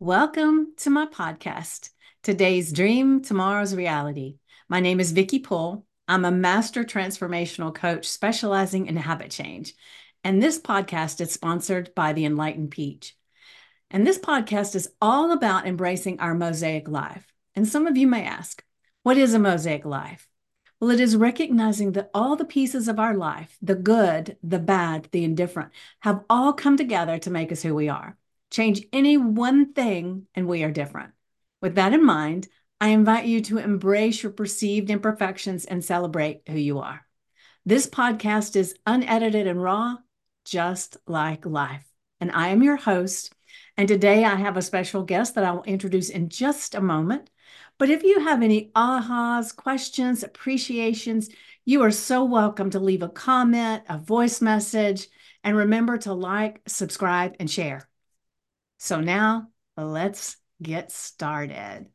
Welcome 0.00 0.74
to 0.78 0.90
my 0.90 1.06
podcast, 1.06 1.90
Today's 2.24 2.72
Dream, 2.72 3.22
Tomorrow's 3.22 3.76
Reality. 3.76 4.38
My 4.68 4.80
name 4.80 4.98
is 4.98 5.12
Vickie 5.12 5.42
Poole. 5.42 5.86
I'm 6.08 6.24
a 6.24 6.32
master 6.32 6.82
transformational 6.82 7.72
coach 7.72 8.08
specializing 8.08 8.88
in 8.88 8.96
habit 8.96 9.30
change. 9.30 9.72
And 10.24 10.42
this 10.42 10.58
podcast 10.58 11.20
is 11.20 11.30
sponsored 11.30 11.94
by 11.94 12.12
the 12.12 12.24
Enlightened 12.24 12.72
Peach. 12.72 13.16
And 13.88 14.04
this 14.04 14.18
podcast 14.18 14.74
is 14.74 14.90
all 15.00 15.30
about 15.30 15.64
embracing 15.64 16.18
our 16.18 16.34
mosaic 16.34 16.88
life. 16.88 17.32
And 17.54 17.66
some 17.66 17.86
of 17.86 17.96
you 17.96 18.08
may 18.08 18.24
ask, 18.24 18.64
what 19.04 19.16
is 19.16 19.32
a 19.32 19.38
mosaic 19.38 19.84
life? 19.84 20.28
Well, 20.80 20.90
it 20.90 20.98
is 20.98 21.16
recognizing 21.16 21.92
that 21.92 22.10
all 22.12 22.34
the 22.34 22.44
pieces 22.44 22.88
of 22.88 22.98
our 22.98 23.14
life, 23.14 23.56
the 23.62 23.76
good, 23.76 24.38
the 24.42 24.58
bad, 24.58 25.08
the 25.12 25.22
indifferent, 25.22 25.70
have 26.00 26.24
all 26.28 26.52
come 26.52 26.76
together 26.76 27.16
to 27.18 27.30
make 27.30 27.52
us 27.52 27.62
who 27.62 27.76
we 27.76 27.88
are. 27.88 28.18
Change 28.54 28.86
any 28.92 29.16
one 29.16 29.72
thing, 29.72 30.28
and 30.32 30.46
we 30.46 30.62
are 30.62 30.70
different. 30.70 31.10
With 31.60 31.74
that 31.74 31.92
in 31.92 32.06
mind, 32.06 32.46
I 32.80 32.90
invite 32.90 33.26
you 33.26 33.40
to 33.40 33.58
embrace 33.58 34.22
your 34.22 34.30
perceived 34.30 34.90
imperfections 34.90 35.64
and 35.64 35.84
celebrate 35.84 36.42
who 36.46 36.56
you 36.56 36.78
are. 36.78 37.04
This 37.66 37.88
podcast 37.88 38.54
is 38.54 38.76
unedited 38.86 39.48
and 39.48 39.60
raw, 39.60 39.96
just 40.44 40.98
like 41.08 41.44
life. 41.44 41.84
And 42.20 42.30
I 42.30 42.50
am 42.50 42.62
your 42.62 42.76
host. 42.76 43.34
And 43.76 43.88
today 43.88 44.24
I 44.24 44.36
have 44.36 44.56
a 44.56 44.62
special 44.62 45.02
guest 45.02 45.34
that 45.34 45.42
I 45.42 45.50
will 45.50 45.64
introduce 45.64 46.08
in 46.08 46.28
just 46.28 46.76
a 46.76 46.80
moment. 46.80 47.30
But 47.76 47.90
if 47.90 48.04
you 48.04 48.20
have 48.20 48.40
any 48.40 48.70
ahas, 48.76 49.56
questions, 49.56 50.22
appreciations, 50.22 51.28
you 51.64 51.82
are 51.82 51.90
so 51.90 52.22
welcome 52.22 52.70
to 52.70 52.78
leave 52.78 53.02
a 53.02 53.08
comment, 53.08 53.82
a 53.88 53.98
voice 53.98 54.40
message, 54.40 55.08
and 55.42 55.56
remember 55.56 55.98
to 55.98 56.12
like, 56.12 56.62
subscribe, 56.68 57.34
and 57.40 57.50
share. 57.50 57.88
So 58.84 59.00
now 59.00 59.48
let's 59.78 60.36
get 60.62 60.92
started. 60.92 61.86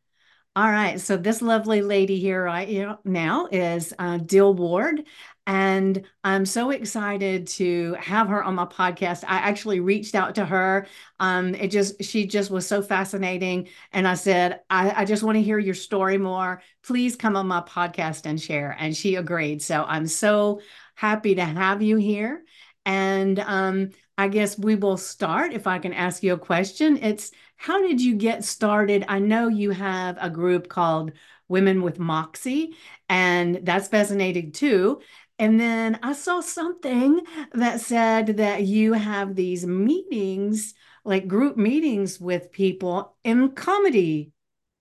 All 0.56 0.68
right, 0.68 1.00
so 1.00 1.18
this 1.18 1.40
lovely 1.40 1.84
lady 1.84 2.20
here 2.20 2.44
right 2.44 2.98
now 3.06 3.48
is 3.52 3.94
uh, 4.00 4.18
Dill 4.18 4.56
Ward, 4.56 5.04
and 5.46 6.04
I'm 6.24 6.48
so 6.48 6.72
excited 6.72 7.46
to 7.50 7.94
have 8.00 8.30
her 8.30 8.44
on 8.44 8.56
my 8.56 8.66
podcast. 8.66 9.24
I 9.28 9.38
actually 9.38 9.82
reached 9.82 10.16
out 10.16 10.34
to 10.36 10.46
her. 10.46 10.88
Um, 11.20 11.54
it 11.54 11.68
just 11.68 12.04
she 12.04 12.26
just 12.26 12.50
was 12.50 12.66
so 12.66 12.82
fascinating, 12.82 13.68
and 13.94 14.08
I 14.08 14.16
said, 14.16 14.62
I, 14.72 15.04
I 15.04 15.06
just 15.06 15.22
want 15.22 15.36
to 15.36 15.44
hear 15.44 15.60
your 15.60 15.76
story 15.76 16.18
more. 16.18 16.64
Please 16.82 17.16
come 17.16 17.36
on 17.36 17.46
my 17.48 17.62
podcast 17.62 18.26
and 18.26 18.42
share. 18.42 18.76
And 18.80 18.98
she 18.98 19.14
agreed. 19.14 19.62
So 19.62 19.86
I'm 19.88 20.08
so 20.08 20.62
happy 20.96 21.36
to 21.36 21.46
have 21.46 21.84
you 21.84 21.98
here. 21.98 22.44
And 22.84 23.38
um, 23.38 23.92
I 24.20 24.28
guess 24.28 24.60
we 24.60 24.76
will 24.76 24.98
start. 24.98 25.54
If 25.54 25.66
I 25.66 25.80
can 25.80 25.94
ask 25.94 26.24
you 26.24 26.34
a 26.34 26.38
question, 26.38 26.98
it's 26.98 27.32
how 27.56 27.82
did 27.82 28.02
you 28.02 28.16
get 28.16 28.44
started? 28.44 29.06
I 29.08 29.20
know 29.20 29.48
you 29.48 29.72
have 29.72 30.18
a 30.20 30.30
group 30.30 30.68
called 30.68 31.14
Women 31.48 31.84
with 31.84 32.00
Moxie, 32.00 32.76
and 33.08 33.62
that's 33.64 33.88
fascinating 33.88 34.52
too. 34.52 35.00
And 35.40 35.58
then 35.58 36.00
I 36.04 36.12
saw 36.12 36.42
something 36.42 37.22
that 37.54 37.80
said 37.80 38.36
that 38.38 38.64
you 38.64 38.92
have 38.92 39.36
these 39.36 39.66
meetings, 39.66 40.74
like 41.06 41.30
group 41.30 41.56
meetings 41.56 42.20
with 42.20 42.52
people 42.52 43.16
in 43.24 43.52
comedy 43.52 44.34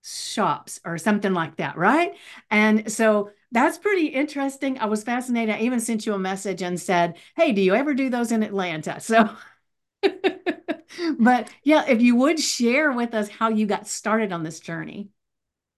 shops 0.03 0.81
or 0.83 0.97
something 0.97 1.33
like 1.33 1.55
that, 1.55 1.77
right? 1.77 2.11
And 2.51 2.91
so 2.91 3.31
that's 3.51 3.77
pretty 3.77 4.07
interesting. 4.07 4.77
I 4.79 4.85
was 4.85 5.03
fascinated. 5.03 5.55
I 5.55 5.61
even 5.61 5.79
sent 5.79 6.05
you 6.05 6.13
a 6.13 6.19
message 6.19 6.61
and 6.61 6.79
said, 6.79 7.17
Hey, 7.35 7.51
do 7.51 7.61
you 7.61 7.73
ever 7.73 7.93
do 7.93 8.09
those 8.09 8.31
in 8.31 8.43
Atlanta? 8.43 8.99
So, 8.99 9.29
but 11.19 11.49
yeah, 11.63 11.85
if 11.87 12.01
you 12.01 12.15
would 12.15 12.39
share 12.39 12.91
with 12.91 13.13
us 13.13 13.29
how 13.29 13.49
you 13.49 13.65
got 13.65 13.87
started 13.87 14.31
on 14.31 14.43
this 14.43 14.59
journey. 14.59 15.09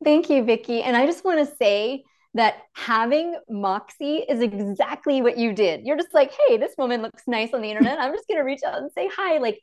Thank 0.04 0.30
you, 0.30 0.44
Vickie. 0.44 0.84
And 0.84 0.98
I 0.98 1.06
just 1.06 1.24
want 1.24 1.48
to 1.48 1.56
say 1.56 2.04
that 2.34 2.56
having 2.74 3.38
Moxie 3.50 4.26
is 4.28 4.42
exactly 4.42 5.22
what 5.22 5.38
you 5.38 5.54
did. 5.54 5.86
You're 5.86 5.98
just 5.98 6.14
like, 6.14 6.32
hey, 6.48 6.58
this 6.58 6.74
woman 6.78 7.02
looks 7.02 7.24
nice 7.28 7.54
on 7.54 7.62
the 7.62 7.70
internet. 7.70 8.00
I'm 8.00 8.14
just 8.14 8.28
going 8.28 8.40
to 8.40 8.44
reach 8.44 8.64
out 8.66 8.78
and 8.78 8.90
say 8.94 9.10
hi. 9.14 9.38
Like, 9.38 9.60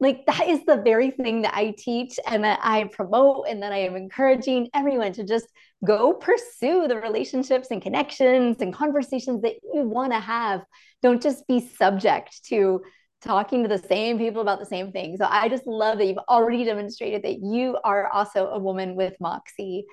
like 0.00 0.24
that 0.26 0.48
is 0.48 0.64
the 0.64 0.76
very 0.76 1.10
thing 1.10 1.42
that 1.42 1.54
I 1.54 1.74
teach 1.76 2.18
and 2.26 2.44
that 2.44 2.60
I 2.62 2.84
promote 2.84 3.46
and 3.48 3.62
that 3.62 3.72
I 3.72 3.78
am 3.78 3.96
encouraging 3.96 4.68
everyone 4.72 5.12
to 5.14 5.24
just 5.24 5.46
go 5.84 6.12
pursue 6.12 6.86
the 6.88 6.96
relationships 6.96 7.68
and 7.70 7.82
connections 7.82 8.58
and 8.60 8.72
conversations 8.72 9.42
that 9.42 9.56
you 9.74 9.82
want 9.82 10.12
to 10.12 10.20
have. 10.20 10.64
Don't 11.02 11.22
just 11.22 11.46
be 11.46 11.60
subject 11.60 12.44
to 12.46 12.82
talking 13.22 13.62
to 13.62 13.68
the 13.68 13.78
same 13.78 14.18
people 14.18 14.42
about 14.42 14.58
the 14.58 14.66
same 14.66 14.92
thing. 14.92 15.16
So 15.16 15.26
I 15.28 15.48
just 15.48 15.66
love 15.66 15.98
that 15.98 16.06
you've 16.06 16.18
already 16.28 16.64
demonstrated 16.64 17.22
that 17.22 17.38
you 17.40 17.78
are 17.84 18.08
also 18.08 18.48
a 18.48 18.58
woman 18.58 18.96
with 18.96 19.14
Moxie. 19.20 19.84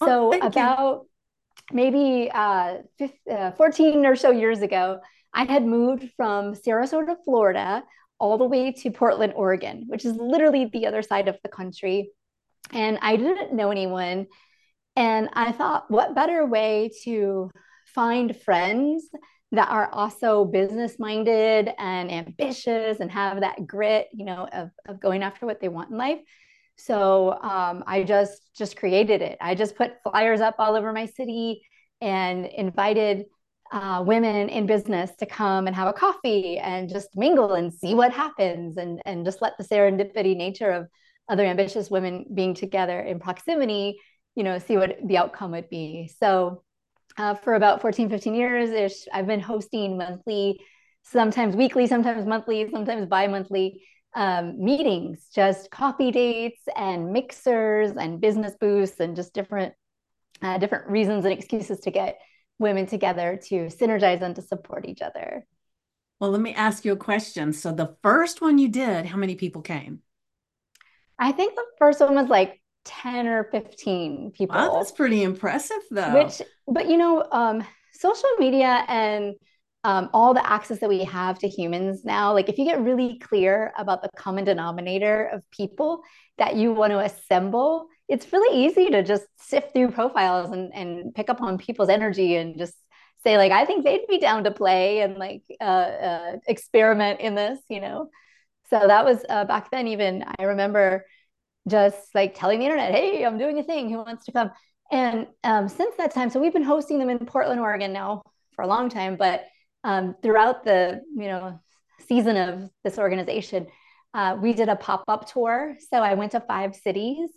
Oh, 0.00 0.06
so 0.06 0.34
oh, 0.34 0.46
about 0.46 0.92
you. 0.92 1.76
maybe 1.76 2.30
uh, 2.32 2.78
15, 2.98 3.36
uh, 3.36 3.52
14 3.52 4.06
or 4.06 4.16
so 4.16 4.30
years 4.30 4.62
ago, 4.62 5.00
I 5.32 5.44
had 5.44 5.64
moved 5.64 6.10
from 6.16 6.54
Sarasota, 6.54 7.16
Florida, 7.24 7.84
all 8.18 8.38
the 8.38 8.44
way 8.44 8.72
to 8.72 8.90
Portland, 8.90 9.32
Oregon, 9.34 9.84
which 9.86 10.04
is 10.04 10.16
literally 10.16 10.66
the 10.72 10.86
other 10.86 11.02
side 11.02 11.28
of 11.28 11.38
the 11.42 11.48
country. 11.48 12.10
And 12.72 12.98
I 13.00 13.16
didn't 13.16 13.52
know 13.54 13.70
anyone. 13.70 14.26
And 14.96 15.28
I 15.32 15.52
thought, 15.52 15.90
what 15.90 16.14
better 16.14 16.44
way 16.46 16.90
to 17.04 17.50
find 17.86 18.36
friends 18.36 19.08
that 19.52 19.68
are 19.68 19.90
also 19.92 20.44
business 20.44 20.98
minded 20.98 21.70
and 21.78 22.10
ambitious 22.10 23.00
and 23.00 23.10
have 23.10 23.40
that 23.40 23.66
grit, 23.66 24.08
you 24.12 24.24
know, 24.24 24.48
of, 24.50 24.70
of 24.88 25.00
going 25.00 25.22
after 25.22 25.44
what 25.44 25.60
they 25.60 25.68
want 25.68 25.90
in 25.90 25.98
life. 25.98 26.20
So 26.76 27.32
um, 27.32 27.84
I 27.86 28.02
just 28.02 28.40
just 28.56 28.76
created 28.76 29.20
it. 29.22 29.36
I 29.40 29.54
just 29.54 29.76
put 29.76 30.02
flyers 30.02 30.40
up 30.40 30.56
all 30.58 30.74
over 30.74 30.92
my 30.92 31.06
city 31.06 31.62
and 32.00 32.46
invited 32.46 33.26
uh, 33.70 34.02
women 34.06 34.48
in 34.48 34.66
business 34.66 35.10
to 35.18 35.26
come 35.26 35.66
and 35.66 35.76
have 35.76 35.88
a 35.88 35.92
coffee 35.92 36.58
and 36.58 36.88
just 36.88 37.08
mingle 37.14 37.54
and 37.54 37.72
see 37.72 37.94
what 37.94 38.12
happens 38.12 38.78
and 38.78 39.00
and 39.04 39.24
just 39.24 39.42
let 39.42 39.52
the 39.58 39.64
serendipity 39.64 40.36
nature 40.36 40.70
of 40.70 40.88
other 41.28 41.44
ambitious 41.44 41.90
women 41.90 42.26
being 42.34 42.54
together 42.54 43.00
in 43.00 43.20
proximity, 43.20 43.98
you 44.34 44.44
know, 44.44 44.58
see 44.58 44.76
what 44.76 44.96
the 45.04 45.18
outcome 45.18 45.52
would 45.52 45.68
be. 45.68 46.10
So 46.20 46.62
uh, 47.18 47.34
for 47.34 47.54
about 47.54 47.80
14, 47.82 48.08
15 48.08 48.34
years 48.34 48.70
ish, 48.70 49.06
I've 49.12 49.26
been 49.26 49.40
hosting 49.40 49.98
monthly, 49.98 50.60
sometimes 51.02 51.54
weekly, 51.54 51.86
sometimes 51.86 52.26
monthly, 52.26 52.68
sometimes 52.70 53.06
bi 53.06 53.26
monthly 53.26 53.82
um, 54.14 54.62
meetings, 54.62 55.28
just 55.34 55.70
coffee 55.70 56.10
dates 56.10 56.60
and 56.76 57.12
mixers 57.12 57.92
and 57.92 58.20
business 58.20 58.54
booths 58.60 59.00
and 59.00 59.16
just 59.16 59.32
different. 59.34 59.74
Uh, 60.40 60.58
different 60.58 60.88
reasons 60.88 61.24
and 61.24 61.32
excuses 61.32 61.78
to 61.78 61.92
get 61.92 62.18
women 62.58 62.86
together 62.86 63.38
to 63.44 63.66
synergize 63.66 64.22
and 64.22 64.34
to 64.36 64.42
support 64.42 64.88
each 64.88 65.02
other. 65.02 65.46
Well, 66.18 66.30
let 66.30 66.40
me 66.40 66.54
ask 66.54 66.84
you 66.84 66.92
a 66.92 66.96
question. 66.96 67.52
So, 67.52 67.72
the 67.72 67.96
first 68.02 68.40
one 68.40 68.58
you 68.58 68.68
did, 68.68 69.06
how 69.06 69.16
many 69.16 69.34
people 69.34 69.60
came? 69.60 70.00
I 71.18 71.32
think 71.32 71.56
the 71.56 71.64
first 71.78 72.00
one 72.00 72.14
was 72.14 72.28
like 72.28 72.61
10 72.84 73.26
or 73.26 73.44
15 73.44 74.32
people. 74.32 74.56
Wow, 74.56 74.74
that's 74.76 74.92
pretty 74.92 75.22
impressive 75.22 75.82
though. 75.90 76.14
Which, 76.14 76.42
but 76.66 76.88
you 76.88 76.96
know, 76.96 77.26
um, 77.30 77.64
social 77.92 78.30
media 78.38 78.84
and 78.88 79.34
um, 79.84 80.10
all 80.12 80.32
the 80.32 80.48
access 80.48 80.78
that 80.78 80.88
we 80.88 81.04
have 81.04 81.38
to 81.40 81.48
humans 81.48 82.04
now, 82.04 82.32
like 82.32 82.48
if 82.48 82.58
you 82.58 82.64
get 82.64 82.80
really 82.80 83.18
clear 83.18 83.72
about 83.76 84.02
the 84.02 84.08
common 84.16 84.44
denominator 84.44 85.26
of 85.26 85.42
people 85.50 86.02
that 86.38 86.56
you 86.56 86.72
want 86.72 86.92
to 86.92 87.00
assemble, 87.00 87.88
it's 88.08 88.32
really 88.32 88.64
easy 88.64 88.90
to 88.90 89.02
just 89.02 89.24
sift 89.36 89.72
through 89.72 89.90
profiles 89.90 90.52
and, 90.52 90.72
and 90.74 91.14
pick 91.14 91.28
up 91.28 91.40
on 91.40 91.58
people's 91.58 91.88
energy 91.88 92.36
and 92.36 92.58
just 92.58 92.74
say 93.24 93.36
like, 93.36 93.52
I 93.52 93.64
think 93.64 93.84
they'd 93.84 94.06
be 94.08 94.18
down 94.18 94.44
to 94.44 94.50
play 94.50 95.00
and 95.00 95.16
like 95.16 95.42
uh, 95.60 95.64
uh, 95.64 96.36
experiment 96.46 97.20
in 97.20 97.34
this, 97.34 97.58
you 97.68 97.80
know? 97.80 98.10
So 98.70 98.86
that 98.86 99.04
was 99.04 99.24
uh, 99.28 99.44
back 99.44 99.70
then 99.70 99.88
even, 99.88 100.24
I 100.38 100.44
remember 100.44 101.04
just 101.68 102.14
like 102.14 102.34
telling 102.34 102.58
the 102.58 102.64
internet, 102.64 102.92
hey, 102.92 103.24
I'm 103.24 103.38
doing 103.38 103.58
a 103.58 103.62
thing. 103.62 103.90
Who 103.90 103.98
wants 103.98 104.24
to 104.26 104.32
come? 104.32 104.50
And 104.90 105.26
um, 105.44 105.68
since 105.68 105.96
that 105.96 106.12
time, 106.12 106.30
so 106.30 106.40
we've 106.40 106.52
been 106.52 106.62
hosting 106.62 106.98
them 106.98 107.08
in 107.08 107.18
Portland, 107.24 107.60
Oregon 107.60 107.92
now 107.92 108.22
for 108.52 108.62
a 108.62 108.66
long 108.66 108.88
time. 108.88 109.16
But 109.16 109.44
um, 109.84 110.14
throughout 110.22 110.64
the 110.64 111.00
you 111.16 111.28
know 111.28 111.60
season 112.06 112.36
of 112.36 112.70
this 112.84 112.98
organization, 112.98 113.68
uh, 114.14 114.36
we 114.40 114.52
did 114.52 114.68
a 114.68 114.76
pop 114.76 115.04
up 115.08 115.30
tour. 115.30 115.76
So 115.90 115.98
I 115.98 116.14
went 116.14 116.32
to 116.32 116.40
five 116.40 116.74
cities. 116.74 117.30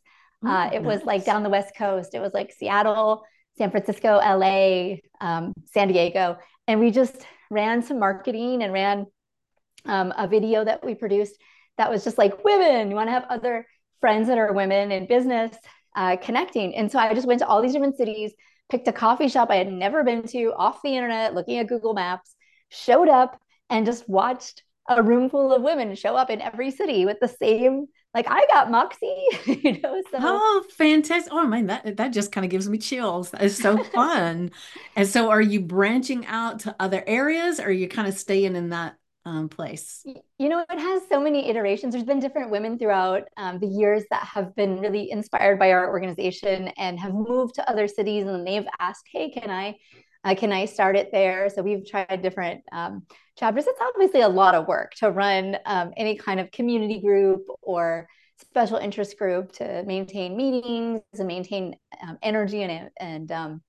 Oh, 0.44 0.50
uh, 0.50 0.69
it 0.74 0.81
nice. 0.81 0.98
was 0.98 1.06
like 1.06 1.25
down 1.25 1.44
the 1.44 1.50
West 1.50 1.75
Coast. 1.77 2.13
It 2.13 2.19
was 2.19 2.33
like 2.33 2.51
Seattle, 2.51 3.24
San 3.57 3.72
Francisco, 3.72 4.18
LA, 4.18 4.95
um, 5.22 5.54
San 5.66 5.88
Diego, 5.88 6.38
and 6.68 6.80
we 6.80 6.92
just 6.92 7.25
ran 7.50 7.81
some 7.81 8.00
marketing 8.00 8.63
and 8.63 8.74
ran 8.74 9.06
um, 9.86 10.13
a 10.18 10.27
video 10.27 10.66
that 10.66 10.83
we 10.83 10.95
produced 10.95 11.36
that 11.77 11.89
was 11.89 12.04
just 12.04 12.18
like 12.18 12.44
women. 12.44 12.89
You 12.89 12.95
want 12.95 13.07
to 13.07 13.13
have 13.13 13.25
other 13.30 13.66
friends 14.06 14.28
that 14.28 14.38
are 14.38 14.54
women 14.54 14.92
in 14.92 15.07
business 15.07 15.57
uh, 15.96 16.16
connecting. 16.18 16.75
And 16.75 16.92
so 16.92 17.00
I 17.00 17.12
just 17.16 17.25
went 17.25 17.40
to 17.40 17.48
all 17.48 17.60
these 17.60 17.74
different 17.74 17.98
cities, 17.98 18.34
picked 18.69 18.88
a 18.88 18.94
coffee 18.94 19.28
shop 19.28 19.50
I 19.50 19.56
had 19.56 19.72
never 19.72 20.04
been 20.04 20.28
to 20.28 20.54
off 20.56 20.84
the 20.84 20.96
internet, 20.96 21.34
looking 21.34 21.57
at 21.57 21.66
Google 21.66 21.96
Maps, 21.96 22.36
showed 22.69 23.10
up 23.10 23.42
and 23.68 23.84
just 23.84 24.07
watched 24.07 24.62
a 24.88 25.02
room 25.02 25.28
full 25.28 25.52
of 25.52 25.63
women 25.63 25.96
show 25.96 26.16
up 26.16 26.30
in 26.30 26.40
every 26.40 26.69
city 26.69 27.04
with 27.07 27.19
the 27.19 27.28
same 27.28 27.88
like 28.13 28.28
I 28.30 28.46
got 28.46 28.69
Moxie, 28.69 29.25
you 29.48 29.81
know. 29.81 30.04
So 30.12 30.19
oh, 30.22 30.63
fantastic! 30.78 31.34
Oh 31.34 31.48
man, 31.48 31.66
that 31.66 31.98
that 31.98 32.13
just 32.13 32.31
kind 32.31 32.46
of 32.46 32.51
gives 32.51 32.69
me 32.69 32.78
chills. 32.78 33.31
It's 33.40 33.58
so 33.58 33.84
fun. 33.96 34.51
and 34.96 35.08
so, 35.08 35.31
are 35.31 35.42
you 35.42 35.62
branching 35.62 36.28
out 36.28 36.60
to 36.62 36.75
other 36.80 37.04
areas, 37.08 37.60
or 37.60 37.66
are 37.66 37.72
you 37.72 37.90
kind 37.90 38.08
of 38.08 38.13
staying 38.13 38.56
in 38.56 38.69
that 38.69 38.96
um, 39.25 39.50
place? 39.50 40.06
You 40.38 40.50
know, 40.50 40.66
it 40.69 40.80
has 40.80 41.01
so 41.10 41.19
many 41.19 41.50
iterations. 41.50 41.94
There's 41.94 42.06
been 42.06 42.19
different 42.19 42.51
women 42.51 42.77
throughout 42.77 43.24
um, 43.38 43.60
the 43.60 43.68
years 43.68 44.04
that 44.12 44.24
have 44.24 44.56
been 44.56 44.80
really 44.80 45.12
inspired 45.12 45.60
by 45.60 45.72
our 45.72 45.89
organization 45.89 46.69
and 46.77 47.00
have 47.00 47.13
moved 47.13 47.56
to 47.56 47.69
other 47.69 47.88
cities, 47.88 48.25
and 48.27 48.45
they've 48.45 48.68
asked, 48.80 49.07
"Hey, 49.12 49.30
can 49.30 49.50
I 49.50 49.77
uh, 50.25 50.33
can 50.33 50.51
I 50.51 50.66
start 50.66 50.95
it 50.95 51.12
there? 51.12 51.50
So 51.50 51.62
we've 51.62 51.88
tried 51.88 52.22
different 52.24 52.63
um, 52.72 53.04
chapters. 53.38 53.68
It's 53.68 53.80
obviously 53.80 54.22
a 54.22 54.27
lot 54.27 54.56
of 54.56 54.68
work 54.68 54.94
to 54.95 55.12
run 55.12 55.57
um, 55.68 55.92
any 55.95 56.16
kind 56.16 56.39
of 56.39 56.51
community 56.51 57.00
group 57.00 57.45
or 57.62 58.07
special 58.42 58.77
interest 58.77 59.18
group 59.18 59.51
to 59.54 59.83
maintain 59.83 60.36
meetings 60.36 61.01
and 61.13 61.27
maintain 61.27 61.75
um, 62.01 62.18
energy 62.24 62.63
and, 62.63 62.89
and 63.00 63.31
um, 63.31 63.62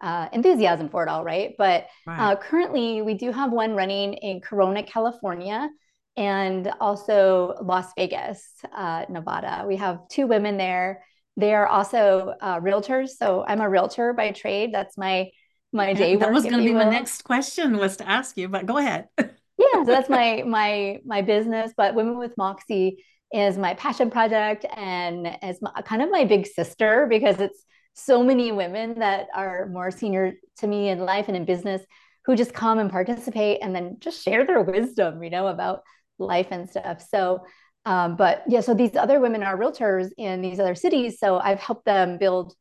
uh, 0.00 0.28
enthusiasm 0.32 0.88
for 0.88 1.02
it 1.02 1.08
all, 1.08 1.24
right? 1.24 1.54
But 1.58 1.86
right. 2.06 2.32
Uh, 2.32 2.36
currently, 2.36 3.02
we 3.02 3.14
do 3.14 3.32
have 3.32 3.52
one 3.52 3.74
running 3.74 4.14
in 4.14 4.40
Corona, 4.40 4.82
California, 4.82 5.68
and 6.16 6.70
also 6.80 7.54
Las 7.62 7.92
Vegas, 7.96 8.44
uh, 8.74 9.04
Nevada. 9.08 9.64
We 9.66 9.76
have 9.76 10.08
two 10.08 10.26
women 10.26 10.56
there. 10.56 11.04
They 11.36 11.54
are 11.54 11.66
also 11.66 12.34
uh, 12.40 12.60
realtors. 12.60 13.10
So 13.10 13.44
I'm 13.46 13.60
a 13.60 13.68
realtor 13.68 14.12
by 14.12 14.32
trade. 14.32 14.72
That's 14.72 14.98
my 14.98 15.30
my 15.72 15.92
day 15.92 16.16
that 16.16 16.32
was 16.32 16.42
going 16.42 16.56
to 16.56 16.64
be 16.64 16.72
will. 16.72 16.84
my 16.84 16.90
next 16.90 17.22
question 17.22 17.76
was 17.76 17.96
to 17.98 18.08
ask 18.08 18.36
you 18.36 18.48
but 18.48 18.66
go 18.66 18.78
ahead 18.78 19.06
yeah 19.18 19.26
so 19.74 19.84
that's 19.84 20.08
my 20.08 20.42
my 20.46 20.98
my 21.04 21.22
business 21.22 21.72
but 21.76 21.94
women 21.94 22.18
with 22.18 22.36
moxie 22.36 23.04
is 23.32 23.56
my 23.56 23.74
passion 23.74 24.10
project 24.10 24.66
and 24.76 25.38
is 25.42 25.62
my, 25.62 25.70
kind 25.82 26.02
of 26.02 26.10
my 26.10 26.24
big 26.24 26.46
sister 26.46 27.06
because 27.08 27.40
it's 27.40 27.64
so 27.94 28.22
many 28.22 28.52
women 28.52 28.98
that 28.98 29.26
are 29.34 29.66
more 29.66 29.90
senior 29.90 30.34
to 30.58 30.66
me 30.66 30.88
in 30.88 31.00
life 31.00 31.28
and 31.28 31.36
in 31.36 31.44
business 31.44 31.82
who 32.26 32.36
just 32.36 32.54
come 32.54 32.78
and 32.78 32.90
participate 32.90 33.58
and 33.62 33.74
then 33.74 33.96
just 33.98 34.22
share 34.22 34.44
their 34.44 34.62
wisdom 34.62 35.22
you 35.22 35.30
know 35.30 35.48
about 35.48 35.82
life 36.18 36.48
and 36.50 36.68
stuff 36.68 37.04
so 37.06 37.40
um, 37.86 38.16
but 38.16 38.42
yeah 38.48 38.60
so 38.60 38.74
these 38.74 38.94
other 38.96 39.20
women 39.20 39.42
are 39.42 39.56
realtors 39.56 40.10
in 40.18 40.40
these 40.40 40.60
other 40.60 40.74
cities 40.74 41.18
so 41.18 41.38
i've 41.38 41.60
helped 41.60 41.84
them 41.84 42.18
build 42.18 42.54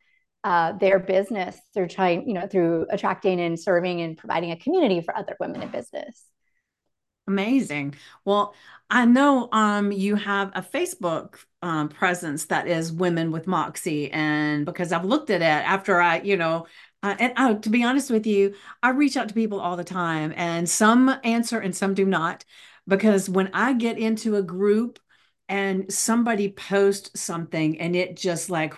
uh, 0.43 0.73
their 0.73 0.99
business 0.99 1.57
through 1.73 1.87
trying, 1.87 2.27
you 2.27 2.33
know, 2.33 2.47
through 2.47 2.85
attracting 2.89 3.39
and 3.39 3.59
serving 3.59 4.01
and 4.01 4.17
providing 4.17 4.51
a 4.51 4.57
community 4.57 5.01
for 5.01 5.15
other 5.15 5.35
women 5.39 5.61
in 5.61 5.69
business. 5.69 6.23
Amazing. 7.29 7.93
Well, 8.25 8.55
I 8.89 9.05
know 9.05 9.49
um, 9.51 9.91
you 9.91 10.15
have 10.15 10.51
a 10.55 10.63
Facebook 10.63 11.35
um, 11.61 11.87
presence 11.89 12.45
that 12.45 12.67
is 12.67 12.91
Women 12.91 13.31
with 13.31 13.45
Moxie, 13.45 14.09
and 14.11 14.65
because 14.65 14.91
I've 14.91 15.05
looked 15.05 15.29
at 15.29 15.41
it 15.43 15.45
after 15.45 16.01
I, 16.01 16.21
you 16.21 16.37
know, 16.37 16.65
uh, 17.03 17.15
and 17.19 17.33
uh, 17.37 17.53
to 17.53 17.69
be 17.69 17.83
honest 17.83 18.09
with 18.09 18.25
you, 18.25 18.55
I 18.81 18.89
reach 18.89 19.15
out 19.15 19.27
to 19.29 19.35
people 19.35 19.59
all 19.59 19.77
the 19.77 19.83
time, 19.83 20.33
and 20.35 20.67
some 20.67 21.15
answer 21.23 21.59
and 21.59 21.75
some 21.75 21.93
do 21.93 22.03
not. 22.05 22.45
Because 22.87 23.29
when 23.29 23.51
I 23.53 23.73
get 23.73 23.99
into 23.99 24.35
a 24.35 24.41
group 24.41 24.97
and 25.47 25.93
somebody 25.93 26.49
posts 26.51 27.19
something 27.21 27.79
and 27.79 27.95
it 27.95 28.17
just 28.17 28.49
like 28.49 28.73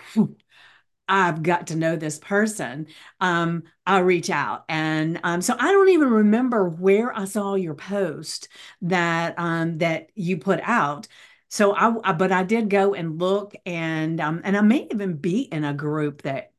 I've 1.12 1.42
got 1.42 1.66
to 1.66 1.76
know 1.76 1.94
this 1.94 2.18
person, 2.18 2.86
um, 3.20 3.64
I'll 3.86 4.02
reach 4.02 4.30
out. 4.30 4.64
And 4.66 5.20
um, 5.22 5.42
so 5.42 5.54
I 5.58 5.70
don't 5.70 5.90
even 5.90 6.08
remember 6.08 6.66
where 6.66 7.14
I 7.14 7.26
saw 7.26 7.54
your 7.54 7.74
post 7.74 8.48
that 8.80 9.38
um, 9.38 9.76
that 9.78 10.08
you 10.14 10.38
put 10.38 10.60
out. 10.62 11.06
So 11.50 11.74
I, 11.74 11.94
I, 12.02 12.12
but 12.14 12.32
I 12.32 12.44
did 12.44 12.70
go 12.70 12.94
and 12.94 13.20
look, 13.20 13.52
and 13.66 14.22
um, 14.22 14.40
and 14.42 14.56
I 14.56 14.62
may 14.62 14.88
even 14.90 15.16
be 15.16 15.42
in 15.42 15.64
a 15.64 15.74
group 15.74 16.22
that 16.22 16.52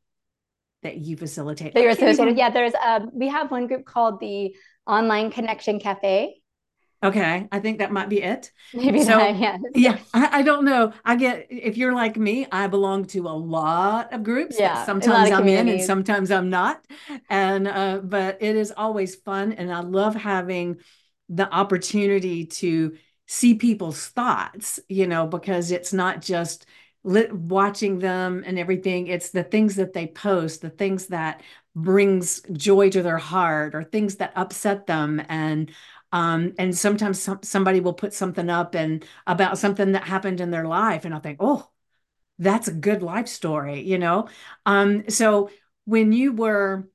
that 0.84 0.98
you 0.98 1.16
facilitate. 1.16 1.74
That 1.74 1.82
you're 1.82 1.90
associated. 1.90 2.38
Yeah, 2.38 2.50
there's 2.50 2.74
um, 2.74 3.10
we 3.12 3.26
have 3.26 3.50
one 3.50 3.66
group 3.66 3.84
called 3.84 4.20
the 4.20 4.54
Online 4.86 5.32
Connection 5.32 5.80
Cafe, 5.80 6.36
Okay, 7.04 7.46
I 7.52 7.60
think 7.60 7.78
that 7.78 7.92
might 7.92 8.08
be 8.08 8.22
it. 8.22 8.50
Maybe 8.72 9.02
so, 9.02 9.18
yeah. 9.18 9.58
Yeah, 9.74 9.98
I, 10.14 10.38
I, 10.38 10.42
don't 10.42 10.64
know. 10.64 10.92
I 11.04 11.16
get 11.16 11.46
if 11.50 11.76
you're 11.76 11.92
like 11.92 12.16
me, 12.16 12.46
I 12.50 12.66
belong 12.66 13.04
to 13.06 13.28
a 13.28 13.36
lot 13.36 14.12
of 14.14 14.24
groups. 14.24 14.56
Yeah, 14.58 14.86
sometimes 14.86 15.30
I'm 15.30 15.46
in 15.46 15.68
and 15.68 15.82
sometimes 15.82 16.30
I'm 16.30 16.48
not. 16.48 16.82
And 17.28 17.68
uh, 17.68 17.98
but 17.98 18.38
it 18.40 18.56
is 18.56 18.72
always 18.74 19.16
fun, 19.16 19.52
and 19.52 19.70
I 19.70 19.80
love 19.80 20.14
having 20.14 20.78
the 21.28 21.50
opportunity 21.52 22.46
to 22.46 22.96
see 23.26 23.54
people's 23.54 24.08
thoughts. 24.08 24.80
You 24.88 25.06
know, 25.06 25.26
because 25.26 25.72
it's 25.72 25.92
not 25.92 26.22
just 26.22 26.64
watching 27.04 27.98
them 27.98 28.42
and 28.46 28.58
everything 28.58 29.08
it's 29.08 29.28
the 29.28 29.44
things 29.44 29.76
that 29.76 29.92
they 29.92 30.06
post 30.06 30.62
the 30.62 30.70
things 30.70 31.08
that 31.08 31.42
brings 31.74 32.40
joy 32.52 32.88
to 32.88 33.02
their 33.02 33.18
heart 33.18 33.74
or 33.74 33.84
things 33.84 34.16
that 34.16 34.32
upset 34.36 34.86
them 34.86 35.20
and 35.28 35.70
um, 36.14 36.54
and 36.60 36.78
sometimes 36.78 37.20
some, 37.20 37.40
somebody 37.42 37.80
will 37.80 37.92
put 37.92 38.14
something 38.14 38.48
up 38.48 38.76
and 38.76 39.04
about 39.26 39.58
something 39.58 39.90
that 39.92 40.04
happened 40.04 40.40
in 40.40 40.52
their 40.52 40.64
life, 40.64 41.04
and 41.04 41.12
I'll 41.12 41.18
think, 41.18 41.38
oh, 41.40 41.68
that's 42.38 42.68
a 42.68 42.72
good 42.72 43.02
life 43.02 43.26
story, 43.26 43.80
you 43.80 43.98
know. 43.98 44.28
Um, 44.64 45.10
so 45.10 45.50
when 45.86 46.12
you 46.12 46.32
were 46.32 46.88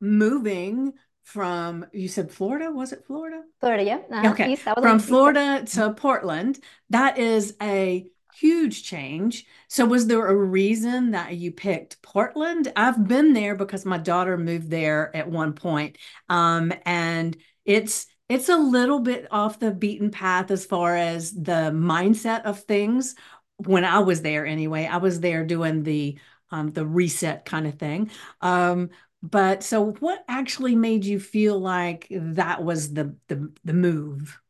moving 0.00 0.94
from, 1.22 1.86
you 1.92 2.08
said 2.08 2.32
Florida, 2.32 2.72
was 2.72 2.92
it 2.92 3.04
Florida? 3.06 3.42
Florida, 3.60 3.84
yeah. 3.84 4.00
Uh, 4.10 4.32
okay, 4.32 4.56
from 4.56 4.98
Florida 4.98 5.64
to 5.64 5.92
Portland, 5.94 6.58
that 6.90 7.18
is 7.18 7.54
a 7.62 8.08
huge 8.34 8.82
change. 8.82 9.46
So, 9.68 9.86
was 9.86 10.08
there 10.08 10.26
a 10.26 10.34
reason 10.34 11.12
that 11.12 11.36
you 11.36 11.52
picked 11.52 12.02
Portland? 12.02 12.72
I've 12.74 13.06
been 13.06 13.34
there 13.34 13.54
because 13.54 13.84
my 13.84 13.98
daughter 13.98 14.36
moved 14.36 14.68
there 14.68 15.14
at 15.14 15.30
one 15.30 15.52
point, 15.52 15.96
um, 16.28 16.72
and 16.84 17.36
it's 17.64 18.06
it's 18.32 18.48
a 18.48 18.56
little 18.56 19.00
bit 19.00 19.26
off 19.30 19.58
the 19.58 19.70
beaten 19.70 20.10
path 20.10 20.50
as 20.50 20.64
far 20.64 20.96
as 20.96 21.32
the 21.32 21.70
mindset 21.74 22.44
of 22.44 22.60
things. 22.60 23.14
When 23.58 23.84
I 23.84 23.98
was 24.00 24.22
there, 24.22 24.46
anyway, 24.46 24.86
I 24.86 24.96
was 24.96 25.20
there 25.20 25.44
doing 25.44 25.82
the 25.82 26.18
um, 26.50 26.70
the 26.70 26.86
reset 26.86 27.44
kind 27.44 27.66
of 27.66 27.78
thing. 27.78 28.10
Um, 28.40 28.90
but 29.22 29.62
so, 29.62 29.92
what 30.00 30.24
actually 30.28 30.74
made 30.74 31.04
you 31.04 31.20
feel 31.20 31.58
like 31.58 32.06
that 32.10 32.64
was 32.64 32.94
the 32.94 33.16
the, 33.28 33.52
the 33.64 33.74
move? 33.74 34.40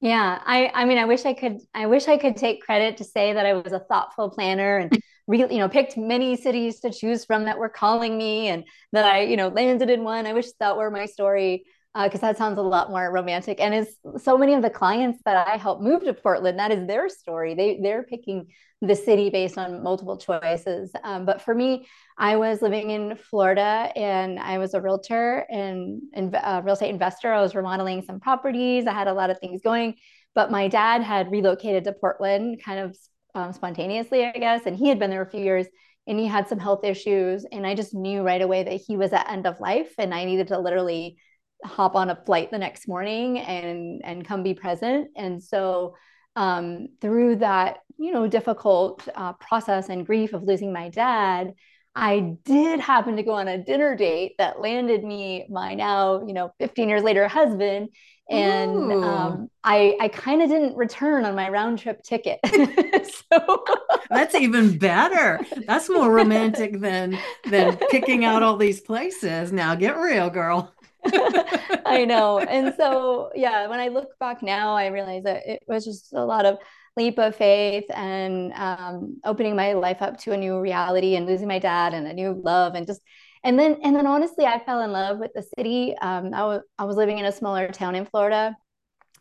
Yeah, 0.00 0.42
I 0.44 0.70
I 0.74 0.84
mean, 0.84 0.98
I 0.98 1.04
wish 1.04 1.24
I 1.24 1.32
could 1.32 1.58
I 1.74 1.86
wish 1.86 2.08
I 2.08 2.18
could 2.18 2.36
take 2.36 2.62
credit 2.62 2.96
to 2.98 3.04
say 3.04 3.32
that 3.32 3.46
I 3.46 3.54
was 3.54 3.72
a 3.72 3.78
thoughtful 3.80 4.30
planner 4.30 4.78
and 4.78 4.98
really, 5.28 5.54
you 5.54 5.60
know, 5.60 5.68
picked 5.68 5.96
many 5.96 6.36
cities 6.36 6.80
to 6.80 6.90
choose 6.90 7.24
from 7.24 7.44
that 7.44 7.58
were 7.58 7.68
calling 7.68 8.18
me 8.18 8.48
and 8.48 8.64
that 8.92 9.04
I, 9.04 9.22
you 9.22 9.36
know, 9.36 9.48
landed 9.48 9.90
in 9.90 10.02
one. 10.04 10.26
I 10.26 10.32
wish 10.32 10.46
that 10.58 10.76
were 10.76 10.90
my 10.90 11.06
story 11.06 11.64
because 12.04 12.22
uh, 12.22 12.28
that 12.28 12.38
sounds 12.38 12.58
a 12.58 12.62
lot 12.62 12.90
more 12.90 13.10
romantic. 13.10 13.60
And 13.60 13.74
is 13.74 13.96
so 14.18 14.36
many 14.36 14.54
of 14.54 14.62
the 14.62 14.70
clients 14.70 15.20
that 15.24 15.48
I 15.48 15.56
help 15.56 15.80
move 15.80 16.04
to 16.04 16.12
Portland, 16.12 16.58
that 16.58 16.70
is 16.70 16.86
their 16.86 17.08
story. 17.08 17.54
They 17.54 17.78
they're 17.82 18.02
picking 18.02 18.48
the 18.82 18.94
city 18.94 19.30
based 19.30 19.56
on 19.56 19.82
multiple 19.82 20.18
choices. 20.18 20.92
Um, 21.02 21.24
but 21.24 21.40
for 21.40 21.54
me, 21.54 21.86
I 22.18 22.36
was 22.36 22.60
living 22.60 22.90
in 22.90 23.16
Florida 23.16 23.90
and 23.96 24.38
I 24.38 24.58
was 24.58 24.74
a 24.74 24.80
realtor 24.82 25.46
and, 25.48 26.02
and 26.12 26.34
uh, 26.34 26.60
real 26.62 26.74
estate 26.74 26.90
investor. 26.90 27.32
I 27.32 27.40
was 27.40 27.54
remodeling 27.54 28.02
some 28.02 28.20
properties. 28.20 28.86
I 28.86 28.92
had 28.92 29.08
a 29.08 29.14
lot 29.14 29.30
of 29.30 29.38
things 29.38 29.62
going, 29.62 29.94
but 30.34 30.50
my 30.50 30.68
dad 30.68 31.02
had 31.02 31.30
relocated 31.30 31.84
to 31.84 31.94
Portland 31.94 32.60
kind 32.62 32.80
of 32.80 32.96
um, 33.34 33.54
spontaneously, 33.54 34.26
I 34.26 34.32
guess, 34.32 34.66
and 34.66 34.76
he 34.76 34.88
had 34.88 34.98
been 34.98 35.10
there 35.10 35.22
a 35.22 35.30
few 35.30 35.40
years 35.40 35.66
and 36.06 36.18
he 36.18 36.26
had 36.26 36.48
some 36.48 36.58
health 36.58 36.84
issues 36.84 37.44
and 37.50 37.66
i 37.66 37.74
just 37.74 37.92
knew 37.92 38.22
right 38.22 38.42
away 38.42 38.62
that 38.62 38.80
he 38.86 38.96
was 38.96 39.12
at 39.12 39.28
end 39.28 39.46
of 39.46 39.58
life 39.58 39.92
and 39.98 40.14
i 40.14 40.24
needed 40.24 40.46
to 40.46 40.58
literally 40.58 41.18
hop 41.66 41.94
on 41.94 42.10
a 42.10 42.16
flight 42.16 42.50
the 42.50 42.58
next 42.58 42.88
morning 42.88 43.38
and 43.38 44.02
and 44.04 44.26
come 44.26 44.42
be 44.42 44.54
present 44.54 45.08
and 45.16 45.42
so 45.42 45.94
um, 46.36 46.88
through 47.00 47.36
that 47.36 47.78
you 47.98 48.12
know 48.12 48.26
difficult 48.26 49.06
uh, 49.14 49.32
process 49.34 49.88
and 49.88 50.06
grief 50.06 50.32
of 50.32 50.42
losing 50.42 50.72
my 50.72 50.88
dad 50.88 51.54
i 51.94 52.36
did 52.44 52.80
happen 52.80 53.16
to 53.16 53.22
go 53.22 53.32
on 53.32 53.48
a 53.48 53.62
dinner 53.62 53.96
date 53.96 54.34
that 54.38 54.60
landed 54.60 55.02
me 55.02 55.46
my 55.48 55.74
now 55.74 56.22
you 56.26 56.34
know 56.34 56.52
15 56.58 56.88
years 56.88 57.02
later 57.02 57.26
husband 57.26 57.88
and 58.28 58.92
um, 58.92 59.50
I 59.62 59.96
I 60.00 60.08
kind 60.08 60.42
of 60.42 60.48
didn't 60.48 60.76
return 60.76 61.24
on 61.24 61.36
my 61.36 61.48
round 61.48 61.78
trip 61.78 62.02
ticket. 62.02 62.40
so 63.30 63.64
that's 64.10 64.34
even 64.34 64.78
better. 64.78 65.40
That's 65.66 65.88
more 65.88 66.10
romantic 66.10 66.80
than 66.80 67.18
than 67.48 67.76
picking 67.90 68.24
out 68.24 68.42
all 68.42 68.56
these 68.56 68.80
places. 68.80 69.52
Now 69.52 69.76
get 69.76 69.96
real, 69.96 70.28
girl. 70.30 70.74
I 71.86 72.04
know. 72.04 72.38
And 72.38 72.74
so, 72.76 73.30
yeah, 73.34 73.66
when 73.68 73.80
I 73.80 73.88
look 73.88 74.18
back 74.18 74.42
now, 74.42 74.74
I 74.74 74.86
realize 74.86 75.24
that 75.24 75.42
it 75.46 75.62
was 75.66 75.84
just 75.84 76.12
a 76.12 76.24
lot 76.24 76.44
of 76.46 76.58
leap 76.96 77.18
of 77.18 77.36
faith 77.36 77.84
and 77.94 78.52
um, 78.54 79.18
opening 79.24 79.54
my 79.54 79.74
life 79.74 80.00
up 80.00 80.18
to 80.18 80.32
a 80.32 80.36
new 80.36 80.58
reality 80.58 81.16
and 81.16 81.26
losing 81.26 81.48
my 81.48 81.58
dad 81.58 81.92
and 81.92 82.06
a 82.06 82.12
new 82.12 82.40
love 82.42 82.74
and 82.74 82.86
just 82.86 83.02
and 83.44 83.58
then 83.58 83.76
and 83.82 83.94
then 83.94 84.06
honestly 84.06 84.46
i 84.46 84.58
fell 84.64 84.80
in 84.80 84.92
love 84.92 85.18
with 85.18 85.30
the 85.34 85.42
city 85.58 85.94
um, 86.00 86.32
I, 86.32 86.42
was 86.46 86.62
was 86.78 86.96
living 86.96 87.18
in 87.18 87.26
a 87.26 87.32
smaller 87.32 87.68
town 87.68 87.96
in 87.96 88.06
florida 88.06 88.56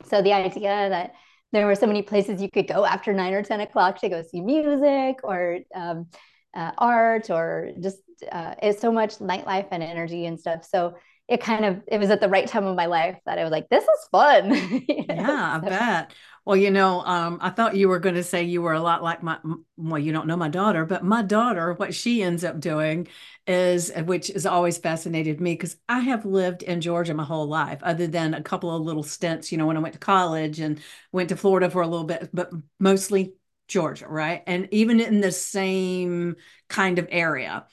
so 0.05 0.21
the 0.21 0.31
idea 0.31 0.87
that 0.87 1.15
there 1.51 1.65
were 1.65 1.75
so 1.75 1.85
many 1.85 2.01
places 2.01 2.41
you 2.41 2.49
could 2.49 2.67
go 2.67 2.85
after 2.85 3.11
nine 3.11 3.33
or 3.33 3.43
10 3.43 3.59
o'clock 3.59 3.99
to 3.99 4.09
go 4.09 4.21
see 4.21 4.39
music 4.39 5.19
or 5.23 5.59
um, 5.75 6.07
uh, 6.55 6.71
art 6.77 7.29
or 7.29 7.71
just 7.81 7.97
uh, 8.31 8.55
it's 8.61 8.81
so 8.81 8.91
much 8.91 9.17
nightlife 9.17 9.67
and 9.71 9.83
energy 9.83 10.25
and 10.25 10.39
stuff. 10.39 10.65
So 10.65 10.95
it 11.27 11.41
kind 11.41 11.65
of 11.65 11.81
it 11.87 11.99
was 11.99 12.11
at 12.11 12.21
the 12.21 12.29
right 12.29 12.47
time 12.47 12.65
of 12.65 12.75
my 12.75 12.85
life 12.85 13.17
that 13.25 13.39
I 13.39 13.43
was 13.43 13.51
like, 13.51 13.69
this 13.69 13.83
is 13.83 14.07
fun. 14.11 14.53
yeah, 14.87 15.55
I 15.55 15.59
bet. 15.59 16.13
Well, 16.45 16.55
you 16.55 16.69
know, 16.69 17.01
um, 17.01 17.39
I 17.41 17.49
thought 17.49 17.75
you 17.75 17.89
were 17.89 17.97
going 17.97 18.13
to 18.13 18.23
say 18.23 18.43
you 18.43 18.61
were 18.61 18.73
a 18.73 18.79
lot 18.79 19.01
like 19.01 19.23
my, 19.23 19.39
well, 19.77 19.97
you 19.97 20.11
don't 20.11 20.27
know 20.27 20.37
my 20.37 20.49
daughter, 20.49 20.85
but 20.85 21.03
my 21.03 21.23
daughter, 21.23 21.73
what 21.73 21.95
she 21.95 22.21
ends 22.21 22.43
up 22.43 22.59
doing 22.59 23.07
is, 23.47 23.91
which 24.05 24.27
has 24.27 24.45
always 24.45 24.77
fascinated 24.77 25.41
me 25.41 25.53
because 25.53 25.75
I 25.89 26.01
have 26.01 26.23
lived 26.23 26.61
in 26.61 26.81
Georgia 26.81 27.15
my 27.15 27.23
whole 27.23 27.47
life, 27.47 27.79
other 27.81 28.05
than 28.05 28.35
a 28.35 28.43
couple 28.43 28.69
of 28.75 28.83
little 28.83 29.01
stints, 29.01 29.51
you 29.51 29.57
know, 29.57 29.65
when 29.65 29.77
I 29.77 29.79
went 29.79 29.93
to 29.93 29.99
college 29.99 30.59
and 30.59 30.79
went 31.11 31.29
to 31.29 31.35
Florida 31.35 31.71
for 31.71 31.81
a 31.81 31.87
little 31.87 32.05
bit, 32.05 32.29
but 32.31 32.51
mostly 32.79 33.33
Georgia, 33.67 34.07
right? 34.07 34.43
And 34.45 34.67
even 34.71 34.99
in 34.99 35.21
the 35.21 35.31
same 35.31 36.35
kind 36.69 36.99
of 36.99 37.07
area. 37.09 37.65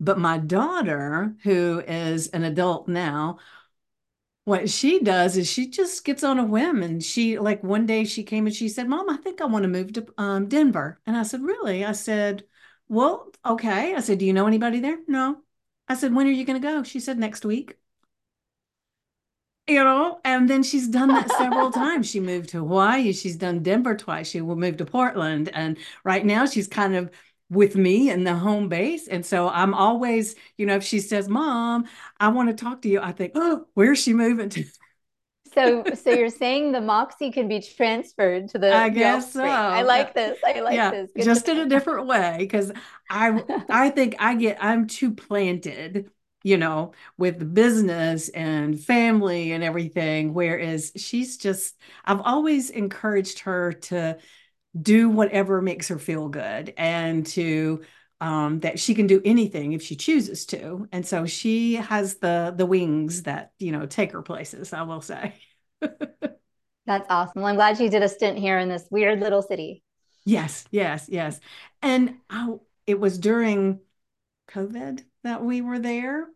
But 0.00 0.18
my 0.18 0.38
daughter, 0.38 1.36
who 1.42 1.80
is 1.86 2.28
an 2.28 2.42
adult 2.44 2.88
now, 2.88 3.38
what 4.44 4.70
she 4.70 5.00
does 5.00 5.36
is 5.36 5.48
she 5.48 5.68
just 5.68 6.04
gets 6.04 6.24
on 6.24 6.38
a 6.38 6.44
whim 6.44 6.82
and 6.82 7.02
she 7.04 7.38
like 7.38 7.62
one 7.62 7.86
day 7.86 8.04
she 8.04 8.24
came 8.24 8.46
and 8.46 8.54
she 8.56 8.68
said 8.68 8.88
mom 8.88 9.08
i 9.10 9.16
think 9.16 9.40
i 9.40 9.44
want 9.44 9.62
to 9.62 9.68
move 9.68 9.92
to 9.92 10.06
um, 10.18 10.48
denver. 10.48 10.98
And 11.06 11.16
i 11.16 11.22
said 11.22 11.42
really? 11.42 11.84
I 11.84 11.92
said 11.92 12.44
well 12.88 13.30
okay. 13.46 13.94
I 13.94 14.00
said 14.00 14.18
do 14.18 14.26
you 14.26 14.32
know 14.32 14.46
anybody 14.46 14.80
there? 14.80 14.98
No. 15.06 15.42
I 15.88 15.94
said 15.94 16.14
when 16.14 16.26
are 16.26 16.30
you 16.30 16.44
going 16.44 16.60
to 16.60 16.66
go? 16.66 16.82
She 16.82 17.00
said 17.00 17.18
next 17.18 17.44
week. 17.44 17.76
You 19.68 19.84
know? 19.84 20.20
And 20.24 20.50
then 20.50 20.64
she's 20.64 20.88
done 20.88 21.08
that 21.08 21.30
several 21.30 21.70
times. 21.84 22.10
She 22.10 22.18
moved 22.18 22.48
to 22.50 22.58
hawaii 22.58 23.12
she's 23.12 23.36
done 23.36 23.62
denver 23.62 23.96
twice 23.96 24.28
she 24.30 24.40
will 24.40 24.56
move 24.56 24.78
to 24.78 24.84
portland 24.86 25.48
and 25.50 25.76
right 26.04 26.24
now 26.26 26.46
she's 26.46 26.66
kind 26.66 26.96
of 26.96 27.10
with 27.50 27.76
me 27.76 28.10
in 28.10 28.24
the 28.24 28.34
home 28.34 28.68
base. 28.68 29.08
And 29.08 29.26
so 29.26 29.48
i'm 29.48 29.74
always 29.74 30.34
you 30.56 30.66
know 30.66 30.76
if 30.76 30.84
she 30.84 31.00
says 31.00 31.28
mom 31.28 31.84
i 32.18 32.28
want 32.28 32.48
to 32.48 32.64
talk 32.64 32.82
to 32.82 32.88
you 32.88 33.00
i 33.00 33.12
think 33.12 33.32
oh 33.34 33.66
where's 33.74 33.98
she 33.98 34.14
moving 34.14 34.48
to? 34.50 34.64
So 35.52 35.82
so 35.94 36.10
you're 36.10 36.30
saying 36.30 36.70
the 36.70 36.80
moxie 36.80 37.32
can 37.32 37.48
be 37.48 37.60
transferred 37.60 38.48
to 38.50 38.58
the 38.58 38.72
i 38.72 38.88
guess 38.88 39.32
so 39.32 39.44
i 39.44 39.82
like 39.82 40.14
this. 40.14 40.38
I 40.44 40.60
like 40.60 40.76
yeah, 40.76 40.92
this. 40.92 41.10
Good 41.14 41.24
just 41.24 41.48
in 41.48 41.58
a 41.58 41.68
different 41.68 42.06
way 42.06 42.36
because 42.38 42.70
i 43.10 43.42
i 43.68 43.90
think 43.90 44.14
i 44.20 44.36
get 44.36 44.58
i'm 44.60 44.86
too 44.86 45.12
planted 45.12 46.10
you 46.42 46.56
know, 46.56 46.92
with 47.18 47.52
business 47.52 48.28
and 48.30 48.80
family 48.80 49.52
and 49.52 49.62
everything. 49.62 50.32
Whereas 50.32 50.92
she's 50.96 51.36
just, 51.36 51.76
I've 52.04 52.20
always 52.20 52.70
encouraged 52.70 53.40
her 53.40 53.72
to 53.72 54.16
do 54.78 55.08
whatever 55.08 55.60
makes 55.62 55.88
her 55.88 55.98
feel 55.98 56.28
good 56.28 56.74
and 56.76 57.26
to, 57.26 57.82
um, 58.20 58.60
that 58.60 58.78
she 58.78 58.94
can 58.94 59.06
do 59.06 59.22
anything 59.24 59.72
if 59.72 59.82
she 59.82 59.96
chooses 59.96 60.46
to. 60.46 60.86
And 60.92 61.06
so 61.06 61.26
she 61.26 61.74
has 61.74 62.16
the 62.16 62.52
the 62.54 62.66
wings 62.66 63.22
that, 63.22 63.52
you 63.58 63.72
know, 63.72 63.86
take 63.86 64.12
her 64.12 64.22
places, 64.22 64.72
I 64.72 64.82
will 64.82 65.00
say. 65.00 65.34
That's 65.80 67.06
awesome. 67.08 67.42
Well, 67.42 67.46
I'm 67.46 67.56
glad 67.56 67.78
she 67.78 67.88
did 67.88 68.02
a 68.02 68.08
stint 68.08 68.38
here 68.38 68.58
in 68.58 68.68
this 68.68 68.86
weird 68.90 69.20
little 69.20 69.42
city. 69.42 69.82
Yes, 70.24 70.64
yes, 70.70 71.06
yes. 71.08 71.40
And 71.82 72.16
I, 72.28 72.54
it 72.86 73.00
was 73.00 73.18
during 73.18 73.80
COVID 74.50 75.02
that 75.22 75.44
we 75.44 75.60
were 75.60 75.78
there. 75.78 76.26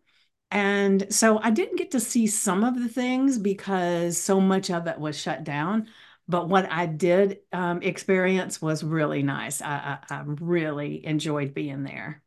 And 0.51 1.13
so 1.13 1.39
I 1.39 1.49
didn't 1.49 1.77
get 1.77 1.91
to 1.91 1.99
see 1.99 2.27
some 2.27 2.63
of 2.63 2.79
the 2.79 2.87
things 2.87 3.37
because 3.37 4.17
so 4.17 4.39
much 4.39 4.69
of 4.69 4.87
it 4.87 4.99
was 4.99 5.19
shut 5.19 5.43
down. 5.43 5.87
But 6.27 6.49
what 6.49 6.71
I 6.71 6.85
did 6.87 7.39
um, 7.53 7.81
experience 7.81 8.61
was 8.61 8.83
really 8.83 9.21
nice. 9.21 9.61
I, 9.61 9.99
I, 10.09 10.15
I 10.15 10.23
really 10.25 11.05
enjoyed 11.05 11.53
being 11.53 11.83
there. 11.83 12.23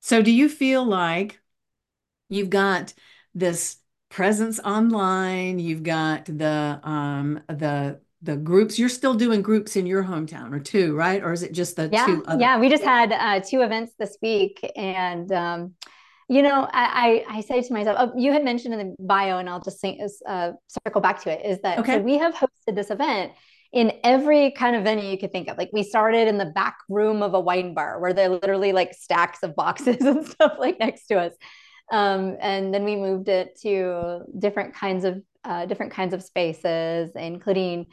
So, 0.00 0.22
do 0.22 0.32
you 0.32 0.48
feel 0.48 0.84
like 0.84 1.40
you've 2.28 2.50
got 2.50 2.92
this 3.34 3.76
presence 4.08 4.58
online? 4.58 5.58
You've 5.58 5.82
got 5.82 6.24
the 6.24 6.80
um, 6.82 7.40
the 7.48 8.00
the 8.22 8.36
groups 8.36 8.78
you're 8.78 8.88
still 8.88 9.14
doing 9.14 9.42
groups 9.42 9.76
in 9.76 9.86
your 9.86 10.04
hometown 10.04 10.52
or 10.52 10.60
two 10.60 10.94
right 10.94 11.22
or 11.22 11.32
is 11.32 11.42
it 11.42 11.52
just 11.52 11.76
the 11.76 11.88
yeah, 11.90 12.04
two 12.04 12.22
other- 12.26 12.40
yeah 12.40 12.58
we 12.58 12.68
just 12.68 12.84
had 12.84 13.12
uh, 13.12 13.40
two 13.40 13.62
events 13.62 13.94
this 13.98 14.18
week 14.20 14.70
and 14.76 15.32
um, 15.32 15.74
you 16.30 16.42
know 16.42 16.66
I, 16.72 17.24
I, 17.28 17.36
I 17.38 17.40
say 17.42 17.60
to 17.60 17.72
myself 17.72 17.96
oh, 18.00 18.12
you 18.16 18.32
had 18.32 18.44
mentioned 18.44 18.72
in 18.72 18.78
the 18.78 18.96
bio 19.00 19.38
and 19.38 19.50
i'll 19.50 19.60
just 19.60 19.80
think, 19.80 20.00
uh, 20.26 20.52
circle 20.68 21.00
back 21.02 21.20
to 21.22 21.30
it 21.30 21.44
is 21.44 21.60
that 21.62 21.80
okay. 21.80 21.96
so 21.96 21.98
we 21.98 22.16
have 22.18 22.34
hosted 22.34 22.76
this 22.76 22.90
event 22.90 23.32
in 23.72 23.92
every 24.02 24.52
kind 24.52 24.74
of 24.74 24.84
venue 24.84 25.10
you 25.10 25.18
could 25.18 25.32
think 25.32 25.48
of 25.48 25.58
like 25.58 25.70
we 25.72 25.82
started 25.82 26.28
in 26.28 26.38
the 26.38 26.46
back 26.46 26.78
room 26.88 27.22
of 27.22 27.34
a 27.34 27.40
wine 27.40 27.74
bar 27.74 28.00
where 28.00 28.12
there 28.12 28.30
are 28.30 28.34
literally 28.34 28.72
like 28.72 28.94
stacks 28.94 29.42
of 29.42 29.54
boxes 29.56 29.96
and 30.00 30.24
stuff 30.24 30.54
like 30.58 30.78
next 30.78 31.06
to 31.06 31.18
us 31.18 31.32
um, 31.92 32.36
and 32.40 32.72
then 32.72 32.84
we 32.84 32.94
moved 32.94 33.28
it 33.28 33.58
to 33.60 34.20
different 34.38 34.74
kinds 34.74 35.04
of 35.04 35.20
uh, 35.42 35.66
different 35.66 35.92
kinds 35.92 36.14
of 36.14 36.22
spaces 36.22 37.10
including 37.16 37.86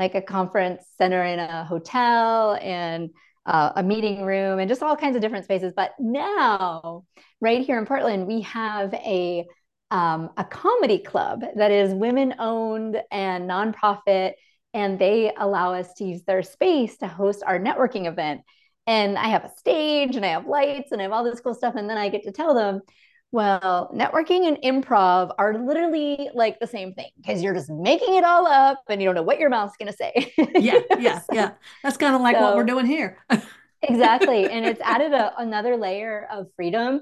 like 0.00 0.16
a 0.16 0.22
conference 0.22 0.82
center 0.98 1.22
in 1.22 1.38
a 1.38 1.64
hotel 1.64 2.58
and 2.60 3.10
uh, 3.46 3.72
a 3.76 3.82
meeting 3.82 4.24
room 4.24 4.58
and 4.58 4.68
just 4.68 4.82
all 4.82 4.96
kinds 4.96 5.16
of 5.16 5.22
different 5.22 5.44
spaces. 5.44 5.72
But 5.74 5.92
now, 5.98 7.04
right 7.40 7.64
here 7.64 7.78
in 7.78 7.86
Portland, 7.86 8.26
we 8.26 8.42
have 8.42 8.92
a 8.94 9.46
um, 9.90 10.30
a 10.36 10.44
comedy 10.44 10.98
club 10.98 11.44
that 11.54 11.70
is 11.70 11.94
women 11.94 12.34
owned 12.38 13.00
and 13.12 13.48
nonprofit, 13.48 14.32
and 14.72 14.98
they 14.98 15.32
allow 15.36 15.74
us 15.74 15.92
to 15.94 16.04
use 16.04 16.24
their 16.24 16.42
space 16.42 16.96
to 16.98 17.06
host 17.06 17.42
our 17.46 17.60
networking 17.60 18.06
event. 18.06 18.40
And 18.86 19.16
I 19.16 19.28
have 19.28 19.44
a 19.44 19.56
stage 19.56 20.16
and 20.16 20.24
I 20.24 20.30
have 20.30 20.46
lights 20.46 20.92
and 20.92 21.00
I 21.00 21.04
have 21.04 21.12
all 21.12 21.24
this 21.24 21.40
cool 21.40 21.54
stuff. 21.54 21.74
And 21.76 21.88
then 21.88 21.96
I 21.96 22.08
get 22.08 22.24
to 22.24 22.32
tell 22.32 22.54
them, 22.54 22.80
well, 23.34 23.90
networking 23.92 24.46
and 24.46 24.58
improv 24.58 25.34
are 25.38 25.58
literally 25.58 26.30
like 26.34 26.60
the 26.60 26.68
same 26.68 26.94
thing 26.94 27.10
because 27.16 27.42
you're 27.42 27.52
just 27.52 27.68
making 27.68 28.14
it 28.14 28.22
all 28.22 28.46
up 28.46 28.80
and 28.88 29.02
you 29.02 29.08
don't 29.08 29.16
know 29.16 29.24
what 29.24 29.40
your 29.40 29.50
mouth's 29.50 29.76
going 29.76 29.90
to 29.90 29.96
say. 29.96 30.32
yeah, 30.54 30.78
yeah, 31.00 31.20
yeah. 31.32 31.50
That's 31.82 31.96
kind 31.96 32.14
of 32.14 32.20
like 32.20 32.36
so, 32.36 32.42
what 32.42 32.54
we're 32.54 32.62
doing 32.62 32.86
here. 32.86 33.18
exactly. 33.82 34.48
And 34.48 34.64
it's 34.64 34.80
added 34.82 35.12
a, 35.12 35.32
another 35.36 35.76
layer 35.76 36.28
of 36.30 36.46
freedom. 36.54 37.00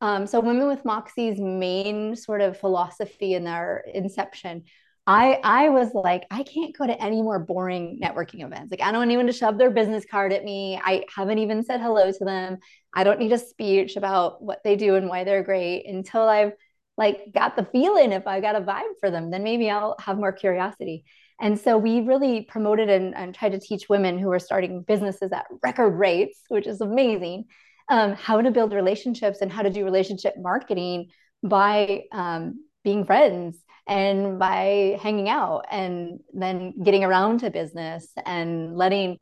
Um, 0.00 0.26
so, 0.26 0.40
Women 0.40 0.68
with 0.68 0.86
Moxie's 0.86 1.38
main 1.38 2.16
sort 2.16 2.40
of 2.40 2.58
philosophy 2.58 3.34
in 3.34 3.44
their 3.44 3.84
inception 3.92 4.64
I 5.06 5.38
I 5.44 5.68
was 5.68 5.92
like, 5.92 6.24
I 6.30 6.42
can't 6.42 6.76
go 6.76 6.86
to 6.86 7.02
any 7.02 7.20
more 7.20 7.38
boring 7.38 8.00
networking 8.02 8.44
events. 8.44 8.70
Like, 8.70 8.80
I 8.80 8.86
don't 8.86 9.00
want 9.00 9.10
anyone 9.10 9.26
to 9.26 9.32
shove 9.32 9.58
their 9.58 9.70
business 9.70 10.04
card 10.10 10.32
at 10.32 10.44
me. 10.44 10.80
I 10.82 11.04
haven't 11.14 11.38
even 11.38 11.62
said 11.62 11.80
hello 11.80 12.10
to 12.10 12.24
them. 12.24 12.58
I 12.94 13.04
don't 13.04 13.18
need 13.18 13.32
a 13.32 13.38
speech 13.38 13.96
about 13.96 14.42
what 14.42 14.60
they 14.64 14.76
do 14.76 14.94
and 14.94 15.08
why 15.08 15.24
they're 15.24 15.42
great 15.42 15.86
until 15.86 16.22
I've 16.22 16.52
like 16.96 17.32
got 17.34 17.56
the 17.56 17.66
feeling 17.72 18.12
if 18.12 18.26
I 18.26 18.40
got 18.40 18.56
a 18.56 18.60
vibe 18.60 18.94
for 19.00 19.10
them, 19.10 19.30
then 19.30 19.42
maybe 19.42 19.68
I'll 19.68 19.96
have 20.00 20.16
more 20.16 20.32
curiosity. 20.32 21.04
And 21.40 21.58
so 21.58 21.76
we 21.76 22.00
really 22.00 22.42
promoted 22.42 22.88
and, 22.88 23.14
and 23.14 23.34
tried 23.34 23.52
to 23.52 23.58
teach 23.58 23.88
women 23.88 24.18
who 24.18 24.30
are 24.30 24.38
starting 24.38 24.82
businesses 24.82 25.32
at 25.32 25.46
record 25.62 25.98
rates, 25.98 26.40
which 26.48 26.68
is 26.68 26.80
amazing, 26.80 27.46
um, 27.88 28.14
how 28.14 28.40
to 28.40 28.52
build 28.52 28.72
relationships 28.72 29.40
and 29.40 29.50
how 29.50 29.62
to 29.62 29.70
do 29.70 29.84
relationship 29.84 30.34
marketing 30.38 31.08
by 31.42 32.04
um, 32.12 32.64
being 32.84 33.04
friends 33.04 33.58
and 33.86 34.38
by 34.38 34.98
hanging 35.02 35.28
out 35.28 35.66
and 35.70 36.20
then 36.32 36.74
getting 36.82 37.04
around 37.04 37.40
to 37.40 37.50
business 37.50 38.08
and 38.24 38.76
letting 38.76 39.18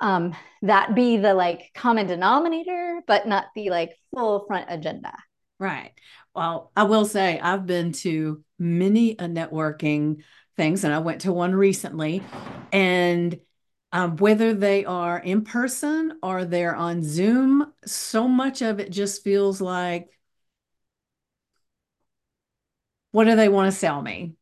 um, 0.00 0.34
that 0.62 0.94
be 0.94 1.16
the 1.16 1.34
like 1.34 1.70
common 1.74 2.06
denominator, 2.06 3.00
but 3.06 3.26
not 3.26 3.46
the 3.54 3.70
like 3.70 3.92
full 4.14 4.44
front 4.46 4.66
agenda. 4.68 5.12
Right. 5.58 5.92
Well, 6.34 6.70
I 6.76 6.84
will 6.84 7.04
say 7.04 7.40
I've 7.40 7.66
been 7.66 7.92
to 7.92 8.44
many 8.58 9.12
a 9.12 9.24
networking 9.24 10.22
things, 10.56 10.84
and 10.84 10.94
I 10.94 10.98
went 10.98 11.22
to 11.22 11.32
one 11.32 11.54
recently, 11.54 12.22
and 12.72 13.38
um, 13.92 14.16
whether 14.16 14.54
they 14.54 14.84
are 14.84 15.18
in 15.18 15.44
person 15.44 16.18
or 16.22 16.44
they're 16.44 16.76
on 16.76 17.02
Zoom, 17.02 17.72
so 17.84 18.28
much 18.28 18.62
of 18.62 18.78
it 18.78 18.90
just 18.90 19.24
feels 19.24 19.60
like 19.60 20.17
what 23.12 23.24
do 23.24 23.36
they 23.36 23.48
want 23.48 23.72
to 23.72 23.78
sell 23.78 24.00
me? 24.02 24.34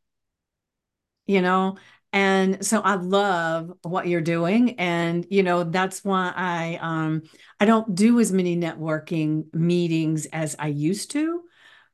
You 1.25 1.41
know, 1.41 1.77
and 2.13 2.65
so 2.65 2.79
I 2.79 2.95
love 2.95 3.73
what 3.81 4.07
you're 4.07 4.21
doing. 4.21 4.79
And, 4.79 5.27
you 5.29 5.43
know, 5.43 5.63
that's 5.65 6.05
why 6.05 6.31
I 6.35 6.77
um 6.81 7.23
I 7.59 7.65
don't 7.65 7.95
do 7.95 8.19
as 8.19 8.31
many 8.31 8.55
networking 8.55 9.53
meetings 9.53 10.25
as 10.27 10.55
I 10.57 10.67
used 10.67 11.11
to 11.11 11.43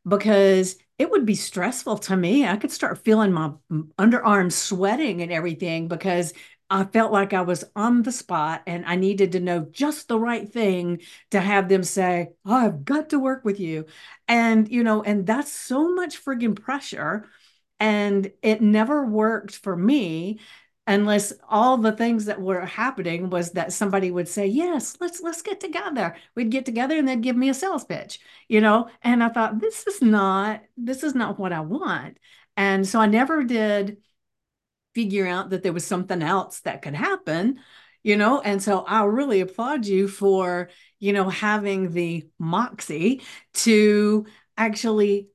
because 0.07 0.77
it 0.99 1.11
would 1.11 1.25
be 1.25 1.35
stressful 1.35 1.99
to 1.99 2.17
me. 2.17 2.47
I 2.47 2.57
could 2.57 2.71
start 2.71 3.03
feeling 3.05 3.31
my 3.33 3.51
underarms 3.99 4.53
sweating 4.53 5.21
and 5.21 5.31
everything 5.31 5.87
because 5.87 6.33
I 6.69 6.85
felt 6.85 7.11
like 7.11 7.33
I 7.33 7.41
was 7.41 7.63
on 7.75 8.01
the 8.03 8.11
spot 8.11 8.63
and 8.65 8.85
I 8.85 8.95
needed 8.95 9.33
to 9.33 9.39
know 9.39 9.67
just 9.71 10.07
the 10.07 10.19
right 10.19 10.51
thing 10.51 11.01
to 11.31 11.39
have 11.39 11.69
them 11.69 11.83
say, 11.83 12.29
oh, 12.45 12.55
I've 12.55 12.85
got 12.85 13.09
to 13.09 13.19
work 13.19 13.45
with 13.45 13.59
you. 13.59 13.85
And, 14.27 14.69
you 14.71 14.83
know, 14.83 15.03
and 15.03 15.27
that's 15.27 15.51
so 15.51 15.93
much 15.93 16.23
friggin' 16.23 16.55
pressure. 16.59 17.27
And 17.79 18.31
it 18.41 18.61
never 18.61 19.05
worked 19.05 19.55
for 19.55 19.75
me. 19.75 20.39
unless 20.87 21.33
all 21.49 21.77
the 21.77 21.93
things 21.93 22.25
that 22.25 22.41
were 22.41 22.65
happening 22.65 23.29
was 23.29 23.51
that 23.51 23.71
somebody 23.71 24.11
would 24.11 24.27
say 24.27 24.45
yes 24.47 24.97
let's 24.99 25.21
let's 25.21 25.41
get 25.41 25.59
together 25.61 26.13
we'd 26.35 26.49
get 26.51 26.65
together 26.65 26.97
and 26.97 27.07
they'd 27.07 27.21
give 27.21 27.37
me 27.37 27.47
a 27.49 27.53
sales 27.53 27.85
pitch 27.85 28.19
you 28.49 28.59
know 28.59 28.89
and 29.01 29.23
i 29.23 29.29
thought 29.29 29.59
this 29.59 29.87
is 29.87 30.01
not 30.01 30.61
this 30.75 31.01
is 31.03 31.15
not 31.15 31.39
what 31.39 31.53
i 31.53 31.61
want 31.61 32.17
and 32.57 32.85
so 32.87 32.99
i 32.99 33.05
never 33.05 33.43
did 33.45 33.97
figure 34.93 35.27
out 35.27 35.49
that 35.49 35.63
there 35.63 35.73
was 35.73 35.85
something 35.85 36.21
else 36.21 36.61
that 36.61 36.81
could 36.81 36.95
happen 36.95 37.59
you 38.03 38.17
know 38.17 38.39
and 38.41 38.61
so 38.61 38.79
i 38.79 39.03
really 39.03 39.41
applaud 39.41 39.85
you 39.85 40.07
for 40.07 40.69
you 40.99 41.13
know 41.13 41.29
having 41.29 41.91
the 41.91 42.27
moxie 42.39 43.21
to 43.53 44.25
actually 44.57 45.27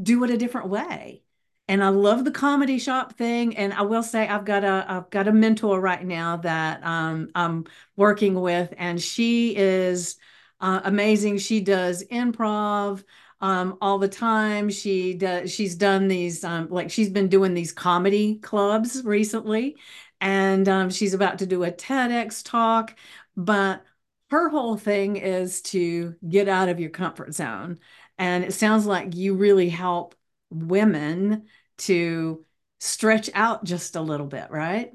do 0.00 0.22
it 0.24 0.30
a 0.30 0.36
different 0.36 0.68
way 0.68 1.22
and 1.68 1.82
I 1.82 1.88
love 1.88 2.24
the 2.24 2.30
comedy 2.30 2.78
shop 2.78 3.14
thing. 3.14 3.56
And 3.56 3.72
I 3.72 3.82
will 3.82 4.02
say 4.02 4.28
I've 4.28 4.44
got 4.44 4.64
a 4.64 4.84
I've 4.88 5.10
got 5.10 5.28
a 5.28 5.32
mentor 5.32 5.80
right 5.80 6.04
now 6.04 6.36
that 6.38 6.84
um, 6.84 7.28
I'm 7.34 7.64
working 7.96 8.34
with, 8.40 8.72
and 8.76 9.00
she 9.00 9.56
is 9.56 10.16
uh, 10.60 10.80
amazing. 10.84 11.38
She 11.38 11.60
does 11.60 12.04
improv 12.04 13.02
um, 13.40 13.78
all 13.80 13.98
the 13.98 14.08
time. 14.08 14.70
She 14.70 15.14
does 15.14 15.52
she's 15.52 15.74
done 15.74 16.08
these 16.08 16.44
um, 16.44 16.68
like 16.70 16.90
she's 16.90 17.10
been 17.10 17.28
doing 17.28 17.54
these 17.54 17.72
comedy 17.72 18.36
clubs 18.36 19.02
recently, 19.04 19.76
and 20.20 20.68
um, 20.68 20.90
she's 20.90 21.14
about 21.14 21.38
to 21.40 21.46
do 21.46 21.64
a 21.64 21.72
TEDx 21.72 22.44
talk. 22.44 22.96
But 23.36 23.84
her 24.30 24.48
whole 24.48 24.76
thing 24.76 25.16
is 25.16 25.62
to 25.62 26.16
get 26.28 26.48
out 26.48 26.68
of 26.68 26.80
your 26.80 26.90
comfort 26.90 27.34
zone. 27.34 27.78
And 28.18 28.44
it 28.44 28.54
sounds 28.54 28.86
like 28.86 29.14
you 29.14 29.34
really 29.34 29.68
help 29.68 30.14
women 30.50 31.46
to 31.78 32.44
stretch 32.80 33.30
out 33.34 33.64
just 33.64 33.96
a 33.96 34.00
little 34.00 34.26
bit, 34.26 34.50
right? 34.50 34.92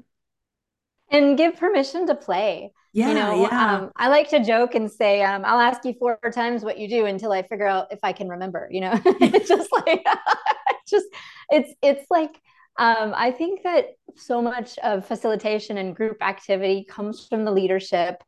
And 1.10 1.36
give 1.36 1.56
permission 1.56 2.06
to 2.06 2.14
play. 2.14 2.72
Yeah, 2.92 3.08
you 3.08 3.14
know, 3.14 3.42
yeah. 3.42 3.76
um, 3.76 3.92
I 3.96 4.08
like 4.08 4.28
to 4.30 4.44
joke 4.44 4.74
and 4.74 4.90
say, 4.90 5.22
um, 5.22 5.44
I'll 5.46 5.60
ask 5.60 5.84
you 5.84 5.94
four 5.98 6.18
times 6.32 6.62
what 6.62 6.78
you 6.78 6.88
do 6.88 7.06
until 7.06 7.32
I 7.32 7.42
figure 7.42 7.66
out 7.66 7.86
if 7.90 8.00
I 8.02 8.12
can 8.12 8.28
remember, 8.28 8.68
you 8.70 8.82
know, 8.82 8.92
it's 9.04 9.48
just 9.48 9.72
like, 9.72 10.04
just, 10.88 11.06
it's, 11.50 11.72
it's 11.82 12.10
like, 12.10 12.38
um, 12.78 13.14
I 13.16 13.30
think 13.30 13.62
that 13.62 13.96
so 14.16 14.42
much 14.42 14.78
of 14.78 15.06
facilitation 15.06 15.78
and 15.78 15.96
group 15.96 16.18
activity 16.20 16.84
comes 16.88 17.26
from 17.26 17.44
the 17.44 17.50
leadership 17.50 18.22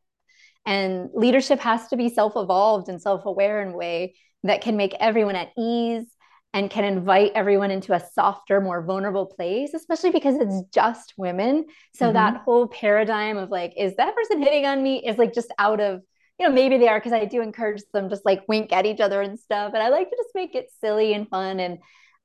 and 0.66 1.10
leadership 1.12 1.60
has 1.60 1.88
to 1.88 1.96
be 1.96 2.08
self-evolved 2.08 2.88
and 2.88 3.00
self-aware 3.00 3.62
in 3.62 3.72
a 3.72 3.76
way 3.76 4.14
that 4.44 4.62
can 4.62 4.76
make 4.76 4.94
everyone 4.98 5.36
at 5.36 5.50
ease 5.58 6.06
and 6.54 6.70
can 6.70 6.84
invite 6.84 7.32
everyone 7.34 7.72
into 7.72 7.92
a 7.92 8.00
softer, 8.14 8.60
more 8.60 8.80
vulnerable 8.80 9.26
place, 9.26 9.74
especially 9.74 10.12
because 10.12 10.36
it's 10.36 10.62
just 10.72 11.12
women. 11.16 11.66
So 11.94 12.06
mm-hmm. 12.06 12.14
that 12.14 12.36
whole 12.38 12.68
paradigm 12.68 13.36
of 13.36 13.50
like, 13.50 13.74
is 13.76 13.96
that 13.96 14.14
person 14.14 14.40
hitting 14.40 14.64
on 14.64 14.80
me 14.80 15.04
is 15.04 15.18
like 15.18 15.34
just 15.34 15.52
out 15.58 15.80
of, 15.80 16.00
you 16.38 16.46
know, 16.46 16.54
maybe 16.54 16.78
they 16.78 16.86
are 16.86 17.00
because 17.00 17.12
I 17.12 17.24
do 17.24 17.42
encourage 17.42 17.82
them 17.92 18.08
just 18.08 18.24
like 18.24 18.44
wink 18.46 18.72
at 18.72 18.86
each 18.86 19.00
other 19.00 19.20
and 19.20 19.38
stuff. 19.38 19.72
And 19.74 19.82
I 19.82 19.88
like 19.88 20.08
to 20.08 20.16
just 20.16 20.30
make 20.32 20.54
it 20.54 20.70
silly 20.80 21.12
and 21.12 21.28
fun. 21.28 21.58
And 21.58 21.78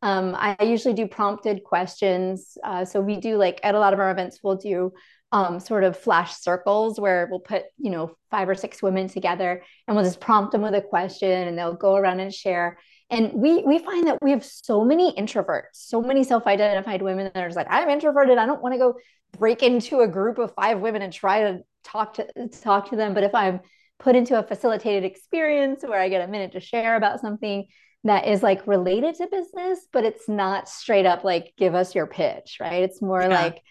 um, 0.03 0.36
I 0.38 0.55
usually 0.62 0.93
do 0.93 1.07
prompted 1.07 1.63
questions. 1.63 2.55
Uh, 2.63 2.86
so 2.86 3.01
we 3.01 3.17
do 3.17 3.36
like 3.36 3.59
at 3.63 3.74
a 3.74 3.79
lot 3.79 3.93
of 3.93 4.00
our 4.00 4.12
events, 4.12 4.41
we'll 4.43 4.57
do 4.57 4.93
um, 5.31 5.59
sort 5.59 5.83
of 5.83 5.98
flash 5.98 6.36
circles 6.36 7.00
where 7.00 7.27
we'll 7.31 7.39
put, 7.39 7.63
you 7.79 7.89
know, 7.89 8.15
five 8.29 8.48
or 8.48 8.55
six 8.55 8.83
women 8.83 9.07
together 9.07 9.63
and 9.88 9.95
we'll 9.95 10.05
just 10.05 10.21
prompt 10.21 10.51
them 10.51 10.62
with 10.62 10.75
a 10.75 10.81
question 10.81 11.48
and 11.48 11.57
they'll 11.57 11.74
go 11.74 11.95
around 11.95 12.19
and 12.19 12.33
share 12.33 12.77
and 13.10 13.32
we 13.34 13.63
we 13.63 13.80
find 13.80 14.08
that 14.08 14.18
we 14.22 14.32
have 14.32 14.46
so 14.46 14.84
many 14.84 15.13
introverts 15.13 15.74
so 15.74 16.01
many 16.01 16.24
self-identified 16.24 17.01
women 17.01 17.32
that 17.34 17.44
are 17.44 17.48
just 17.48 17.58
like 17.58 17.68
i'm 17.70 17.89
introverted. 17.89 18.38
I 18.38 18.46
don't 18.46 18.62
want 18.62 18.74
to 18.74 18.80
go 18.80 18.96
break 19.38 19.63
into 19.63 20.00
a 20.00 20.08
group 20.08 20.38
of 20.38 20.54
five 20.54 20.80
women 20.80 21.01
and 21.01 21.13
try 21.13 21.42
to 21.42 21.60
talk 21.84 22.16
to 22.16 22.28
talk 22.62 22.90
to 22.90 22.96
them. 22.96 23.14
But 23.14 23.24
if 23.24 23.36
i'm 23.36 23.62
put 24.00 24.16
into 24.16 24.40
a 24.40 24.44
facilitated 24.44 25.03
experience 25.03 25.83
where 25.83 26.00
i 26.00 26.10
get 26.10 26.27
a 26.27 26.31
minute 26.31 26.53
to 26.53 26.60
share 26.60 26.96
about 26.96 27.20
something 27.20 27.66
that 28.05 28.27
is 28.27 28.42
like 28.42 28.66
related 28.66 29.16
to 29.16 29.27
business 29.27 29.88
but 29.92 30.05
it's 30.05 30.29
not 30.29 30.70
straight 30.70 31.05
up 31.05 31.25
like 31.25 31.53
give 31.57 31.75
us 31.75 31.94
your 31.94 32.07
pitch 32.07 32.57
right? 32.62 32.83
It's 32.83 33.01
more 33.01 33.22
yeah. 33.22 33.27
like 33.27 33.62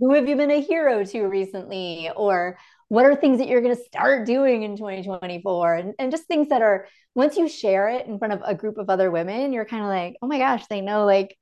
who 0.00 0.14
have 0.14 0.28
you 0.28 0.36
been 0.36 0.50
a 0.50 0.60
hero 0.60 1.04
to 1.04 1.22
recently? 1.24 2.10
Or 2.16 2.58
what 2.94 3.04
are 3.04 3.16
things 3.16 3.38
that 3.38 3.48
you're 3.48 3.60
going 3.60 3.74
to 3.74 3.82
start 3.82 4.24
doing 4.24 4.62
in 4.62 4.76
2024 4.76 5.74
and, 5.74 5.94
and 5.98 6.12
just 6.12 6.24
things 6.24 6.48
that 6.48 6.62
are 6.62 6.86
once 7.16 7.36
you 7.36 7.48
share 7.48 7.88
it 7.88 8.06
in 8.06 8.18
front 8.18 8.32
of 8.32 8.40
a 8.44 8.54
group 8.54 8.78
of 8.78 8.88
other 8.88 9.10
women 9.10 9.52
you're 9.52 9.64
kind 9.64 9.82
of 9.82 9.88
like 9.88 10.14
oh 10.22 10.28
my 10.28 10.38
gosh 10.38 10.64
they 10.68 10.80
know 10.80 11.04
like 11.04 11.36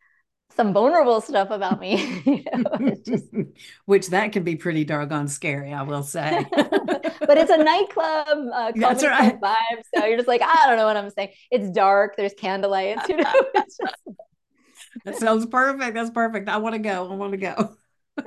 some 0.57 0.75
vulnerable 0.75 1.21
stuff 1.23 1.51
about 1.51 1.81
me. 1.81 2.23
You 2.33 2.45
know, 2.57 2.95
just... 3.07 3.25
which 3.85 4.09
that 4.09 4.33
can 4.33 4.45
be 4.45 4.57
pretty 4.57 4.85
doggone 4.85 5.29
scary 5.29 5.73
i 5.73 5.83
will 5.83 6.03
say. 6.03 6.47
But 7.25 7.39
it's 7.39 7.51
a 7.51 7.57
nightclub 7.57 8.39
uh, 8.53 8.73
that's 8.75 9.05
right. 9.05 9.41
vibe 9.41 9.83
so 9.95 10.05
you're 10.05 10.17
just 10.17 10.29
like 10.29 10.43
i 10.43 10.67
don't 10.67 10.77
know 10.77 10.87
what 10.87 10.97
i'm 10.97 11.11
saying. 11.11 11.31
It's 11.51 11.71
dark 11.71 12.17
there's 12.17 12.35
candlelight 12.35 13.09
you 13.09 13.17
know? 13.17 13.33
Just... 13.55 13.81
that 15.05 15.17
sounds 15.17 15.47
perfect 15.47 15.95
that's 15.95 16.11
perfect. 16.11 16.49
I 16.49 16.57
want 16.57 16.75
to 16.75 16.79
go 16.81 17.11
i 17.11 17.15
want 17.15 17.33
to 17.33 17.39
go 17.39 17.77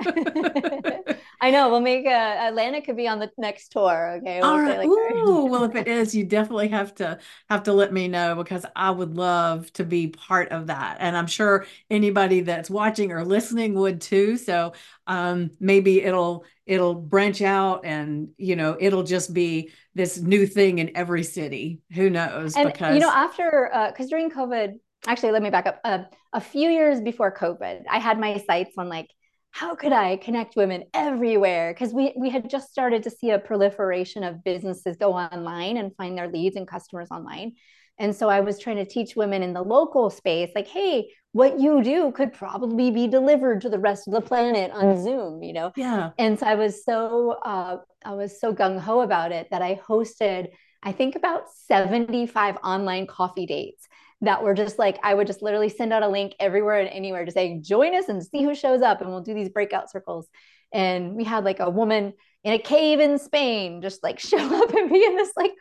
I 1.42 1.52
know. 1.52 1.70
We'll 1.70 1.82
make 1.82 2.06
a 2.06 2.10
Atlanta 2.10 2.82
could 2.82 2.98
be 2.98 3.08
on 3.08 3.20
the 3.20 3.30
next 3.38 3.70
tour. 3.70 4.18
Okay. 4.18 4.40
We'll 4.42 4.50
All 4.50 4.60
right. 4.60 4.80
Like, 4.80 4.88
Ooh, 4.88 5.46
well, 5.46 5.64
if 5.64 5.76
it 5.76 5.88
is, 6.00 6.16
you 6.16 6.24
definitely 6.24 6.70
have 6.70 6.96
to 6.96 7.20
have 7.50 7.64
to 7.64 7.74
let 7.74 7.94
me 7.94 8.08
know 8.08 8.36
because 8.36 8.66
I 8.76 8.90
would 8.90 9.16
love 9.16 9.72
to 9.74 9.84
be 9.84 10.08
part 10.08 10.52
of 10.52 10.68
that, 10.68 10.98
and 11.00 11.16
I'm 11.16 11.28
sure 11.28 11.68
anybody 11.90 12.42
that's 12.42 12.70
watching 12.70 13.12
or 13.12 13.24
listening 13.24 13.76
would 13.76 14.02
too. 14.02 14.38
So 14.38 14.74
um, 15.06 15.52
maybe 15.60 16.02
it'll 16.02 16.46
it'll 16.66 16.96
branch 16.96 17.44
out, 17.44 17.86
and 17.86 18.30
you 18.38 18.56
know, 18.56 18.76
it'll 18.80 19.04
just 19.04 19.34
be 19.34 19.72
this 19.94 20.18
new 20.18 20.48
thing 20.48 20.80
in 20.80 20.98
every 20.98 21.24
city. 21.24 21.82
Who 21.94 22.10
knows? 22.10 22.56
And 22.56 22.72
because 22.72 22.96
you 22.96 23.02
know, 23.02 23.12
after 23.12 23.70
because 23.92 24.08
uh, 24.08 24.10
during 24.10 24.32
COVID, 24.32 24.80
actually, 25.06 25.32
let 25.32 25.44
me 25.44 25.52
back 25.52 25.68
up. 25.68 25.80
Uh, 25.84 26.00
a 26.34 26.42
few 26.42 26.72
years 26.72 27.02
before 27.02 27.32
COVID, 27.32 27.84
I 27.90 28.00
had 28.00 28.20
my 28.20 28.38
sights 28.48 28.74
on 28.78 28.90
like 28.90 29.10
how 29.56 29.74
could 29.74 29.94
I 29.94 30.18
connect 30.18 30.58
women 30.58 30.84
everywhere? 30.94 31.74
Because 31.74 31.94
we 31.94 32.14
we 32.18 32.30
had 32.30 32.50
just 32.50 32.70
started 32.70 33.04
to 33.04 33.10
see 33.10 33.30
a 33.30 33.40
proliferation 33.40 34.26
of 34.26 34.44
businesses 34.44 34.98
go 34.98 35.14
online 35.14 35.78
and 35.78 35.96
find 35.96 36.18
their 36.18 36.28
leads 36.28 36.58
and 36.58 36.68
customers 36.68 37.08
online. 37.10 37.54
And 37.98 38.14
so 38.14 38.28
I 38.28 38.42
was 38.42 38.60
trying 38.60 38.76
to 38.76 38.86
teach 38.86 39.16
women 39.16 39.42
in 39.42 39.54
the 39.54 39.62
local 39.62 40.10
space, 40.10 40.52
like, 40.54 40.68
hey, 40.68 41.08
what 41.32 41.58
you 41.58 41.82
do 41.82 42.12
could 42.12 42.34
probably 42.34 42.92
be 42.92 43.08
delivered 43.08 43.62
to 43.62 43.70
the 43.70 43.80
rest 43.80 44.10
of 44.10 44.14
the 44.14 44.20
planet 44.20 44.72
on 44.72 45.02
Zoom, 45.02 45.42
you 45.42 45.54
know? 45.54 45.72
Yeah. 45.78 46.10
And 46.18 46.38
so 46.38 46.46
I 46.46 46.56
was 46.56 46.84
so 46.84 47.38
uh, 47.46 47.78
I 48.04 48.14
was 48.14 48.42
so 48.42 48.54
gung 48.54 48.78
ho 48.78 49.00
about 49.00 49.32
it 49.32 49.48
that 49.52 49.62
I 49.62 49.76
hosted, 49.76 50.50
I 50.84 50.92
think 50.92 51.16
about 51.16 51.44
75 51.66 52.58
online 52.62 53.08
coffee 53.08 53.46
dates 53.46 53.88
that 54.26 54.44
were 54.44 54.54
just 54.54 54.78
like 54.78 54.98
I 55.04 55.14
would 55.14 55.28
just 55.28 55.42
literally 55.42 55.70
send 55.70 55.94
out 55.94 56.04
a 56.04 56.08
link 56.08 56.36
everywhere 56.40 56.80
and 56.80 56.90
anywhere 56.90 57.26
to 57.26 57.32
say 57.32 57.60
join 57.60 57.96
us 57.96 58.10
and 58.10 58.24
see 58.24 58.44
who 58.44 58.56
shows 58.56 58.82
up 58.82 59.02
and 59.02 59.10
we'll 59.10 59.22
do 59.22 59.34
these 59.34 59.50
breakout 59.50 59.90
circles 59.90 60.28
and 60.74 61.16
we 61.16 61.24
had 61.24 61.44
like 61.44 61.60
a 61.60 61.70
woman 61.70 62.14
in 62.44 62.54
a 62.54 62.60
cave 62.60 63.00
in 63.00 63.18
Spain 63.18 63.82
just 63.82 64.04
like 64.04 64.20
show 64.20 64.38
up 64.38 64.74
and 64.74 64.92
be 64.92 65.04
in 65.04 65.16
this 65.16 65.32
like 65.36 65.54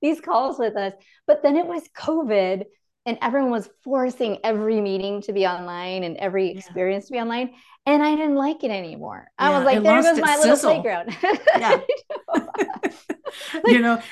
these 0.00 0.20
calls 0.20 0.58
with 0.58 0.76
us 0.76 0.92
but 1.26 1.42
then 1.42 1.56
it 1.56 1.66
was 1.66 1.82
covid 1.96 2.64
and 3.06 3.18
everyone 3.22 3.50
was 3.50 3.68
forcing 3.82 4.38
every 4.44 4.80
meeting 4.80 5.22
to 5.22 5.32
be 5.32 5.46
online 5.46 6.04
and 6.04 6.16
every 6.18 6.50
experience 6.50 7.04
yeah. 7.04 7.06
to 7.08 7.12
be 7.12 7.18
online 7.20 7.54
and 7.86 8.02
I 8.02 8.14
didn't 8.14 8.36
like 8.36 8.62
it 8.62 8.70
anymore. 8.70 9.26
Yeah, 9.38 9.50
I 9.50 9.56
was 9.56 9.64
like, 9.64 9.82
there 9.82 10.02
goes 10.02 10.20
my 10.20 10.36
little 10.36 10.56
playground. 10.56 11.16
yeah. 11.58 11.80
you 13.64 13.78
know, 13.80 14.02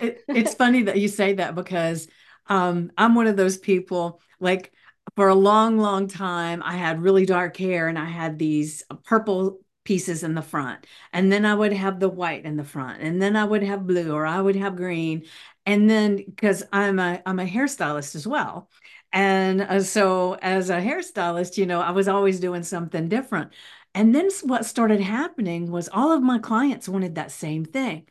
it, 0.00 0.24
it's 0.28 0.54
funny 0.54 0.84
that 0.84 0.98
you 0.98 1.08
say 1.08 1.34
that 1.34 1.54
because 1.54 2.08
um, 2.48 2.90
I'm 2.96 3.14
one 3.14 3.26
of 3.26 3.36
those 3.36 3.58
people 3.58 4.20
like 4.40 4.72
for 5.16 5.28
a 5.28 5.34
long, 5.34 5.78
long 5.78 6.06
time, 6.08 6.62
I 6.62 6.76
had 6.76 7.02
really 7.02 7.26
dark 7.26 7.56
hair 7.56 7.88
and 7.88 7.98
I 7.98 8.04
had 8.04 8.38
these 8.38 8.82
purple 9.04 9.60
pieces 9.84 10.22
in 10.22 10.34
the 10.34 10.42
front. 10.42 10.86
And 11.12 11.32
then 11.32 11.46
I 11.46 11.54
would 11.54 11.72
have 11.72 11.98
the 11.98 12.08
white 12.10 12.44
in 12.44 12.56
the 12.56 12.64
front. 12.64 13.02
And 13.02 13.20
then 13.22 13.36
I 13.36 13.44
would 13.44 13.62
have 13.62 13.86
blue 13.86 14.12
or 14.12 14.26
I 14.26 14.40
would 14.40 14.56
have 14.56 14.76
green. 14.76 15.24
And 15.64 15.88
then 15.88 16.16
because 16.16 16.62
I'm 16.72 16.98
a 16.98 17.22
I'm 17.26 17.38
a 17.38 17.46
hairstylist 17.46 18.14
as 18.14 18.26
well. 18.26 18.70
And 19.12 19.62
uh, 19.62 19.80
so 19.82 20.34
as 20.34 20.70
a 20.70 20.80
hairstylist, 20.80 21.56
you 21.56 21.66
know, 21.66 21.80
I 21.80 21.90
was 21.92 22.08
always 22.08 22.40
doing 22.40 22.62
something 22.62 23.08
different. 23.08 23.52
And 23.94 24.14
then 24.14 24.28
what 24.42 24.66
started 24.66 25.00
happening 25.00 25.70
was 25.70 25.88
all 25.88 26.12
of 26.12 26.22
my 26.22 26.38
clients 26.38 26.88
wanted 26.88 27.14
that 27.14 27.30
same 27.32 27.64
thing. 27.64 28.06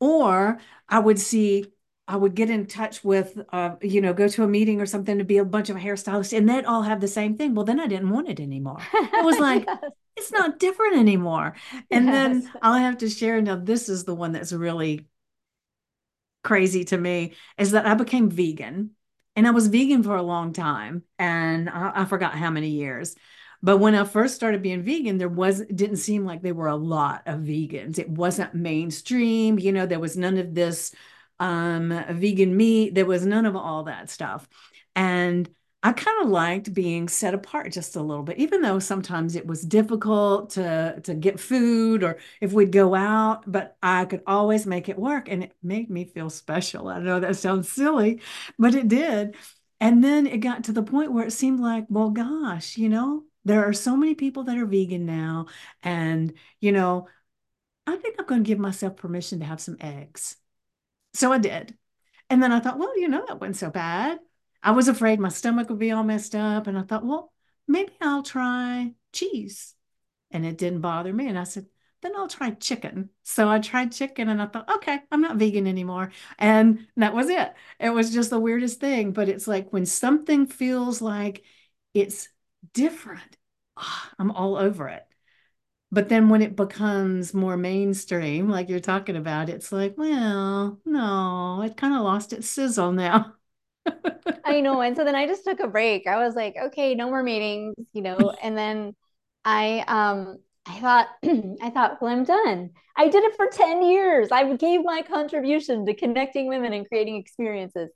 Or 0.00 0.58
I 0.88 0.98
would 0.98 1.18
see 1.18 1.66
I 2.08 2.16
would 2.16 2.34
get 2.34 2.50
in 2.50 2.66
touch 2.66 3.04
with, 3.04 3.38
uh, 3.52 3.76
you 3.80 4.00
know, 4.00 4.12
go 4.12 4.26
to 4.28 4.42
a 4.42 4.48
meeting 4.48 4.80
or 4.80 4.86
something 4.86 5.18
to 5.18 5.24
be 5.24 5.38
a 5.38 5.44
bunch 5.44 5.70
of 5.70 5.76
hairstylists, 5.76 6.36
and 6.36 6.48
they'd 6.48 6.64
all 6.64 6.82
have 6.82 7.00
the 7.00 7.08
same 7.08 7.36
thing. 7.36 7.54
Well, 7.54 7.64
then 7.64 7.80
I 7.80 7.86
didn't 7.86 8.10
want 8.10 8.28
it 8.28 8.40
anymore. 8.40 8.80
It 8.92 9.24
was 9.24 9.38
like 9.40 9.64
yes. 9.66 9.78
it's 10.16 10.32
not 10.32 10.58
different 10.58 10.96
anymore. 10.96 11.54
And 11.90 12.06
yes. 12.06 12.14
then 12.14 12.52
I'll 12.60 12.78
have 12.78 12.98
to 12.98 13.08
share. 13.08 13.40
Now, 13.40 13.56
this 13.56 13.88
is 13.88 14.04
the 14.04 14.14
one 14.14 14.32
that's 14.32 14.52
really 14.52 15.06
crazy 16.42 16.84
to 16.86 16.98
me 16.98 17.34
is 17.56 17.70
that 17.70 17.86
I 17.86 17.94
became 17.94 18.28
vegan, 18.28 18.90
and 19.36 19.46
I 19.46 19.50
was 19.52 19.68
vegan 19.68 20.02
for 20.02 20.16
a 20.16 20.22
long 20.22 20.52
time, 20.52 21.04
and 21.18 21.70
I, 21.70 22.02
I 22.02 22.04
forgot 22.04 22.34
how 22.34 22.50
many 22.50 22.70
years. 22.70 23.14
But 23.62 23.78
when 23.78 23.94
I 23.94 24.02
first 24.02 24.34
started 24.34 24.60
being 24.60 24.82
vegan, 24.82 25.18
there 25.18 25.28
was 25.28 25.62
didn't 25.72 25.98
seem 25.98 26.24
like 26.24 26.42
there 26.42 26.52
were 26.52 26.66
a 26.66 26.74
lot 26.74 27.22
of 27.26 27.40
vegans. 27.40 27.98
It 28.00 28.10
wasn't 28.10 28.54
mainstream, 28.54 29.58
you 29.60 29.70
know, 29.70 29.86
there 29.86 30.00
was 30.00 30.16
none 30.16 30.36
of 30.36 30.52
this 30.52 30.92
um 31.42 31.90
vegan 32.10 32.56
meat, 32.56 32.94
there 32.94 33.06
was 33.06 33.26
none 33.26 33.46
of 33.46 33.56
all 33.56 33.84
that 33.84 34.10
stuff. 34.10 34.48
And 34.96 35.48
I 35.84 35.92
kind 35.92 36.22
of 36.22 36.28
liked 36.30 36.72
being 36.74 37.08
set 37.08 37.34
apart 37.34 37.72
just 37.72 37.96
a 37.96 38.02
little 38.02 38.22
bit, 38.22 38.38
even 38.38 38.62
though 38.62 38.78
sometimes 38.78 39.34
it 39.34 39.46
was 39.46 39.62
difficult 39.62 40.50
to 40.50 41.00
to 41.04 41.14
get 41.14 41.40
food 41.40 42.04
or 42.04 42.18
if 42.40 42.52
we'd 42.52 42.70
go 42.72 42.94
out, 42.94 43.50
but 43.50 43.76
I 43.82 44.04
could 44.04 44.22
always 44.26 44.64
make 44.66 44.88
it 44.88 44.98
work 44.98 45.28
and 45.28 45.42
it 45.44 45.52
made 45.62 45.90
me 45.90 46.04
feel 46.04 46.30
special. 46.30 46.88
I 46.88 47.00
know 47.00 47.18
that 47.20 47.36
sounds 47.36 47.70
silly, 47.72 48.20
but 48.58 48.74
it 48.74 48.88
did. 48.88 49.36
And 49.80 50.04
then 50.04 50.26
it 50.28 50.38
got 50.38 50.64
to 50.64 50.72
the 50.72 50.82
point 50.84 51.12
where 51.12 51.26
it 51.26 51.32
seemed 51.32 51.58
like, 51.60 51.86
well, 51.88 52.10
gosh, 52.10 52.76
you 52.78 52.88
know, 52.88 53.24
there 53.44 53.64
are 53.68 53.72
so 53.72 53.96
many 53.96 54.14
people 54.14 54.44
that 54.44 54.56
are 54.58 54.66
vegan 54.66 55.04
now. 55.06 55.46
And, 55.82 56.32
you 56.60 56.70
know, 56.72 57.08
I 57.86 57.96
think 57.96 58.16
I'm 58.18 58.26
going 58.26 58.44
to 58.44 58.48
give 58.48 58.58
myself 58.58 58.96
permission 58.96 59.40
to 59.40 59.46
have 59.46 59.60
some 59.60 59.76
eggs. 59.80 60.36
So 61.14 61.32
I 61.32 61.38
did. 61.38 61.76
And 62.30 62.42
then 62.42 62.52
I 62.52 62.60
thought, 62.60 62.78
well, 62.78 62.98
you 62.98 63.08
know, 63.08 63.24
that 63.26 63.40
wasn't 63.40 63.56
so 63.56 63.70
bad. 63.70 64.18
I 64.62 64.70
was 64.72 64.88
afraid 64.88 65.20
my 65.20 65.28
stomach 65.28 65.68
would 65.68 65.78
be 65.78 65.90
all 65.92 66.04
messed 66.04 66.34
up. 66.34 66.66
And 66.66 66.78
I 66.78 66.82
thought, 66.82 67.04
well, 67.04 67.32
maybe 67.68 67.92
I'll 68.00 68.22
try 68.22 68.92
cheese. 69.12 69.74
And 70.30 70.46
it 70.46 70.56
didn't 70.58 70.80
bother 70.80 71.12
me. 71.12 71.28
And 71.28 71.38
I 71.38 71.44
said, 71.44 71.66
then 72.00 72.16
I'll 72.16 72.28
try 72.28 72.50
chicken. 72.50 73.10
So 73.22 73.48
I 73.48 73.58
tried 73.60 73.92
chicken 73.92 74.28
and 74.28 74.40
I 74.42 74.46
thought, 74.46 74.70
okay, 74.76 75.00
I'm 75.10 75.20
not 75.20 75.36
vegan 75.36 75.66
anymore. 75.66 76.10
And 76.38 76.86
that 76.96 77.14
was 77.14 77.28
it. 77.28 77.52
It 77.78 77.90
was 77.90 78.12
just 78.12 78.30
the 78.30 78.40
weirdest 78.40 78.80
thing. 78.80 79.12
But 79.12 79.28
it's 79.28 79.46
like 79.46 79.72
when 79.72 79.86
something 79.86 80.46
feels 80.46 81.00
like 81.02 81.44
it's 81.94 82.28
different, 82.72 83.36
oh, 83.76 84.02
I'm 84.18 84.30
all 84.30 84.56
over 84.56 84.88
it. 84.88 85.06
But 85.92 86.08
then 86.08 86.28
when 86.30 86.42
it 86.42 86.56
becomes 86.56 87.34
more 87.34 87.56
mainstream, 87.56 88.48
like 88.48 88.68
you're 88.68 88.80
talking 88.80 89.16
about, 89.16 89.48
it's 89.50 89.70
like, 89.72 89.96
well, 89.98 90.80
no, 90.86 91.62
it 91.62 91.76
kind 91.76 91.94
of 91.94 92.02
lost 92.02 92.32
its 92.32 92.48
sizzle 92.48 92.92
now. 92.92 93.34
I 94.44 94.60
know. 94.60 94.80
And 94.80 94.96
so 94.96 95.04
then 95.04 95.14
I 95.14 95.26
just 95.26 95.44
took 95.44 95.60
a 95.60 95.68
break. 95.68 96.06
I 96.06 96.24
was 96.24 96.34
like, 96.34 96.56
okay, 96.56 96.94
no 96.94 97.08
more 97.08 97.22
meetings, 97.22 97.74
you 97.92 98.02
know. 98.02 98.32
And 98.42 98.56
then 98.56 98.94
I 99.44 99.84
um 99.88 100.38
I 100.66 100.80
thought 100.80 101.08
I 101.62 101.70
thought, 101.70 102.00
well, 102.00 102.12
I'm 102.12 102.24
done. 102.24 102.70
I 102.96 103.08
did 103.08 103.24
it 103.24 103.36
for 103.36 103.46
10 103.48 103.82
years. 103.82 104.28
I 104.32 104.54
gave 104.56 104.84
my 104.84 105.02
contribution 105.02 105.86
to 105.86 105.94
connecting 105.94 106.48
women 106.48 106.72
and 106.72 106.86
creating 106.88 107.16
experiences. 107.16 107.90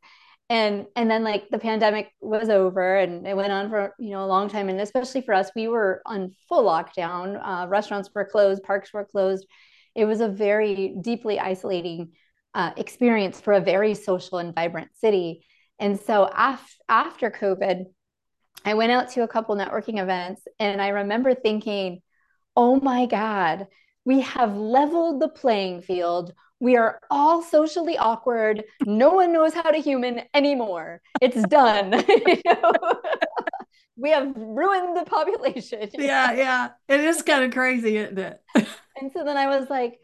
And 0.49 0.87
and 0.95 1.11
then 1.11 1.25
like 1.25 1.49
the 1.51 1.59
pandemic 1.59 2.13
was 2.21 2.49
over 2.49 2.97
and 2.97 3.27
it 3.27 3.37
went 3.37 3.53
on 3.53 3.69
for 3.69 3.95
you 3.99 4.11
know 4.11 4.25
a 4.25 4.27
long 4.27 4.49
time. 4.49 4.69
And 4.69 4.81
especially 4.81 5.23
for 5.23 5.35
us, 5.35 5.51
we 5.57 5.67
were 5.67 6.03
on 6.07 6.35
full 6.49 6.65
lockdown. 6.65 7.41
Uh, 7.43 7.67
restaurants 7.69 8.11
were 8.15 8.25
closed, 8.25 8.63
parks 8.63 8.93
were 8.93 9.05
closed. 9.05 9.47
It 9.95 10.05
was 10.05 10.21
a 10.21 10.29
very 10.29 10.95
deeply 11.01 11.41
isolating 11.41 12.13
uh, 12.55 12.73
experience 12.77 13.41
for 13.41 13.55
a 13.55 13.61
very 13.61 13.95
social 13.95 14.39
and 14.39 14.55
vibrant 14.55 14.91
city. 14.95 15.45
And 15.79 15.99
so 16.01 16.31
af- 16.35 16.77
after 16.89 17.31
COVID, 17.31 17.85
I 18.65 18.75
went 18.75 18.93
out 18.93 19.11
to 19.11 19.23
a 19.23 19.29
couple 19.29 19.57
networking 19.57 20.01
events 20.01 20.43
and 20.59 20.81
I 20.81 20.89
remember 20.89 21.35
thinking, 21.35 22.01
oh 22.57 22.81
my 22.81 23.07
God, 23.07 23.67
we 24.05 24.21
have 24.21 24.57
leveled 24.57 25.21
the 25.21 25.29
playing 25.29 25.83
field. 25.83 26.33
We 26.61 26.77
are 26.77 27.01
all 27.11 27.43
socially 27.43 27.99
awkward. 27.99 28.65
No 28.85 29.11
one 29.11 29.33
knows 29.33 29.53
how 29.53 29.71
to 29.71 29.79
human 29.79 30.23
anymore. 30.33 31.03
It's 31.21 31.43
done. 31.49 31.91
we 33.97 34.11
have 34.11 34.33
ruined 34.37 34.97
the 34.97 35.05
population. 35.05 35.89
Yeah, 35.99 36.33
yeah. 36.33 36.69
It 36.89 37.01
is 37.01 37.23
kind 37.23 37.45
of 37.45 37.53
crazy, 37.53 37.97
isn't 37.97 38.19
it? 38.19 38.41
and 38.55 39.11
so 39.13 39.25
then 39.25 39.37
I 39.37 39.47
was 39.59 39.69
like, 39.71 39.99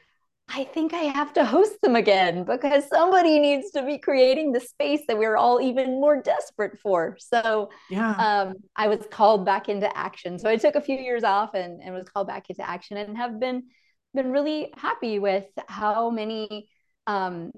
I 0.49 0.65
think 0.65 0.93
I 0.93 1.03
have 1.03 1.33
to 1.35 1.45
host 1.45 1.81
them 1.83 1.97
again 1.97 2.45
because 2.45 2.89
somebody 2.89 3.39
needs 3.39 3.71
to 3.73 3.85
be 3.85 3.99
creating 3.99 4.53
the 4.53 4.61
space 4.61 5.01
that 5.09 5.17
we're 5.17 5.37
all 5.37 5.61
even 5.61 6.01
more 6.01 6.21
desperate 6.21 6.79
for. 6.83 7.17
So 7.19 7.71
yeah, 7.89 8.15
um, 8.17 8.55
I 8.77 8.89
was 8.89 9.07
called 9.11 9.47
back 9.47 9.69
into 9.69 9.95
action. 9.97 10.39
So 10.39 10.51
I 10.51 10.57
took 10.57 10.75
a 10.75 10.81
few 10.81 10.99
years 10.99 11.25
off 11.25 11.55
and, 11.55 11.81
and 11.83 11.95
was 11.95 12.09
called 12.09 12.27
back 12.27 12.51
into 12.51 12.69
action 12.69 12.97
and 12.97 13.17
have 13.17 13.39
been 13.39 13.65
been 14.15 14.31
really 14.31 14.73
happy 14.77 15.19
with 15.19 15.47
how 15.69 16.11
many 16.11 16.69
um, 17.07 17.53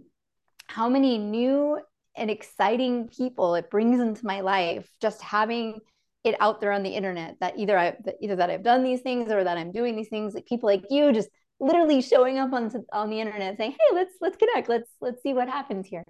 how 0.66 0.88
many 0.88 1.18
new 1.18 1.78
and 2.16 2.30
exciting 2.30 3.08
people 3.08 3.54
it 3.54 3.70
brings 3.70 4.00
into 4.00 4.24
my 4.24 4.40
life 4.40 4.88
just 5.00 5.20
having 5.20 5.80
it 6.22 6.36
out 6.40 6.60
there 6.60 6.72
on 6.72 6.82
the 6.82 6.90
internet 6.90 7.36
that 7.40 7.58
either 7.58 7.78
I 7.78 7.96
either 8.20 8.36
that 8.36 8.50
I've 8.50 8.62
done 8.62 8.82
these 8.82 9.02
things 9.02 9.30
or 9.30 9.44
that 9.44 9.58
I'm 9.58 9.72
doing 9.72 9.96
these 9.96 10.08
things 10.08 10.34
like 10.34 10.46
people 10.46 10.68
like 10.68 10.84
you 10.90 11.12
just 11.12 11.28
literally 11.60 12.00
showing 12.00 12.38
up 12.38 12.52
on 12.52 12.72
on 12.92 13.10
the 13.10 13.20
internet 13.20 13.56
saying 13.56 13.72
hey 13.72 13.94
let's 13.94 14.14
let's 14.20 14.36
connect. 14.36 14.68
Let's 14.68 14.90
let's 15.00 15.22
see 15.22 15.34
what 15.34 15.48
happens 15.48 15.86
here. 15.86 16.04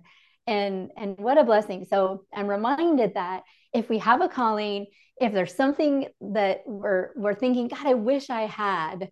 And 0.47 0.91
and 0.97 1.19
what 1.19 1.39
a 1.39 1.45
blessing. 1.45 1.87
So 1.89 2.25
i'm 2.33 2.47
reminded 2.47 3.15
that 3.15 3.43
if 3.73 3.89
we 3.89 3.99
have 3.99 4.21
a 4.21 4.29
calling 4.29 4.87
if 5.21 5.33
there's 5.33 5.55
something 5.55 6.07
that 6.21 6.63
we're 6.67 7.11
we're 7.17 7.35
thinking 7.35 7.69
god 7.69 7.87
i 7.87 7.95
wish 7.95 8.31
i 8.31 8.43
had 8.43 9.11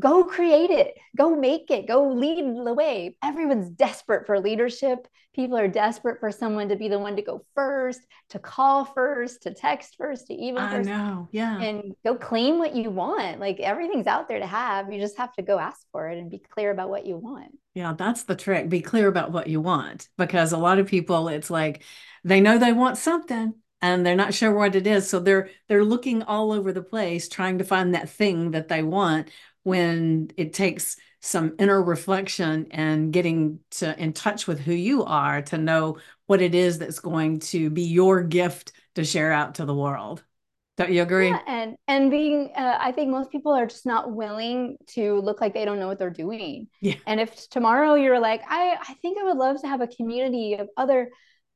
go 0.00 0.24
create 0.24 0.70
it. 0.70 0.94
Go 1.16 1.34
make 1.34 1.70
it. 1.70 1.88
Go 1.88 2.12
lead 2.12 2.44
the 2.64 2.74
way. 2.74 3.16
Everyone's 3.22 3.70
desperate 3.70 4.26
for 4.26 4.38
leadership. 4.38 5.08
People 5.34 5.58
are 5.58 5.68
desperate 5.68 6.18
for 6.18 6.30
someone 6.30 6.70
to 6.70 6.76
be 6.76 6.88
the 6.88 6.98
one 6.98 7.16
to 7.16 7.22
go 7.22 7.44
first 7.54 8.00
to 8.30 8.38
call 8.38 8.84
first 8.86 9.42
to 9.42 9.52
text 9.52 9.96
first 9.98 10.28
to 10.28 10.34
even 10.34 10.62
I 10.62 10.70
first 10.70 10.88
know. 10.88 11.28
Yeah. 11.30 11.60
and 11.60 11.94
go 12.04 12.14
claim 12.14 12.58
what 12.58 12.74
you 12.74 12.90
want. 12.90 13.38
Like 13.38 13.60
everything's 13.60 14.06
out 14.06 14.28
there 14.28 14.38
to 14.38 14.46
have. 14.46 14.92
You 14.92 15.00
just 15.00 15.18
have 15.18 15.32
to 15.34 15.42
go 15.42 15.58
ask 15.58 15.80
for 15.92 16.08
it 16.08 16.18
and 16.18 16.30
be 16.30 16.38
clear 16.38 16.70
about 16.70 16.88
what 16.88 17.06
you 17.06 17.16
want. 17.16 17.58
Yeah 17.74 17.94
that's 17.96 18.24
the 18.24 18.36
trick. 18.36 18.68
Be 18.68 18.80
clear 18.80 19.08
about 19.08 19.30
what 19.30 19.46
you 19.46 19.60
want 19.60 20.08
because 20.16 20.52
a 20.52 20.58
lot 20.58 20.78
of 20.78 20.86
people 20.86 21.28
it's 21.28 21.50
like 21.50 21.82
they 22.24 22.40
know 22.40 22.58
they 22.58 22.72
want 22.72 22.96
something 22.96 23.54
and 23.82 24.04
they're 24.04 24.16
not 24.16 24.34
sure 24.34 24.52
what 24.52 24.74
it 24.74 24.86
is. 24.86 25.08
So 25.08 25.20
they're 25.20 25.50
they're 25.68 25.84
looking 25.84 26.22
all 26.22 26.50
over 26.52 26.72
the 26.72 26.82
place 26.82 27.28
trying 27.28 27.58
to 27.58 27.64
find 27.64 27.94
that 27.94 28.08
thing 28.08 28.52
that 28.52 28.68
they 28.68 28.82
want 28.82 29.30
when 29.66 30.30
it 30.36 30.52
takes 30.52 30.96
some 31.20 31.56
inner 31.58 31.82
reflection 31.82 32.68
and 32.70 33.12
getting 33.12 33.58
to 33.68 34.00
in 34.00 34.12
touch 34.12 34.46
with 34.46 34.60
who 34.60 34.72
you 34.72 35.02
are 35.02 35.42
to 35.42 35.58
know 35.58 35.98
what 36.26 36.40
it 36.40 36.54
is 36.54 36.78
that's 36.78 37.00
going 37.00 37.40
to 37.40 37.68
be 37.68 37.82
your 37.82 38.22
gift 38.22 38.70
to 38.94 39.02
share 39.04 39.32
out 39.32 39.56
to 39.56 39.64
the 39.64 39.74
world. 39.74 40.22
Don't 40.76 40.92
you 40.92 41.02
agree? 41.02 41.30
Yeah, 41.30 41.40
and 41.48 41.74
and 41.88 42.12
being 42.12 42.52
uh, 42.54 42.78
i 42.80 42.92
think 42.92 43.10
most 43.10 43.32
people 43.32 43.52
are 43.52 43.66
just 43.66 43.86
not 43.86 44.12
willing 44.12 44.76
to 44.90 45.18
look 45.18 45.40
like 45.40 45.52
they 45.52 45.64
don't 45.64 45.80
know 45.80 45.88
what 45.88 45.98
they're 45.98 46.10
doing. 46.10 46.68
Yeah. 46.80 46.94
And 47.04 47.18
if 47.18 47.48
tomorrow 47.48 47.96
you're 47.96 48.20
like 48.20 48.42
i 48.48 48.76
i 48.80 48.94
think 49.02 49.18
i 49.18 49.24
would 49.24 49.36
love 49.36 49.60
to 49.62 49.66
have 49.66 49.80
a 49.80 49.88
community 49.88 50.54
of 50.54 50.68
other 50.76 51.10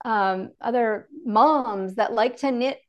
um 0.04 0.50
other 0.60 1.06
moms 1.24 1.94
that 1.94 2.12
like 2.12 2.38
to 2.38 2.50
knit 2.50 2.80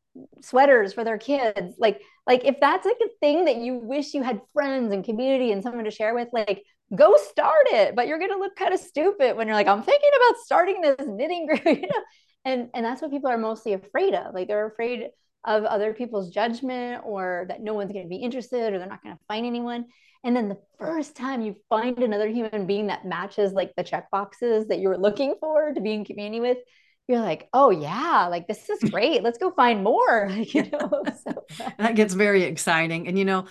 sweaters 0.42 0.94
for 0.94 1.04
their 1.04 1.18
kids. 1.18 1.76
Like 1.78 2.02
like 2.28 2.46
if 2.46 2.60
that's 2.60 2.86
like 2.86 3.00
a 3.04 3.10
thing 3.20 3.46
that 3.46 3.58
you 3.58 3.76
wish 3.76 4.14
you 4.14 4.24
had 4.24 4.42
friends 4.54 4.94
and 4.94 5.04
community 5.04 5.52
and 5.52 5.64
someone 5.64 5.86
to 5.86 5.92
share 5.92 6.14
with 6.14 6.30
like 6.34 6.64
go 6.96 7.16
start 7.18 7.68
it. 7.68 7.96
But 7.96 8.08
you're 8.08 8.20
going 8.20 8.32
to 8.32 8.40
look 8.40 8.56
kind 8.56 8.74
of 8.74 8.80
stupid 8.80 9.38
when 9.38 9.48
you're 9.48 9.56
like 9.56 9.68
i'm 9.68 9.84
thinking 9.84 10.10
about 10.16 10.42
starting 10.44 10.82
this 10.82 11.08
knitting 11.08 11.48
group 11.48 11.64
you 11.66 11.82
know? 11.82 12.04
And 12.46 12.70
and 12.74 12.86
that's 12.86 13.02
what 13.02 13.12
people 13.12 13.30
are 13.30 13.38
mostly 13.38 13.74
afraid 13.74 14.14
of. 14.14 14.34
Like 14.34 14.48
they're 14.48 14.68
afraid 14.68 15.10
of 15.46 15.64
other 15.64 15.94
people's 15.94 16.30
judgment 16.30 17.04
or 17.06 17.46
that 17.48 17.62
no 17.62 17.74
one's 17.74 17.92
going 17.92 18.06
to 18.06 18.10
be 18.10 18.18
interested 18.18 18.74
or 18.74 18.80
they're 18.80 18.88
not 18.88 19.04
going 19.04 19.16
to 19.16 19.24
find 19.28 19.46
anyone. 19.46 19.86
And 20.24 20.36
then 20.36 20.50
the 20.50 20.60
first 20.78 21.16
time 21.16 21.42
you 21.42 21.56
find 21.68 21.98
another 21.98 22.28
human 22.28 22.68
being 22.68 22.88
that 22.88 23.06
matches 23.06 23.54
like 23.54 23.74
the 23.76 23.84
check 23.84 24.12
boxes 24.12 24.68
that 24.68 24.80
you 24.80 24.88
were 24.90 24.98
looking 24.98 25.36
for 25.40 25.74
to 25.74 25.82
be 25.82 25.94
in 25.94 26.06
community 26.06 26.40
with 26.40 26.58
you're 27.12 27.20
like, 27.22 27.50
oh 27.54 27.70
yeah, 27.70 28.28
like 28.30 28.48
this 28.48 28.70
is 28.70 28.80
great. 28.92 29.24
Let's 29.24 29.38
go 29.38 29.52
find 29.52 29.84
more. 29.84 30.30
you 30.32 30.70
know, 30.70 31.04
so. 31.26 31.46
that 31.78 31.96
gets 31.96 32.14
very 32.14 32.44
exciting. 32.44 33.08
And 33.08 33.18
you 33.20 33.26
know, 33.26 33.46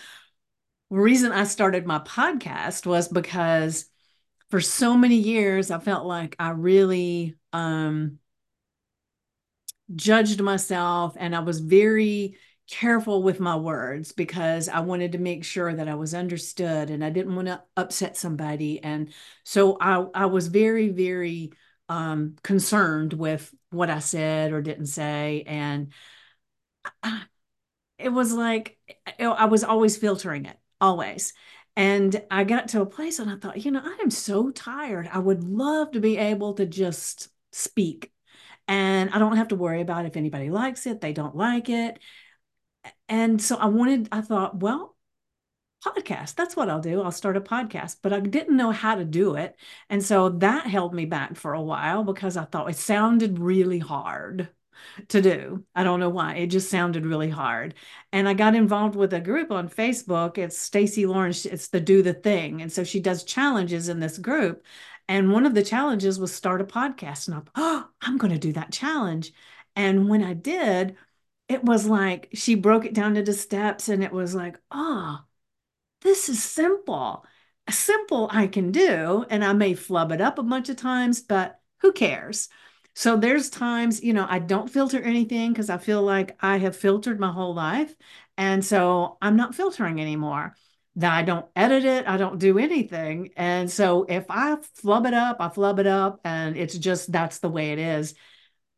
reason 0.89 1.33
I 1.33 1.45
started 1.45 1.87
my 1.87 1.99
podcast 2.01 2.87
was 2.87 3.09
because 3.09 3.87
for 4.51 4.61
so 4.61 4.97
many 4.97 5.17
years 5.17 5.71
I 5.71 5.79
felt 5.79 6.07
like 6.07 6.35
I 6.39 6.51
really 6.51 7.37
um 7.53 8.19
judged 9.95 10.41
myself 10.41 11.17
and 11.19 11.35
I 11.35 11.41
was 11.41 11.61
very 11.61 12.37
careful 12.69 13.23
with 13.23 13.41
my 13.41 13.57
words 13.57 14.13
because 14.13 14.69
I 14.69 14.81
wanted 14.81 15.13
to 15.13 15.19
make 15.19 15.45
sure 15.45 15.75
that 15.75 15.89
I 15.89 15.97
was 15.97 16.15
understood 16.15 16.91
and 16.91 17.05
I 17.05 17.11
didn't 17.11 17.35
want 17.35 17.49
to 17.49 17.63
upset 17.77 18.17
somebody. 18.17 18.83
And 18.83 19.13
so 19.43 19.77
I, 19.81 20.07
I 20.15 20.27
was 20.27 20.47
very, 20.47 20.89
very 20.89 21.53
um, 21.91 22.37
concerned 22.45 23.13
with 23.13 23.53
what 23.71 23.91
I 23.91 23.99
said 23.99 24.53
or 24.53 24.63
didn't 24.63 24.87
say. 24.87 25.43
And 25.47 25.93
it 27.99 28.09
was 28.09 28.33
like 28.33 28.79
I 29.19 29.47
was 29.47 29.65
always 29.65 29.97
filtering 29.97 30.47
it, 30.47 30.57
always. 30.81 31.35
And 31.77 32.23
I 32.31 32.45
got 32.45 32.69
to 32.69 32.81
a 32.81 32.87
place 32.87 33.19
and 33.19 33.31
I 33.31 33.37
thought, 33.37 33.65
you 33.65 33.71
know, 33.73 33.83
I 33.85 33.99
am 34.03 34.11
so 34.11 34.51
tired. 34.51 35.09
I 35.13 35.19
would 35.19 35.45
love 35.45 35.93
to 35.93 36.01
be 36.01 36.17
able 36.17 36.55
to 36.55 36.67
just 36.67 37.29
speak. 37.53 38.13
And 38.69 39.11
I 39.11 39.19
don't 39.19 39.37
have 39.37 39.49
to 39.49 39.57
worry 39.57 39.81
about 39.81 40.07
if 40.07 40.17
anybody 40.17 40.51
likes 40.51 40.87
it, 40.87 41.01
they 41.01 41.13
don't 41.13 41.37
like 41.37 41.69
it. 41.69 41.99
And 43.09 43.43
so 43.43 43.57
I 43.57 43.67
wanted, 43.67 44.09
I 44.13 44.21
thought, 44.21 44.61
well, 44.61 44.97
podcast. 45.85 46.35
That's 46.35 46.57
what 46.57 46.69
I'll 46.69 46.81
do. 46.81 47.03
I'll 47.03 47.11
start 47.13 47.37
a 47.37 47.41
podcast, 47.41 47.99
but 48.03 48.13
I 48.13 48.21
didn't 48.21 48.57
know 48.57 48.71
how 48.71 48.95
to 48.95 49.05
do 49.05 49.35
it. 49.35 49.57
And 49.89 50.05
so 50.05 50.29
that 50.31 50.67
held 50.67 50.95
me 50.95 51.07
back 51.07 51.37
for 51.37 51.55
a 51.55 51.63
while 51.63 52.05
because 52.05 52.37
I 52.37 52.45
thought 52.45 52.71
it 52.71 52.77
sounded 52.77 53.39
really 53.39 53.79
hard 53.79 54.49
to 55.09 55.21
do. 55.21 55.65
I 55.75 55.85
don't 55.85 56.01
know 56.01 56.09
why. 56.09 56.37
It 56.37 56.49
just 56.49 56.71
sounded 56.71 57.07
really 57.07 57.31
hard. 57.31 57.75
And 58.13 58.29
I 58.29 58.35
got 58.35 58.55
involved 58.55 58.97
with 58.97 59.13
a 59.13 59.21
group 59.21 59.51
on 59.51 59.69
Facebook. 59.69 60.39
It's 60.39 60.59
Stacy 60.59 61.07
Lawrence, 61.07 61.47
it's 61.47 61.69
the 61.69 61.81
Do 61.81 62.03
the 62.03 62.15
Thing. 62.15 62.63
And 62.63 62.73
so 62.73 62.85
she 62.85 63.01
does 63.01 63.25
challenges 63.25 63.89
in 63.89 64.01
this 64.01 64.19
group. 64.19 64.65
And 65.09 65.33
one 65.33 65.47
of 65.47 65.55
the 65.55 65.65
challenges 65.65 66.19
was 66.21 66.33
start 66.33 66.61
a 66.61 66.65
podcast. 66.65 67.27
And 67.29 67.37
I'm, 67.37 67.45
oh, 67.57 67.89
I'm 68.01 68.17
going 68.19 68.33
to 68.33 68.39
do 68.39 68.53
that 68.55 68.73
challenge. 68.73 69.33
And 69.77 70.09
when 70.09 70.23
I 70.23 70.35
did, 70.35 70.97
it 71.49 71.65
was 71.65 71.87
like 71.87 72.29
she 72.33 72.55
broke 72.55 72.85
it 72.85 72.95
down 72.95 73.17
into 73.17 73.33
steps 73.33 73.89
and 73.89 74.05
it 74.05 74.13
was 74.13 74.35
like, 74.35 74.57
oh, 74.71 75.21
this 76.03 76.29
is 76.29 76.43
simple. 76.43 77.25
Simple 77.69 78.29
I 78.33 78.47
can 78.49 78.73
do, 78.73 79.25
and 79.31 79.45
I 79.45 79.53
may 79.53 79.75
flub 79.75 80.13
it 80.13 80.21
up 80.21 80.39
a 80.39 80.43
bunch 80.43 80.69
of 80.69 80.77
times, 80.77 81.21
but 81.21 81.61
who 81.81 81.93
cares? 81.93 82.49
So 82.95 83.17
there's 83.17 83.49
times, 83.51 84.03
you 84.03 84.13
know, 84.13 84.27
I 84.29 84.41
don't 84.41 84.71
filter 84.71 85.01
anything 85.01 85.53
because 85.53 85.71
I 85.71 85.79
feel 85.79 86.03
like 86.03 86.37
I 86.41 86.59
have 86.59 86.77
filtered 86.77 87.21
my 87.21 87.31
whole 87.31 87.55
life. 87.55 87.95
And 88.37 88.65
so 88.65 89.19
I'm 89.23 89.37
not 89.37 89.55
filtering 89.55 90.01
anymore. 90.01 90.57
That 90.97 91.13
I 91.13 91.23
don't 91.23 91.47
edit 91.55 91.85
it, 91.85 92.09
I 92.09 92.17
don't 92.17 92.39
do 92.39 92.59
anything. 92.59 93.31
And 93.37 93.71
so 93.71 94.05
if 94.09 94.27
I 94.29 94.57
flub 94.75 95.07
it 95.07 95.15
up, 95.15 95.37
I 95.41 95.49
flub 95.49 95.79
it 95.79 95.87
up, 95.87 96.21
and 96.25 96.57
it's 96.57 96.77
just 96.77 97.13
that's 97.13 97.39
the 97.39 97.49
way 97.49 97.71
it 97.71 97.79
is. 97.79 98.15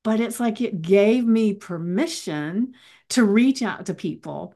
But 0.04 0.20
it's 0.20 0.38
like 0.38 0.60
it 0.60 0.82
gave 0.82 1.24
me 1.24 1.54
permission 1.54 2.74
to 3.10 3.24
reach 3.24 3.62
out 3.62 3.86
to 3.86 3.94
people 3.94 4.54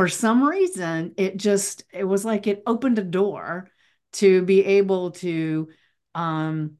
for 0.00 0.08
some 0.08 0.42
reason, 0.42 1.12
it 1.18 1.36
just, 1.36 1.84
it 1.92 2.04
was 2.04 2.24
like 2.24 2.46
it 2.46 2.62
opened 2.66 2.98
a 2.98 3.04
door 3.04 3.68
to 4.14 4.40
be 4.40 4.64
able 4.64 5.10
to 5.10 5.68
um, 6.14 6.78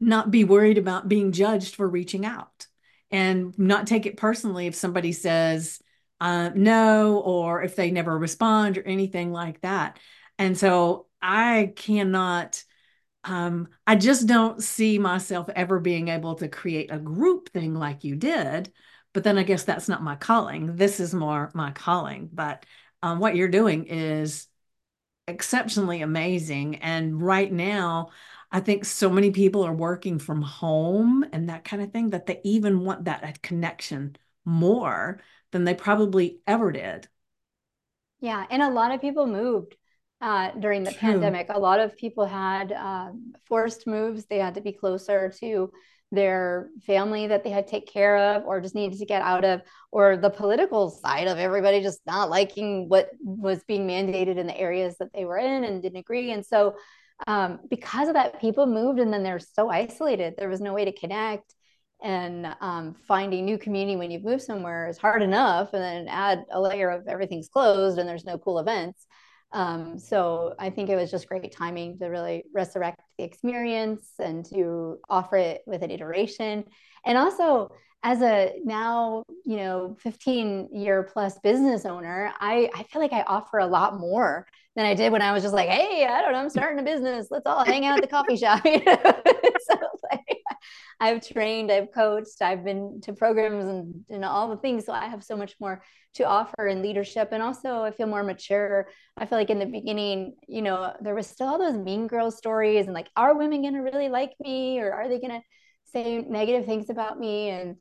not 0.00 0.32
be 0.32 0.42
worried 0.42 0.76
about 0.76 1.06
being 1.06 1.30
judged 1.30 1.76
for 1.76 1.88
reaching 1.88 2.26
out 2.26 2.66
and 3.08 3.56
not 3.56 3.86
take 3.86 4.04
it 4.04 4.16
personally 4.16 4.66
if 4.66 4.74
somebody 4.74 5.12
says 5.12 5.80
uh, 6.20 6.50
no 6.52 7.18
or 7.18 7.62
if 7.62 7.76
they 7.76 7.92
never 7.92 8.18
respond 8.18 8.78
or 8.78 8.82
anything 8.82 9.30
like 9.30 9.60
that. 9.60 10.00
And 10.36 10.58
so 10.58 11.06
I 11.22 11.72
cannot, 11.76 12.64
um, 13.22 13.68
I 13.86 13.94
just 13.94 14.26
don't 14.26 14.60
see 14.60 14.98
myself 14.98 15.48
ever 15.54 15.78
being 15.78 16.08
able 16.08 16.34
to 16.34 16.48
create 16.48 16.90
a 16.90 16.98
group 16.98 17.50
thing 17.50 17.76
like 17.76 18.02
you 18.02 18.16
did 18.16 18.72
but 19.12 19.24
then 19.24 19.38
I 19.38 19.42
guess 19.42 19.64
that's 19.64 19.88
not 19.88 20.02
my 20.02 20.16
calling. 20.16 20.76
This 20.76 21.00
is 21.00 21.14
more 21.14 21.50
my 21.54 21.72
calling. 21.72 22.28
But 22.32 22.64
um, 23.02 23.18
what 23.18 23.36
you're 23.36 23.48
doing 23.48 23.86
is 23.86 24.46
exceptionally 25.26 26.02
amazing. 26.02 26.76
And 26.76 27.20
right 27.20 27.50
now, 27.52 28.10
I 28.52 28.60
think 28.60 28.84
so 28.84 29.10
many 29.10 29.30
people 29.30 29.64
are 29.64 29.72
working 29.72 30.18
from 30.18 30.42
home 30.42 31.24
and 31.32 31.48
that 31.48 31.64
kind 31.64 31.82
of 31.82 31.92
thing 31.92 32.10
that 32.10 32.26
they 32.26 32.40
even 32.44 32.84
want 32.84 33.04
that 33.04 33.42
connection 33.42 34.16
more 34.44 35.20
than 35.52 35.64
they 35.64 35.74
probably 35.74 36.40
ever 36.46 36.72
did. 36.72 37.08
Yeah. 38.20 38.44
And 38.50 38.62
a 38.62 38.70
lot 38.70 38.92
of 38.92 39.00
people 39.00 39.26
moved 39.26 39.76
uh, 40.20 40.50
during 40.52 40.84
the 40.84 40.90
True. 40.90 41.12
pandemic. 41.12 41.46
A 41.50 41.58
lot 41.58 41.80
of 41.80 41.96
people 41.96 42.26
had 42.26 42.72
uh, 42.72 43.12
forced 43.46 43.86
moves. 43.86 44.26
They 44.26 44.38
had 44.38 44.54
to 44.54 44.60
be 44.60 44.72
closer 44.72 45.32
to 45.40 45.72
their 46.12 46.68
family 46.86 47.28
that 47.28 47.44
they 47.44 47.50
had 47.50 47.66
to 47.66 47.70
take 47.70 47.86
care 47.86 48.16
of 48.16 48.44
or 48.44 48.60
just 48.60 48.74
needed 48.74 48.98
to 48.98 49.06
get 49.06 49.22
out 49.22 49.44
of 49.44 49.62
or 49.92 50.16
the 50.16 50.30
political 50.30 50.90
side 50.90 51.28
of 51.28 51.38
everybody 51.38 51.80
just 51.80 52.00
not 52.06 52.30
liking 52.30 52.88
what 52.88 53.10
was 53.20 53.62
being 53.64 53.86
mandated 53.86 54.36
in 54.36 54.46
the 54.46 54.58
areas 54.58 54.96
that 54.98 55.12
they 55.12 55.24
were 55.24 55.38
in 55.38 55.64
and 55.64 55.82
didn't 55.82 55.98
agree. 55.98 56.32
And 56.32 56.44
so 56.44 56.76
um, 57.26 57.60
because 57.68 58.08
of 58.08 58.14
that 58.14 58.40
people 58.40 58.66
moved 58.66 58.98
and 58.98 59.12
then 59.12 59.22
they're 59.22 59.38
so 59.38 59.70
isolated. 59.70 60.34
There 60.36 60.48
was 60.48 60.60
no 60.60 60.72
way 60.72 60.84
to 60.84 60.92
connect. 60.92 61.54
And 62.02 62.56
um, 62.62 62.94
finding 63.06 63.44
new 63.44 63.58
community 63.58 63.94
when 63.94 64.10
you've 64.10 64.24
moved 64.24 64.42
somewhere 64.42 64.88
is 64.88 64.96
hard 64.96 65.22
enough 65.22 65.74
and 65.74 65.82
then 65.82 66.08
add 66.08 66.46
a 66.50 66.58
layer 66.58 66.88
of 66.88 67.06
everything's 67.06 67.50
closed 67.50 67.98
and 67.98 68.08
there's 68.08 68.24
no 68.24 68.38
cool 68.38 68.58
events 68.58 69.04
um, 69.52 69.98
so 69.98 70.54
I 70.58 70.70
think 70.70 70.90
it 70.90 70.96
was 70.96 71.10
just 71.10 71.28
great 71.28 71.52
timing 71.52 71.98
to 71.98 72.06
really 72.06 72.44
resurrect 72.54 73.00
the 73.18 73.24
experience 73.24 74.12
and 74.18 74.44
to 74.46 74.98
offer 75.08 75.36
it 75.36 75.62
with 75.66 75.82
an 75.82 75.90
iteration. 75.90 76.64
And 77.04 77.18
also, 77.18 77.70
as 78.02 78.22
a 78.22 78.54
now, 78.64 79.24
you 79.44 79.56
know, 79.56 79.96
15 80.00 80.68
year 80.72 81.02
plus 81.02 81.38
business 81.40 81.84
owner, 81.84 82.32
I, 82.40 82.70
I 82.74 82.84
feel 82.84 83.02
like 83.02 83.12
I 83.12 83.22
offer 83.22 83.58
a 83.58 83.66
lot 83.66 83.98
more 83.98 84.46
than 84.76 84.86
I 84.86 84.94
did 84.94 85.12
when 85.12 85.20
I 85.20 85.32
was 85.32 85.42
just 85.42 85.54
like, 85.54 85.68
hey, 85.68 86.06
I 86.06 86.22
don't 86.22 86.32
know, 86.32 86.38
I'm 86.38 86.48
starting 86.48 86.78
a 86.78 86.82
business. 86.82 87.26
Let's 87.30 87.46
all 87.46 87.64
hang 87.64 87.84
out 87.84 87.98
at 87.98 88.02
the 88.02 88.08
coffee 88.08 88.36
shop. 88.36 88.62
so 88.64 89.76
like, 90.10 90.39
I've 90.98 91.26
trained, 91.26 91.70
I've 91.70 91.92
coached, 91.92 92.42
I've 92.42 92.64
been 92.64 93.00
to 93.02 93.12
programs 93.12 93.66
and, 93.66 94.04
and 94.10 94.24
all 94.24 94.48
the 94.48 94.56
things. 94.56 94.86
So 94.86 94.92
I 94.92 95.08
have 95.08 95.24
so 95.24 95.36
much 95.36 95.54
more 95.60 95.82
to 96.14 96.24
offer 96.24 96.66
in 96.66 96.82
leadership. 96.82 97.30
And 97.32 97.42
also 97.42 97.82
I 97.82 97.90
feel 97.90 98.06
more 98.06 98.22
mature. 98.22 98.88
I 99.16 99.26
feel 99.26 99.38
like 99.38 99.50
in 99.50 99.58
the 99.58 99.66
beginning, 99.66 100.34
you 100.48 100.62
know, 100.62 100.92
there 101.00 101.14
was 101.14 101.26
still 101.26 101.48
all 101.48 101.58
those 101.58 101.76
mean 101.76 102.06
girl 102.06 102.30
stories 102.30 102.86
and 102.86 102.94
like, 102.94 103.08
are 103.16 103.36
women 103.36 103.62
going 103.62 103.74
to 103.74 103.80
really 103.80 104.08
like 104.08 104.32
me 104.40 104.80
or 104.80 104.92
are 104.92 105.08
they 105.08 105.20
going 105.20 105.40
to 105.40 105.42
say 105.84 106.18
negative 106.18 106.66
things 106.66 106.90
about 106.90 107.18
me? 107.18 107.50
And 107.50 107.76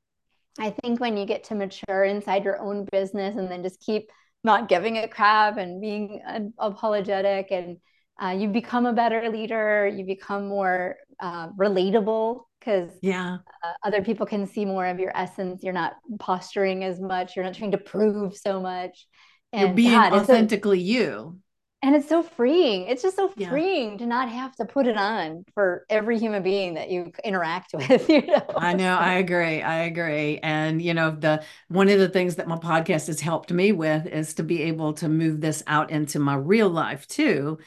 I 0.60 0.72
think 0.72 1.00
when 1.00 1.18
you 1.18 1.26
get 1.26 1.46
to 1.46 1.56
mature 1.56 2.04
inside 2.04 2.44
your 2.44 2.60
own 2.60 2.86
business 2.92 3.36
and 3.36 3.50
then 3.50 3.64
just 3.64 3.80
keep 3.80 4.12
not 4.44 4.70
giving 4.70 4.98
a 4.98 5.08
crap 5.08 5.58
and 5.58 5.82
being 5.82 6.22
apologetic 6.58 7.48
and 7.52 7.78
uh, 8.22 8.30
you 8.30 8.48
become 8.50 8.86
a 8.86 8.94
better 8.94 9.30
leader 9.30 9.88
you 9.88 10.06
become 10.06 10.48
more 10.48 10.96
uh, 11.20 11.50
relatable 11.50 12.44
because 12.60 12.92
yeah. 13.02 13.38
uh, 13.64 13.74
other 13.84 14.04
people 14.04 14.26
can 14.26 14.46
see 14.46 14.66
more 14.66 14.86
of 14.86 15.00
your 15.00 15.16
essence. 15.16 15.64
You're 15.64 15.74
not 15.74 15.94
posturing 16.20 16.84
as 16.84 17.00
much. 17.00 17.36
You're 17.36 17.46
not 17.46 17.56
trying 17.56 17.72
to 17.72 17.78
prove 17.78 18.36
so 18.36 18.60
much. 18.60 19.08
And 19.54 19.70
you're 19.70 19.76
being 19.76 19.92
God, 19.92 20.14
authentically 20.14 20.80
you. 20.80 21.40
And 21.82 21.96
it's 21.96 22.10
so 22.10 22.22
freeing. 22.22 22.88
It's 22.88 23.02
just 23.02 23.16
so 23.16 23.32
yeah. 23.38 23.50
freeing 23.50 24.00
to 24.00 24.06
not 24.06 24.28
have 24.28 24.54
to 24.58 24.66
put 24.66 24.86
it 24.86 24.98
on 24.98 25.46
for 25.54 25.86
every 25.90 26.20
human 26.20 26.44
being 26.44 26.74
that 26.74 26.90
you 26.90 27.14
interact 27.24 27.72
with 27.74 28.10
you 28.10 28.26
know? 28.26 28.46
I 28.58 28.74
know. 28.74 28.98
I 28.98 29.14
agree. 29.14 29.62
I 29.62 29.84
agree. 29.84 30.40
And 30.44 30.82
you 30.82 30.94
know 30.94 31.12
the 31.12 31.44
one 31.70 31.88
of 31.88 31.98
the 31.98 32.10
things 32.10 32.36
that 32.36 32.50
my 32.50 32.58
podcast 32.58 33.08
has 33.08 33.22
helped 33.22 33.52
me 33.54 33.72
with 33.72 34.08
is 34.08 34.34
to 34.36 34.44
be 34.44 34.64
able 34.64 34.94
to 34.96 35.08
move 35.08 35.40
this 35.40 35.64
out 35.68 35.90
into 35.90 36.20
my 36.20 36.36
real 36.36 36.70
life 36.70 37.08
too 37.08 37.60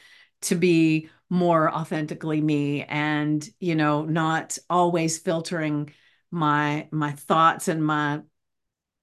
to 0.43 0.57
be 0.57 1.09
more 1.33 1.73
authentically 1.73 2.42
me 2.42 2.85
and 2.85 3.49
you 3.59 3.75
know 3.75 4.05
not 4.05 4.59
always 4.68 5.18
filtering 5.18 5.90
my 6.31 6.87
my 6.90 7.12
thoughts 7.12 7.68
and 7.68 7.83
my 7.83 8.21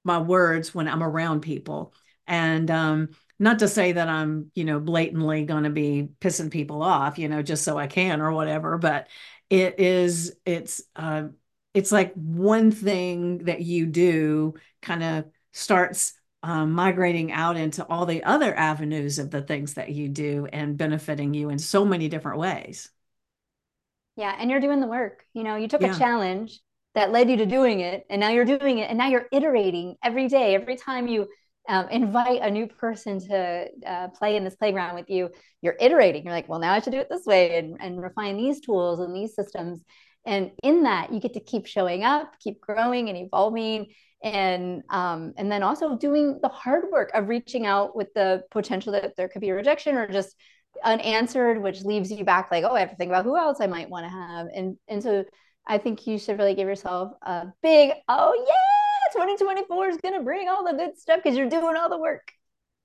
my 0.03 0.19
words 0.19 0.73
when 0.75 0.87
i'm 0.87 1.01
around 1.01 1.41
people. 1.41 1.91
And 2.27 2.69
um 2.69 3.09
not 3.39 3.59
to 3.59 3.67
say 3.67 3.93
that 3.93 4.09
I'm, 4.09 4.51
you 4.53 4.65
know, 4.65 4.81
blatantly 4.81 5.45
going 5.45 5.63
to 5.63 5.69
be 5.69 6.09
pissing 6.19 6.51
people 6.51 6.83
off, 6.83 7.17
you 7.17 7.29
know, 7.29 7.41
just 7.41 7.63
so 7.63 7.77
I 7.77 7.87
can 7.87 8.19
or 8.19 8.33
whatever, 8.33 8.77
but 8.77 9.07
it 9.49 9.79
is, 9.79 10.35
it's, 10.45 10.81
uh, 10.97 11.29
it's 11.73 11.91
like 11.91 12.13
one 12.15 12.71
thing 12.71 13.45
that 13.45 13.61
you 13.61 13.85
do 13.85 14.55
kind 14.81 15.03
of 15.03 15.25
starts 15.53 16.18
um, 16.43 16.71
migrating 16.71 17.31
out 17.31 17.57
into 17.57 17.85
all 17.87 18.05
the 18.05 18.23
other 18.23 18.55
avenues 18.55 19.19
of 19.19 19.31
the 19.31 19.41
things 19.41 19.73
that 19.73 19.89
you 19.89 20.07
do 20.07 20.47
and 20.51 20.77
benefiting 20.77 21.33
you 21.33 21.49
in 21.49 21.59
so 21.59 21.83
many 21.83 22.07
different 22.07 22.39
ways. 22.39 22.89
Yeah. 24.15 24.35
And 24.37 24.49
you're 24.49 24.59
doing 24.59 24.79
the 24.79 24.87
work. 24.87 25.23
You 25.33 25.43
know, 25.43 25.55
you 25.55 25.67
took 25.67 25.81
yeah. 25.81 25.95
a 25.95 25.99
challenge 25.99 26.59
that 26.95 27.11
led 27.11 27.29
you 27.29 27.37
to 27.37 27.45
doing 27.45 27.81
it, 27.81 28.05
and 28.09 28.19
now 28.19 28.29
you're 28.29 28.45
doing 28.45 28.79
it, 28.79 28.89
and 28.89 28.97
now 28.97 29.07
you're 29.07 29.27
iterating 29.31 29.95
every 30.03 30.27
day. 30.27 30.55
Every 30.55 30.75
time 30.75 31.07
you 31.07 31.27
um, 31.67 31.87
invite 31.89 32.41
a 32.41 32.49
new 32.49 32.67
person 32.67 33.19
to 33.27 33.67
uh, 33.85 34.07
play 34.09 34.35
in 34.35 34.43
this 34.43 34.55
playground 34.55 34.95
with 34.95 35.09
you, 35.09 35.29
you're 35.61 35.77
iterating. 35.79 36.23
You're 36.23 36.33
like, 36.33 36.49
well, 36.49 36.59
now 36.59 36.73
I 36.73 36.79
should 36.79 36.93
do 36.93 36.99
it 36.99 37.07
this 37.09 37.25
way 37.25 37.57
and, 37.57 37.77
and 37.79 38.01
refine 38.01 38.37
these 38.37 38.59
tools 38.59 38.99
and 38.99 39.15
these 39.15 39.35
systems. 39.35 39.83
And 40.25 40.51
in 40.63 40.83
that, 40.83 41.13
you 41.13 41.19
get 41.19 41.35
to 41.35 41.39
keep 41.39 41.67
showing 41.67 42.03
up, 42.03 42.33
keep 42.39 42.59
growing 42.59 43.07
and 43.07 43.17
evolving, 43.17 43.93
and 44.21 44.83
um, 44.89 45.33
and 45.37 45.51
then 45.51 45.63
also 45.63 45.97
doing 45.97 46.39
the 46.41 46.49
hard 46.49 46.85
work 46.91 47.11
of 47.13 47.29
reaching 47.29 47.65
out 47.65 47.95
with 47.95 48.13
the 48.13 48.43
potential 48.51 48.93
that 48.93 49.15
there 49.15 49.29
could 49.29 49.41
be 49.41 49.51
rejection 49.51 49.95
or 49.95 50.07
just 50.07 50.35
unanswered, 50.83 51.61
which 51.61 51.83
leaves 51.83 52.11
you 52.11 52.23
back 52.23 52.49
like, 52.51 52.63
oh, 52.63 52.75
I 52.75 52.81
have 52.81 52.91
to 52.91 52.95
think 52.95 53.09
about 53.09 53.25
who 53.25 53.37
else 53.37 53.59
I 53.61 53.67
might 53.67 53.89
want 53.89 54.05
to 54.05 54.09
have. 54.09 54.47
And 54.53 54.77
and 54.87 55.01
so 55.01 55.25
I 55.67 55.77
think 55.77 56.05
you 56.07 56.17
should 56.17 56.37
really 56.37 56.55
give 56.55 56.67
yourself 56.67 57.13
a 57.21 57.47
big, 57.61 57.91
oh 58.07 58.45
yeah 58.47 58.55
2024 59.13 59.89
is 59.89 59.97
going 59.97 60.13
to 60.13 60.23
bring 60.23 60.47
all 60.47 60.63
the 60.65 60.77
good 60.77 60.97
stuff 60.97 61.21
because 61.23 61.37
you're 61.37 61.49
doing 61.49 61.75
all 61.75 61.89
the 61.89 61.97
work. 61.97 62.31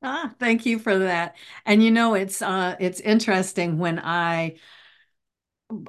Ah, 0.03 0.33
thank 0.39 0.67
you 0.67 0.79
for 0.79 0.99
that. 0.99 1.37
And 1.65 1.83
you 1.83 1.91
know, 1.91 2.15
it's 2.15 2.43
uh 2.43 2.77
it's 2.79 3.01
interesting 3.01 3.79
when 3.79 3.99
I 3.99 4.57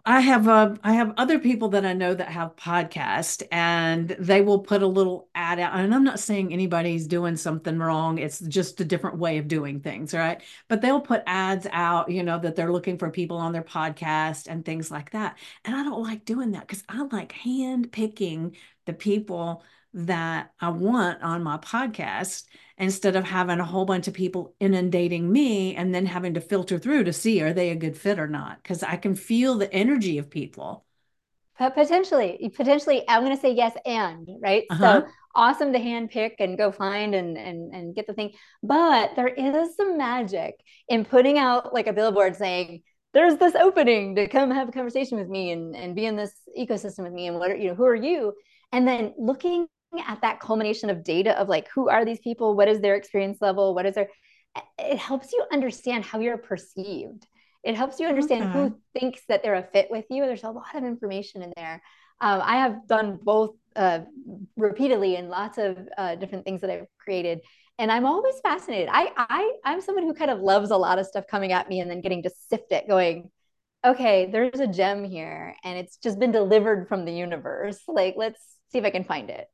I 0.05 0.21
have 0.21 0.47
uh, 0.47 0.75
I 0.83 0.93
have 0.93 1.13
other 1.17 1.39
people 1.39 1.69
that 1.69 1.85
I 1.85 1.93
know 1.93 2.13
that 2.13 2.29
have 2.29 2.55
podcasts 2.55 3.43
and 3.51 4.09
they 4.19 4.41
will 4.41 4.59
put 4.59 4.81
a 4.81 4.87
little 4.87 5.29
ad 5.35 5.59
out. 5.59 5.75
And 5.75 5.93
I'm 5.93 6.03
not 6.03 6.19
saying 6.19 6.51
anybody's 6.53 7.07
doing 7.07 7.35
something 7.37 7.77
wrong. 7.79 8.17
It's 8.17 8.39
just 8.39 8.79
a 8.81 8.85
different 8.85 9.17
way 9.17 9.37
of 9.37 9.47
doing 9.47 9.79
things, 9.81 10.13
right? 10.13 10.41
But 10.67 10.81
they'll 10.81 11.01
put 11.01 11.23
ads 11.25 11.67
out, 11.71 12.09
you 12.09 12.23
know, 12.23 12.39
that 12.39 12.55
they're 12.55 12.71
looking 12.71 12.97
for 12.97 13.09
people 13.11 13.37
on 13.37 13.51
their 13.51 13.63
podcast 13.63 14.47
and 14.47 14.63
things 14.65 14.91
like 14.91 15.11
that. 15.11 15.37
And 15.63 15.75
I 15.75 15.83
don't 15.83 16.03
like 16.03 16.25
doing 16.25 16.51
that 16.51 16.67
because 16.67 16.83
I 16.89 17.03
like 17.03 17.31
hand 17.31 17.91
picking 17.91 18.55
the 18.85 18.93
people 18.93 19.63
that 19.95 20.51
I 20.59 20.69
want 20.69 21.23
on 21.23 21.41
my 21.41 21.57
podcast 21.57 22.43
instead 22.77 23.15
of 23.15 23.23
having 23.23 23.59
a 23.61 23.65
whole 23.65 23.85
bunch 23.85 24.09
of 24.09 24.13
people 24.13 24.53
inundating 24.59 25.31
me 25.31 25.73
and 25.73 25.95
then 25.95 26.05
having 26.05 26.33
to 26.33 26.41
filter 26.41 26.77
through 26.77 27.05
to 27.05 27.13
see 27.13 27.41
are 27.41 27.53
they 27.53 27.69
a 27.69 27.75
good 27.75 27.97
fit 27.97 28.19
or 28.19 28.27
not 28.27 28.61
because 28.61 28.83
I 28.83 28.97
can 28.97 29.15
feel 29.15 29.57
the 29.57 29.71
energy 29.73 30.17
of 30.17 30.29
people. 30.29 30.85
Potentially, 31.57 32.51
potentially, 32.53 33.05
I'm 33.07 33.23
going 33.23 33.33
to 33.33 33.41
say 33.41 33.53
yes 33.53 33.73
and 33.85 34.27
right. 34.41 34.65
Uh-huh. 34.69 35.01
So 35.01 35.07
awesome 35.33 35.71
to 35.71 35.79
hand 35.79 36.09
pick 36.09 36.35
and 36.39 36.57
go 36.57 36.73
find 36.73 37.15
and 37.15 37.37
and 37.37 37.73
and 37.73 37.95
get 37.95 38.07
the 38.07 38.13
thing, 38.13 38.33
but 38.61 39.11
there 39.15 39.29
is 39.29 39.77
some 39.77 39.97
magic 39.97 40.55
in 40.89 41.05
putting 41.05 41.37
out 41.37 41.73
like 41.73 41.87
a 41.87 41.93
billboard 41.93 42.35
saying 42.35 42.81
there's 43.13 43.37
this 43.37 43.55
opening 43.55 44.15
to 44.15 44.27
come 44.27 44.51
have 44.51 44.67
a 44.67 44.73
conversation 44.73 45.17
with 45.17 45.29
me 45.29 45.51
and 45.53 45.73
and 45.73 45.95
be 45.95 46.05
in 46.05 46.17
this 46.17 46.33
ecosystem 46.59 47.05
with 47.05 47.13
me 47.13 47.27
and 47.27 47.39
what 47.39 47.49
are 47.49 47.55
you 47.55 47.69
know 47.69 47.75
who 47.75 47.85
are 47.85 47.95
you 47.95 48.33
and 48.73 48.85
then 48.85 49.13
looking 49.17 49.67
at 49.99 50.21
that 50.21 50.39
culmination 50.39 50.89
of 50.89 51.03
data 51.03 51.37
of 51.39 51.49
like 51.49 51.67
who 51.73 51.89
are 51.89 52.05
these 52.05 52.19
people? 52.19 52.55
What 52.55 52.67
is 52.67 52.79
their 52.81 52.95
experience 52.95 53.39
level? 53.41 53.73
What 53.73 53.85
is 53.85 53.95
their 53.95 54.09
it 54.77 54.97
helps 54.97 55.33
you 55.33 55.43
understand 55.51 56.05
how 56.05 56.19
you're 56.19 56.37
perceived. 56.37 57.27
It 57.63 57.75
helps 57.75 57.99
you 57.99 58.07
understand 58.07 58.43
okay. 58.43 58.53
who 58.53 58.79
thinks 58.97 59.21
that 59.27 59.43
they're 59.43 59.55
a 59.55 59.63
fit 59.63 59.87
with 59.89 60.05
you. 60.09 60.25
There's 60.25 60.43
a 60.43 60.51
lot 60.51 60.75
of 60.75 60.83
information 60.83 61.41
in 61.41 61.51
there. 61.55 61.81
Um, 62.21 62.41
i 62.43 62.57
have 62.57 62.87
done 62.87 63.19
both 63.21 63.55
uh, 63.75 63.99
repeatedly 64.55 65.17
in 65.17 65.27
lots 65.27 65.57
of 65.57 65.77
uh, 65.97 66.15
different 66.15 66.45
things 66.45 66.61
that 66.61 66.69
i've 66.69 66.87
created 66.97 67.41
and 67.77 67.91
i'm 67.91 68.05
always 68.05 68.35
fascinated. 68.41 68.87
I, 68.89 69.11
I 69.17 69.51
i'm 69.65 69.81
someone 69.81 70.05
who 70.05 70.13
kind 70.13 70.31
of 70.31 70.39
loves 70.39 70.71
a 70.71 70.77
lot 70.77 70.97
of 70.97 71.07
stuff 71.07 71.25
coming 71.29 71.51
at 71.51 71.67
me 71.67 71.81
and 71.81 71.91
then 71.91 71.99
getting 71.99 72.23
to 72.23 72.29
sift 72.29 72.71
it 72.71 72.87
going 72.87 73.29
okay 73.85 74.29
there's 74.31 74.61
a 74.61 74.67
gem 74.67 75.03
here 75.03 75.57
and 75.65 75.77
it's 75.77 75.97
just 75.97 76.17
been 76.17 76.31
delivered 76.31 76.87
from 76.87 77.03
the 77.03 77.11
universe. 77.11 77.81
Like 77.85 78.15
let's 78.15 78.39
see 78.71 78.77
if 78.77 78.85
i 78.85 78.91
can 78.91 79.03
find 79.03 79.29
it 79.29 79.47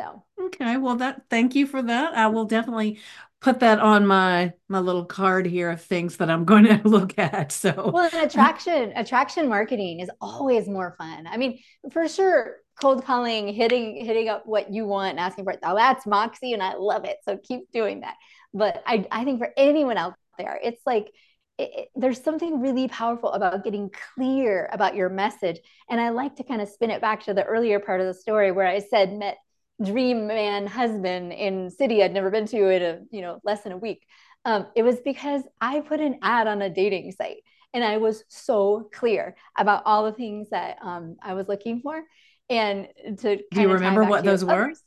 so 0.00 0.24
okay, 0.46 0.76
well 0.76 0.96
that 0.96 1.22
thank 1.30 1.54
you 1.54 1.66
for 1.66 1.82
that. 1.82 2.14
I 2.14 2.28
will 2.28 2.44
definitely 2.44 3.00
put 3.40 3.60
that 3.60 3.78
on 3.80 4.06
my 4.06 4.52
my 4.68 4.78
little 4.78 5.04
card 5.04 5.46
here 5.46 5.70
of 5.70 5.82
things 5.82 6.18
that 6.18 6.30
I'm 6.30 6.44
going 6.44 6.64
to 6.64 6.80
look 6.84 7.18
at. 7.18 7.52
So 7.52 7.90
well, 7.92 8.10
attraction 8.12 8.92
attraction 8.96 9.48
marketing 9.48 10.00
is 10.00 10.10
always 10.20 10.68
more 10.68 10.94
fun. 10.98 11.26
I 11.26 11.36
mean, 11.36 11.60
for 11.92 12.08
sure, 12.08 12.56
cold 12.80 13.04
calling, 13.04 13.48
hitting 13.48 14.04
hitting 14.04 14.28
up 14.28 14.46
what 14.46 14.72
you 14.72 14.86
want, 14.86 15.10
and 15.10 15.20
asking 15.20 15.44
for 15.44 15.52
it. 15.52 15.60
Oh, 15.62 15.76
that's 15.76 16.06
Moxie, 16.06 16.52
and 16.52 16.62
I 16.62 16.74
love 16.74 17.04
it. 17.04 17.18
So 17.24 17.36
keep 17.36 17.70
doing 17.72 18.00
that. 18.00 18.14
But 18.54 18.82
I 18.86 19.06
I 19.10 19.24
think 19.24 19.38
for 19.38 19.50
anyone 19.56 19.96
out 19.98 20.14
there, 20.38 20.58
it's 20.62 20.82
like 20.86 21.10
it, 21.58 21.70
it, 21.74 21.88
there's 21.94 22.22
something 22.22 22.60
really 22.60 22.88
powerful 22.88 23.32
about 23.32 23.64
getting 23.64 23.90
clear 24.14 24.68
about 24.72 24.96
your 24.96 25.10
message. 25.10 25.60
And 25.90 26.00
I 26.00 26.08
like 26.08 26.36
to 26.36 26.44
kind 26.44 26.62
of 26.62 26.68
spin 26.68 26.90
it 26.90 27.02
back 27.02 27.24
to 27.24 27.34
the 27.34 27.44
earlier 27.44 27.78
part 27.80 28.00
of 28.00 28.06
the 28.06 28.14
story 28.14 28.50
where 28.50 28.66
I 28.66 28.78
said 28.78 29.12
met 29.12 29.36
dream 29.82 30.26
man 30.26 30.66
husband 30.66 31.32
in 31.32 31.70
city 31.70 32.02
I'd 32.02 32.12
never 32.12 32.30
been 32.30 32.46
to 32.46 32.68
in 32.68 32.82
a 32.82 33.00
you 33.10 33.22
know 33.22 33.40
less 33.44 33.62
than 33.62 33.72
a 33.72 33.78
week. 33.78 34.06
Um, 34.44 34.66
it 34.74 34.82
was 34.82 35.00
because 35.04 35.42
I 35.60 35.80
put 35.80 36.00
an 36.00 36.18
ad 36.22 36.46
on 36.46 36.62
a 36.62 36.70
dating 36.70 37.12
site 37.12 37.42
and 37.72 37.84
I 37.84 37.98
was 37.98 38.24
so 38.28 38.88
clear 38.92 39.36
about 39.56 39.82
all 39.84 40.04
the 40.04 40.12
things 40.12 40.50
that 40.50 40.78
um, 40.82 41.16
I 41.22 41.34
was 41.34 41.48
looking 41.48 41.80
for. 41.80 42.02
And 42.48 42.88
to 43.18 43.36
do 43.36 43.60
you 43.60 43.72
remember 43.72 44.04
what 44.04 44.24
those 44.24 44.44
were? 44.44 44.64
Others. 44.64 44.82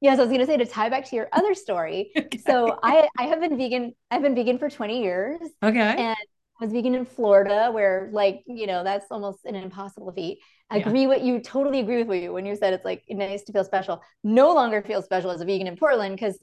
Yes, 0.00 0.18
I 0.18 0.22
was 0.22 0.28
going 0.28 0.40
to 0.40 0.46
say 0.46 0.56
to 0.58 0.66
tie 0.66 0.90
back 0.90 1.08
to 1.08 1.16
your 1.16 1.28
other 1.32 1.54
story. 1.54 2.12
okay. 2.18 2.38
So 2.38 2.78
I 2.82 3.08
I 3.18 3.24
have 3.24 3.40
been 3.40 3.56
vegan. 3.56 3.94
I've 4.10 4.22
been 4.22 4.34
vegan 4.34 4.58
for 4.58 4.68
20 4.68 5.02
years. 5.02 5.40
Okay. 5.62 5.80
And 5.80 6.16
I 6.60 6.64
was 6.64 6.72
vegan 6.72 6.94
in 6.94 7.04
Florida, 7.04 7.70
where 7.72 8.08
like 8.12 8.42
you 8.46 8.66
know 8.66 8.82
that's 8.84 9.06
almost 9.10 9.44
an 9.44 9.54
impossible 9.54 10.12
feat. 10.12 10.38
I 10.70 10.76
yeah. 10.78 10.88
agree 10.88 11.06
with 11.06 11.22
you. 11.22 11.40
Totally 11.40 11.80
agree 11.80 12.02
with 12.02 12.22
you 12.22 12.32
when 12.32 12.46
you 12.46 12.56
said 12.56 12.72
it's 12.72 12.84
like 12.84 13.04
nice 13.08 13.44
to 13.44 13.52
feel 13.52 13.64
special. 13.64 14.02
No 14.24 14.52
longer 14.54 14.82
feel 14.82 15.02
special 15.02 15.30
as 15.30 15.40
a 15.40 15.44
vegan 15.44 15.66
in 15.66 15.76
Portland 15.76 16.16
because 16.16 16.38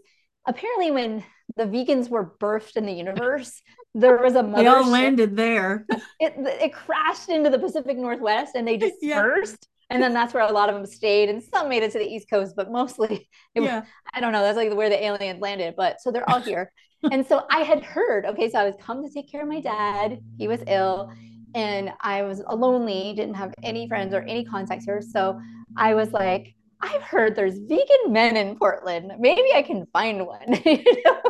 apparently 0.45 0.91
when 0.91 1.23
the 1.55 1.65
vegans 1.65 2.09
were 2.09 2.35
birthed 2.39 2.75
in 2.75 2.85
the 2.85 2.93
universe, 2.93 3.61
there 3.93 4.17
was 4.17 4.35
a. 4.35 4.43
They 4.55 4.67
all 4.67 4.87
landed 4.87 5.35
there. 5.35 5.85
It 6.19 6.33
it 6.37 6.73
crashed 6.73 7.29
into 7.29 7.49
the 7.49 7.59
Pacific 7.59 7.97
Northwest 7.97 8.55
and 8.55 8.67
they 8.67 8.77
dispersed. 9.01 9.57
Yeah. 9.61 9.67
And 9.89 10.01
then 10.01 10.13
that's 10.13 10.33
where 10.33 10.43
a 10.43 10.51
lot 10.51 10.69
of 10.69 10.75
them 10.75 10.85
stayed, 10.87 11.29
and 11.29 11.43
some 11.43 11.69
made 11.69 11.83
it 11.83 11.91
to 11.91 11.99
the 11.99 12.07
East 12.07 12.27
Coast, 12.29 12.55
but 12.55 12.71
mostly, 12.71 13.29
it, 13.55 13.61
yeah. 13.61 13.83
I 14.11 14.21
don't 14.21 14.31
know. 14.31 14.41
That's 14.41 14.57
like 14.57 14.73
where 14.73 14.89
the 14.89 15.03
aliens 15.03 15.41
landed. 15.41 15.75
But 15.75 16.01
so 16.01 16.11
they're 16.11 16.27
all 16.29 16.39
here. 16.39 16.71
And 17.11 17.25
so 17.25 17.45
I 17.49 17.59
had 17.59 17.83
heard, 17.83 18.25
okay, 18.25 18.49
so 18.49 18.59
I 18.59 18.65
was 18.65 18.75
come 18.79 19.03
to 19.03 19.09
take 19.09 19.29
care 19.29 19.41
of 19.41 19.47
my 19.47 19.59
dad. 19.59 20.19
He 20.37 20.47
was 20.47 20.61
ill 20.67 21.11
and 21.55 21.91
I 22.01 22.23
was 22.23 22.41
lonely, 22.51 23.13
didn't 23.15 23.35
have 23.35 23.53
any 23.63 23.87
friends 23.87 24.13
or 24.13 24.21
any 24.21 24.45
contacts 24.45 24.85
here. 24.85 25.01
So 25.01 25.39
I 25.77 25.93
was 25.93 26.11
like, 26.11 26.55
I've 26.81 27.01
heard 27.01 27.35
there's 27.35 27.59
vegan 27.59 28.11
men 28.11 28.35
in 28.35 28.57
Portland. 28.57 29.13
Maybe 29.19 29.53
I 29.55 29.61
can 29.61 29.85
find 29.93 30.25
one. 30.25 30.59
you 30.65 30.83
know? 31.05 31.21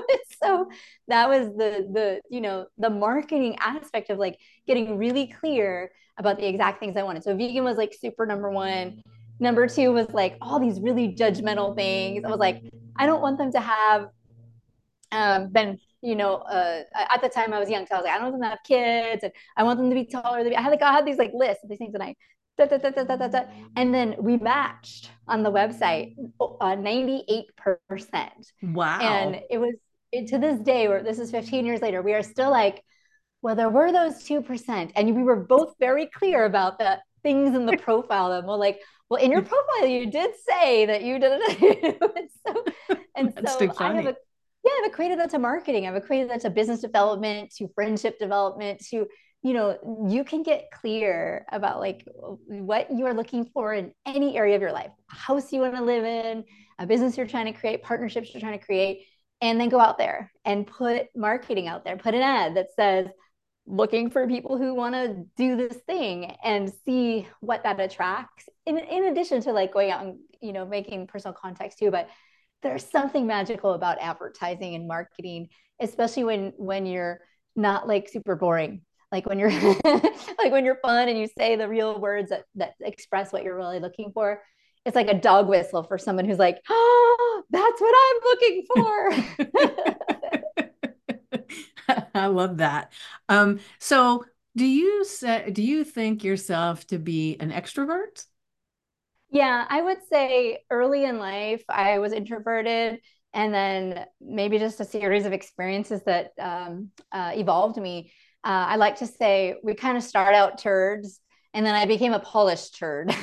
So 0.44 0.68
that 1.08 1.30
was 1.30 1.48
the 1.50 1.88
the 1.92 2.22
you 2.30 2.42
know 2.42 2.66
the 2.78 2.90
marketing 2.90 3.56
aspect 3.60 4.10
of 4.10 4.18
like 4.18 4.38
getting 4.68 4.98
really 4.98 5.28
clear 5.28 5.92
about 6.18 6.38
the 6.38 6.48
exact 6.48 6.80
things 6.80 6.98
I 6.98 7.04
wanted. 7.04 7.24
So 7.24 7.36
vegan 7.36 7.64
was 7.64 7.78
like 7.78 7.94
super 7.94 8.26
number 8.26 8.50
one. 8.50 9.02
Number 9.40 9.68
two 9.68 9.94
was 9.94 10.10
like 10.12 10.38
all 10.42 10.60
these 10.60 10.80
really 10.80 11.16
judgmental 11.16 11.76
things. 11.76 12.24
I 12.26 12.30
was 12.30 12.40
like, 12.40 12.62
I 12.98 13.06
don't 13.06 13.22
want 13.22 13.38
them 13.38 13.52
to 13.54 13.60
have 13.60 14.10
um, 15.14 15.50
been 15.50 15.80
you 16.04 16.18
know, 16.18 16.36
uh, 16.36 16.82
at 17.14 17.22
the 17.22 17.30
time 17.30 17.54
I 17.54 17.60
was 17.60 17.70
young, 17.70 17.88
so 17.88 17.96
I 17.96 17.98
was 17.98 18.04
like, 18.04 18.14
I 18.14 18.18
don't 18.18 18.32
want 18.32 18.34
them 18.36 18.42
to 18.42 18.50
have 18.50 18.60
kids, 18.66 19.24
and 19.24 19.32
I 19.56 19.64
want 19.64 19.80
them 19.80 19.90
to 19.90 19.96
be 19.96 20.06
taller. 20.06 20.44
Than 20.44 20.50
me. 20.50 20.56
I 20.58 20.62
had 20.62 20.70
like 20.70 20.82
I 20.82 20.92
had 20.92 21.06
these 21.06 21.18
like 21.18 21.32
lists 21.34 21.64
of 21.64 21.70
these 21.70 21.80
things, 21.80 21.94
and 21.94 22.04
I, 22.04 22.16
da, 22.58 22.66
da, 22.66 23.28
da, 23.28 23.44
and 23.78 23.94
then 23.94 24.16
we 24.20 24.36
matched 24.36 25.10
on 25.30 25.44
the 25.44 25.52
website, 25.52 26.16
uh, 26.42 26.76
ninety 26.76 27.24
eight 27.30 27.46
percent. 27.88 28.52
Wow! 28.62 29.00
And 29.00 29.42
it 29.50 29.58
was 29.58 29.76
it, 30.12 30.28
to 30.28 30.38
this 30.38 30.60
day, 30.60 30.90
where 30.90 31.02
this 31.02 31.20
is 31.20 31.32
fifteen 31.32 31.66
years 31.66 31.82
later, 31.82 32.02
we 32.02 32.14
are 32.14 32.24
still 32.24 32.52
like, 32.52 32.84
well, 33.42 33.56
there 33.56 33.70
were 33.70 33.94
those 33.94 34.26
two 34.26 34.42
percent, 34.42 34.92
and 34.98 35.16
we 35.16 35.24
were 35.24 35.38
both 35.38 35.74
very 35.80 36.08
clear 36.08 36.44
about 36.44 36.80
the 36.80 37.00
things 37.24 37.56
in 37.56 37.66
the 37.66 37.78
profile. 37.78 38.30
That 38.30 38.46
well, 38.46 38.60
like, 38.60 38.82
well, 39.10 39.24
in 39.24 39.32
your 39.32 39.42
profile, 39.42 39.88
you 39.88 40.12
did 40.12 40.32
say 40.50 40.86
that 40.86 41.02
you 41.02 41.18
did 41.18 41.40
it. 41.42 42.30
so, 42.46 42.66
and 43.16 43.34
so 43.48 43.74
I 43.80 43.94
have 43.94 44.06
a 44.08 44.16
yeah, 44.64 44.72
I've 44.80 44.92
equated 44.92 45.20
that 45.20 45.30
to 45.32 45.40
marketing. 45.40 45.88
I've 45.88 45.96
equated 45.96 46.30
that 46.30 46.42
to 46.42 46.50
business 46.50 46.80
development, 46.80 47.54
to 47.58 47.68
friendship 47.76 48.18
development, 48.20 48.84
to 48.92 49.08
you 49.44 49.54
know, 49.54 50.08
you 50.10 50.24
can 50.24 50.42
get 50.42 50.72
clear 50.72 51.46
about 51.52 51.82
like 51.82 52.08
what 52.48 52.90
you 52.90 53.06
are 53.08 53.14
looking 53.14 53.44
for 53.54 53.74
in 53.74 53.92
any 54.06 54.38
area 54.38 54.56
of 54.56 54.62
your 54.62 54.72
life, 54.72 54.92
a 55.12 55.16
house 55.16 55.52
you 55.52 55.60
want 55.60 55.76
to 55.76 55.84
live 55.84 56.06
in, 56.06 56.46
a 56.80 56.88
business 56.88 57.18
you're 57.18 57.28
trying 57.28 57.52
to 57.52 57.60
create, 57.60 57.84
partnerships 57.84 58.34
you're 58.34 58.40
trying 58.40 58.58
to 58.58 58.66
create, 58.66 59.06
and 59.42 59.60
then 59.60 59.68
go 59.68 59.82
out 59.82 59.98
there 59.98 60.32
and 60.46 60.66
put 60.66 61.08
marketing 61.14 61.68
out 61.68 61.84
there, 61.84 61.98
put 61.98 62.16
an 62.16 62.22
ad 62.22 62.56
that 62.56 62.68
says, 62.74 63.08
looking 63.66 64.10
for 64.10 64.28
people 64.28 64.58
who 64.58 64.74
want 64.74 64.96
to 64.96 65.26
do 65.38 65.58
this 65.58 65.78
thing 65.88 66.36
and 66.44 66.72
see 66.86 67.28
what 67.42 67.64
that 67.64 67.80
attracts. 67.80 68.48
In, 68.66 68.78
in 68.78 69.06
addition 69.06 69.42
to 69.42 69.52
like 69.52 69.74
going 69.74 69.92
out 69.92 70.06
and 70.06 70.20
you 70.42 70.54
know 70.54 70.66
making 70.66 71.08
personal 71.08 71.34
contacts 71.34 71.76
too 71.78 71.90
but 71.90 72.10
there's 72.64 72.90
something 72.90 73.28
magical 73.28 73.74
about 73.74 74.00
advertising 74.02 74.76
and 74.76 74.88
marketing, 74.88 75.50
especially 75.80 76.24
when 76.24 76.54
when 76.58 76.86
you're 76.86 77.20
not 77.56 77.88
like 77.88 78.10
super 78.10 78.36
boring. 78.36 78.82
Like 79.12 79.28
when 79.28 79.38
you're 79.38 79.52
like 79.84 80.52
when 80.52 80.66
you're 80.66 80.80
fun 80.82 81.08
and 81.08 81.20
you 81.20 81.28
say 81.38 81.56
the 81.56 81.70
real 81.70 82.00
words 82.00 82.32
that, 82.32 82.46
that 82.56 82.74
express 82.82 83.32
what 83.32 83.44
you're 83.44 83.56
really 83.56 83.80
looking 83.80 84.12
for. 84.12 84.42
It's 84.86 84.96
like 84.96 85.08
a 85.08 85.20
dog 85.20 85.48
whistle 85.48 85.84
for 85.84 85.98
someone 85.98 86.26
who's 86.26 86.40
like, 86.40 86.60
oh, 86.70 87.44
that's 87.52 87.80
what 87.80 87.96
I'm 88.02 88.20
looking 88.26 88.66
for. 88.74 90.70
I 92.16 92.28
love 92.28 92.58
that. 92.58 92.92
Um, 93.30 93.60
so 93.80 94.26
do 94.56 94.66
you 94.66 95.06
say 95.06 95.50
do 95.52 95.62
you 95.62 95.84
think 95.84 96.24
yourself 96.24 96.88
to 96.88 96.98
be 96.98 97.38
an 97.40 97.52
extrovert? 97.52 98.26
Yeah, 99.34 99.66
I 99.68 99.82
would 99.82 99.98
say 100.08 100.60
early 100.70 101.06
in 101.06 101.18
life, 101.18 101.64
I 101.68 101.98
was 101.98 102.14
introverted. 102.14 103.00
And 103.34 103.52
then 103.52 104.06
maybe 104.22 104.60
just 104.60 104.80
a 104.80 104.86
series 104.86 105.26
of 105.26 105.34
experiences 105.34 106.02
that 106.06 106.34
um, 106.40 106.92
uh, 107.12 107.32
evolved 107.34 107.78
me. 107.78 108.14
Uh, 108.44 108.70
I 108.70 108.76
like 108.76 108.98
to 108.98 109.08
say 109.08 109.56
we 109.64 109.74
kind 109.74 109.98
of 109.98 110.04
start 110.04 110.36
out 110.36 110.60
turds 110.60 111.20
and 111.56 111.66
then 111.66 111.74
I 111.74 111.86
became 111.88 112.14
a 112.14 112.20
polished 112.20 112.78
turd. 112.78 113.10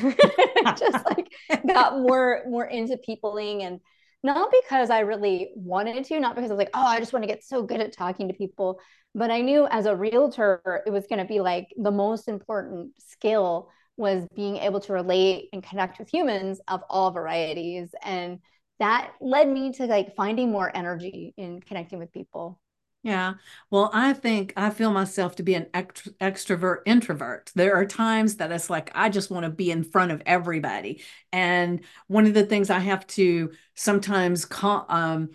just 0.77 1.05
like 1.07 1.29
got 1.69 2.01
more 2.01 2.43
more 2.49 2.65
into 2.65 2.97
peopling 2.97 3.63
and 3.63 3.79
not 4.25 4.53
because 4.65 4.91
I 4.91 5.01
really 5.01 5.53
wanted 5.55 6.05
to, 6.07 6.19
not 6.19 6.35
because 6.35 6.51
I 6.51 6.55
was 6.55 6.59
like, 6.59 6.71
oh, 6.75 6.85
I 6.87 6.99
just 6.99 7.13
want 7.13 7.23
to 7.23 7.29
get 7.29 7.45
so 7.45 7.63
good 7.63 7.81
at 7.81 7.93
talking 7.93 8.27
to 8.29 8.35
people, 8.35 8.81
but 9.15 9.31
I 9.31 9.43
knew 9.43 9.67
as 9.71 9.87
a 9.87 9.95
realtor, 9.97 10.83
it 10.87 10.91
was 10.91 11.07
going 11.07 11.21
to 11.21 11.25
be 11.25 11.41
like 11.41 11.69
the 11.77 11.93
most 11.93 12.29
important 12.29 12.93
skill 12.99 13.71
was 13.97 14.27
being 14.35 14.57
able 14.57 14.81
to 14.81 14.93
relate 14.93 15.49
and 15.53 15.63
connect 15.63 15.99
with 15.99 16.13
humans 16.13 16.61
of 16.69 16.83
all 16.89 17.11
varieties. 17.11 17.91
And 18.03 18.41
that 18.79 19.13
led 19.21 19.49
me 19.49 19.73
to 19.73 19.87
like 19.87 20.15
finding 20.17 20.51
more 20.51 20.75
energy 20.75 21.35
in 21.37 21.61
connecting 21.61 21.99
with 21.99 22.13
people. 22.13 22.59
Yeah. 23.03 23.35
Well, 23.71 23.91
I 23.95 24.13
think 24.13 24.53
I 24.59 24.69
feel 24.69 24.91
myself 24.91 25.37
to 25.37 25.43
be 25.43 25.55
an 25.55 25.67
ext- 25.73 26.13
extrovert 26.21 26.79
introvert. 26.85 27.51
There 27.55 27.75
are 27.75 27.87
times 27.87 28.37
that 28.37 28.53
it's 28.53 28.69
like 28.69 28.91
I 28.95 29.09
just 29.09 29.31
want 29.31 29.45
to 29.45 29.51
be 29.51 29.71
in 29.71 29.85
front 29.85 30.13
of 30.13 30.23
everybody. 30.27 31.03
And 31.33 31.81
one 32.09 32.27
of 32.27 32.35
the 32.35 32.45
things 32.45 32.69
I 32.69 32.81
have 32.81 33.07
to 33.09 33.53
sometimes 33.75 34.45
call, 34.45 34.85
um, 34.91 35.31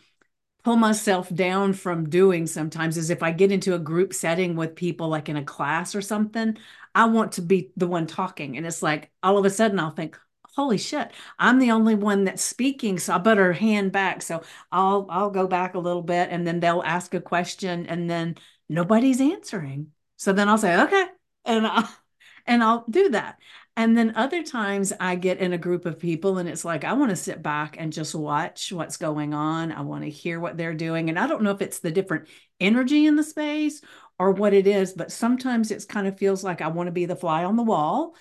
pull 0.66 0.78
myself 0.78 1.30
down 1.34 1.74
from 1.74 2.10
doing 2.10 2.48
sometimes 2.48 2.98
is 2.98 3.12
if 3.12 3.22
I 3.22 3.32
get 3.32 3.52
into 3.52 3.76
a 3.76 3.80
group 3.80 4.16
setting 4.16 4.56
with 4.56 4.76
people 4.76 5.08
like 5.10 5.30
in 5.30 5.38
a 5.38 5.44
class 5.44 5.94
or 5.94 6.02
something, 6.02 6.58
I 6.96 7.06
want 7.06 7.34
to 7.34 7.44
be 7.44 7.72
the 7.78 7.86
one 7.86 8.08
talking. 8.08 8.58
And 8.58 8.66
it's 8.66 8.82
like 8.82 9.12
all 9.22 9.38
of 9.38 9.46
a 9.46 9.52
sudden 9.52 9.80
I'll 9.80 9.92
think, 9.92 10.20
holy 10.56 10.80
shit, 10.80 11.12
I'm 11.38 11.60
the 11.60 11.70
only 11.70 11.94
one 11.94 12.24
that's 12.24 12.42
speaking, 12.42 12.98
so 12.98 13.14
I 13.14 13.20
better 13.20 13.54
hand 13.54 13.92
back. 13.92 14.24
So 14.24 14.42
I'll 14.72 15.06
I'll 15.12 15.30
go 15.30 15.46
back 15.46 15.76
a 15.76 15.80
little 15.80 16.02
bit 16.02 16.30
and 16.32 16.48
then 16.48 16.60
they'll 16.60 16.82
ask 16.84 17.14
a 17.14 17.22
question 17.22 17.86
and 17.86 18.10
then 18.10 18.36
nobody's 18.68 19.22
answering. 19.22 19.92
So 20.18 20.34
then 20.34 20.50
I'll 20.50 20.58
say, 20.58 20.82
okay, 20.82 21.06
and 21.46 21.68
I'll 21.68 21.96
and 22.48 22.64
I'll 22.64 22.86
do 22.90 23.10
that. 23.10 23.38
And 23.78 23.98
then 23.98 24.16
other 24.16 24.42
times 24.42 24.94
I 25.02 25.16
get 25.16 25.40
in 25.40 25.52
a 25.52 25.58
group 25.58 25.86
of 25.86 26.00
people 26.00 26.38
and 26.38 26.48
it's 26.48 26.64
like 26.64 26.86
I 26.86 26.94
want 26.94 27.10
to 27.10 27.16
sit 27.16 27.44
back 27.44 27.76
and 27.78 27.92
just 27.92 28.16
watch 28.16 28.72
what's 28.72 28.96
going 28.98 29.34
on. 29.34 29.72
I 29.72 29.82
want 29.82 30.04
to 30.04 30.10
hear 30.10 30.40
what 30.40 30.56
they're 30.58 30.74
doing. 30.74 31.10
And 31.10 31.20
I 31.20 31.28
don't 31.28 31.44
know 31.44 31.52
if 31.52 31.62
it's 31.62 31.80
the 31.80 31.92
different 31.92 32.30
energy 32.62 33.06
in 33.06 33.18
the 33.18 33.24
space 33.24 33.82
or 34.18 34.32
what 34.32 34.54
it 34.54 34.66
is, 34.66 34.94
but 34.94 35.12
sometimes 35.12 35.72
it's 35.72 35.84
kind 35.86 36.08
of 36.08 36.18
feels 36.18 36.42
like 36.44 36.62
I 36.62 36.70
want 36.70 36.88
to 36.88 36.92
be 36.94 37.06
the 37.06 37.18
fly 37.18 37.44
on 37.44 37.58
the 37.58 37.64
wall 37.64 38.16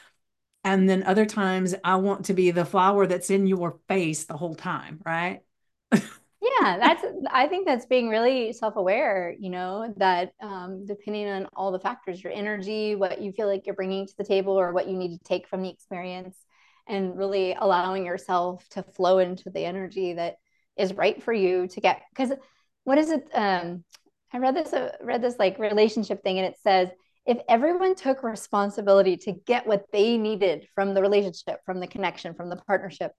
and 0.65 0.89
then 0.89 1.03
other 1.05 1.27
times 1.27 1.75
I 1.85 1.97
want 1.97 2.27
to 2.27 2.35
be 2.35 2.51
the 2.51 2.65
flower 2.65 3.07
that's 3.07 3.31
in 3.31 3.47
your 3.47 3.79
face 3.89 4.25
the 4.25 4.37
whole 4.37 4.55
time, 4.57 5.01
right? 5.05 5.43
yeah, 6.45 6.79
that's 6.79 7.05
I 7.31 7.47
think 7.47 7.67
that's 7.67 7.87
being 7.87 8.09
really 8.09 8.53
self-aware, 8.53 9.35
you 9.39 9.51
know, 9.51 9.95
that 9.97 10.33
um, 10.41 10.85
depending 10.85 11.29
on 11.29 11.47
all 11.55 11.73
the 11.73 11.79
factors, 11.79 12.23
your 12.23 12.33
energy, 12.33 12.95
what 12.95 13.21
you 13.21 13.33
feel 13.33 13.47
like 13.47 13.67
you're 13.67 13.75
bringing 13.75 14.07
to 14.07 14.17
the 14.19 14.25
table 14.25 14.59
or 14.59 14.73
what 14.73 14.89
you 14.89 14.97
need 14.97 15.17
to 15.17 15.25
take 15.25 15.49
from 15.49 15.63
the 15.63 15.71
experience 15.71 16.37
and 16.87 17.17
really 17.17 17.55
allowing 17.59 18.05
yourself 18.05 18.69
to 18.71 18.83
flow 18.83 19.19
into 19.19 19.49
the 19.51 19.65
energy 19.65 20.15
that 20.15 20.37
is 20.77 20.93
right 20.93 21.23
for 21.23 21.33
you 21.33 21.67
to 21.69 21.81
get 21.81 22.03
because 22.11 22.33
what 22.83 22.99
is 22.99 23.11
it 23.11 23.29
um 23.33 23.85
I 24.33 24.39
read 24.39 24.57
this 24.57 24.73
uh, 24.73 24.91
read 25.01 25.23
this 25.23 25.39
like 25.39 25.59
relationship 25.59 26.23
thing 26.23 26.39
and 26.39 26.47
it 26.47 26.59
says 26.63 26.91
if 27.27 27.39
everyone 27.49 27.95
took 27.95 28.23
responsibility 28.23 29.17
to 29.19 29.33
get 29.33 29.67
what 29.67 29.87
they 29.93 30.19
needed 30.19 30.69
from 30.75 30.93
the 30.93 31.01
relationship, 31.01 31.61
from 31.65 31.81
the 31.81 31.87
connection, 31.87 32.35
from 32.35 32.51
the 32.51 32.57
partnership, 32.57 33.13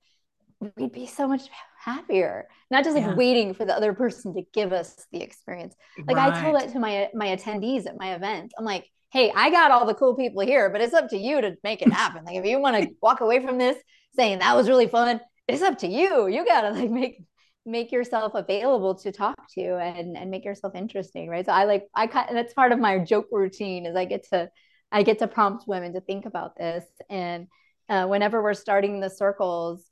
we'd 0.78 0.91
be 0.91 1.07
so 1.07 1.28
much 1.28 1.43
happier. 1.80 2.47
Not 2.72 2.84
just 2.84 2.95
like 2.95 3.05
yeah. 3.05 3.16
waiting 3.16 3.53
for 3.53 3.66
the 3.66 3.76
other 3.76 3.93
person 3.93 4.34
to 4.34 4.43
give 4.53 4.74
us 4.74 5.05
the 5.11 5.22
experience. 5.22 5.76
Like 6.05 6.18
right. 6.18 6.34
I 6.34 6.41
tell 6.41 6.53
that 6.53 6.70
to 6.74 6.80
my 6.80 7.09
my 7.13 7.28
attendees 7.28 7.88
at 7.88 7.97
my 7.97 8.16
event. 8.16 8.53
I'm 8.57 8.66
like, 8.66 8.89
hey, 9.11 9.32
I 9.36 9.49
got 9.49 9.72
all 9.72 9.86
the 9.86 9.93
cool 9.93 10.16
people 10.16 10.41
here, 10.41 10.70
but 10.70 10.82
it's 10.82 10.93
up 10.93 11.09
to 11.09 11.18
you 11.18 11.41
to 11.41 11.55
make 11.63 11.82
it 11.82 11.91
happen. 11.91 12.26
like 12.26 12.38
if 12.38 12.45
you 12.45 12.59
want 12.59 12.82
to 12.82 12.89
walk 13.01 13.22
away 13.22 13.45
from 13.45 13.57
this 13.57 13.78
saying 14.16 14.39
that 14.39 14.55
was 14.55 14.68
really 14.68 14.88
fun, 14.88 15.20
it's 15.47 15.61
up 15.61 15.78
to 15.80 15.88
you. 15.88 16.28
You 16.28 16.45
gotta 16.45 16.72
like 16.72 16.89
make 16.89 17.22
make 17.66 17.91
yourself 17.91 18.34
available 18.36 18.95
to 18.95 19.11
talk 19.11 19.36
to 19.51 19.78
and 19.78 20.16
and 20.16 20.30
make 20.30 20.45
yourself 20.45 20.76
interesting 20.76 21.28
right 21.28 21.47
so 21.47 21.51
i 21.51 21.63
like 21.63 21.88
i 21.95 22.05
cut 22.05 22.30
that's 22.32 22.53
part 22.53 22.72
of 22.72 22.78
my 22.78 22.99
joke 22.99 23.26
routine 23.32 23.88
is 23.88 23.95
i 23.95 24.05
get 24.05 24.24
to 24.30 24.47
i 24.91 25.01
get 25.01 25.18
to 25.18 25.28
prompt 25.28 25.68
women 25.68 25.91
to 25.91 25.99
think 25.99 26.28
about 26.28 26.55
this 26.55 26.86
and 27.09 27.47
uh, 27.89 28.05
whenever 28.05 28.41
we're 28.41 28.53
starting 28.53 28.99
the 28.99 29.09
circles 29.09 29.89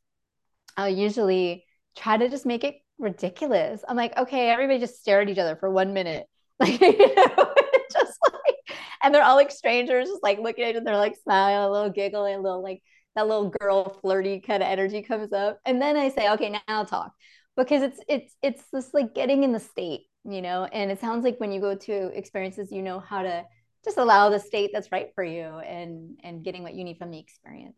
i'll 0.77 0.89
usually 0.89 1.65
try 1.95 2.17
to 2.17 2.29
just 2.29 2.45
make 2.45 2.63
it 2.63 2.75
ridiculous. 2.99 3.83
I'm 3.87 3.97
like 3.97 4.17
okay 4.17 4.49
everybody 4.49 4.79
just 4.79 4.99
stare 4.99 5.21
at 5.21 5.29
each 5.29 5.37
other 5.37 5.55
for 5.55 5.69
one 5.69 5.93
minute. 5.93 6.27
Like 6.59 6.79
you 6.79 7.15
know 7.15 7.35
just 7.91 8.19
like 8.21 8.77
and 9.01 9.13
they're 9.13 9.23
all 9.23 9.35
like 9.35 9.51
strangers 9.51 10.07
just 10.07 10.23
like 10.23 10.39
looking 10.39 10.63
at 10.63 10.69
each 10.69 10.75
other 10.75 10.85
they're 10.85 10.97
like 10.97 11.17
smiling 11.23 11.55
a 11.55 11.69
little 11.69 11.89
giggle 11.89 12.25
a 12.25 12.37
little 12.37 12.61
like 12.61 12.81
that 13.15 13.27
little 13.27 13.49
girl 13.49 13.89
flirty 14.01 14.39
kind 14.39 14.61
of 14.63 14.69
energy 14.69 15.01
comes 15.01 15.33
up. 15.33 15.59
And 15.65 15.81
then 15.81 15.97
i 15.97 16.09
say 16.09 16.31
okay 16.31 16.49
now 16.49 16.61
I'll 16.67 16.85
talk. 16.85 17.11
Because 17.57 17.81
it's 17.81 17.99
it's 18.07 18.35
it's 18.41 18.63
just 18.73 18.93
like 18.93 19.15
getting 19.15 19.43
in 19.43 19.51
the 19.51 19.59
state 19.59 20.01
you 20.25 20.41
know 20.41 20.65
and 20.65 20.91
it 20.91 20.99
sounds 21.01 21.23
like 21.23 21.39
when 21.39 21.51
you 21.51 21.59
go 21.59 21.75
to 21.75 22.17
experiences 22.17 22.71
you 22.71 22.81
know 22.81 22.99
how 22.99 23.23
to 23.23 23.43
just 23.83 23.97
allow 23.97 24.29
the 24.29 24.39
state 24.39 24.71
that's 24.73 24.91
right 24.91 25.09
for 25.15 25.23
you 25.23 25.43
and 25.43 26.17
and 26.23 26.43
getting 26.43 26.63
what 26.63 26.73
you 26.73 26.83
need 26.83 26.97
from 26.97 27.11
the 27.11 27.19
experience 27.19 27.75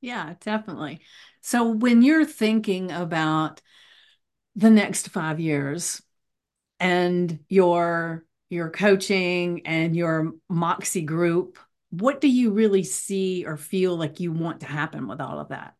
yeah 0.00 0.34
definitely 0.40 1.00
so 1.40 1.68
when 1.68 2.02
you're 2.02 2.24
thinking 2.24 2.90
about 2.90 3.60
the 4.56 4.70
next 4.70 5.08
five 5.08 5.40
years 5.40 6.02
and 6.80 7.40
your 7.48 8.24
your 8.50 8.70
coaching 8.70 9.66
and 9.66 9.94
your 9.96 10.32
moxie 10.48 11.02
group 11.02 11.58
what 11.90 12.20
do 12.20 12.28
you 12.28 12.50
really 12.50 12.84
see 12.84 13.44
or 13.46 13.56
feel 13.56 13.96
like 13.96 14.20
you 14.20 14.32
want 14.32 14.60
to 14.60 14.66
happen 14.66 15.08
with 15.08 15.20
all 15.20 15.38
of 15.38 15.48
that 15.48 15.74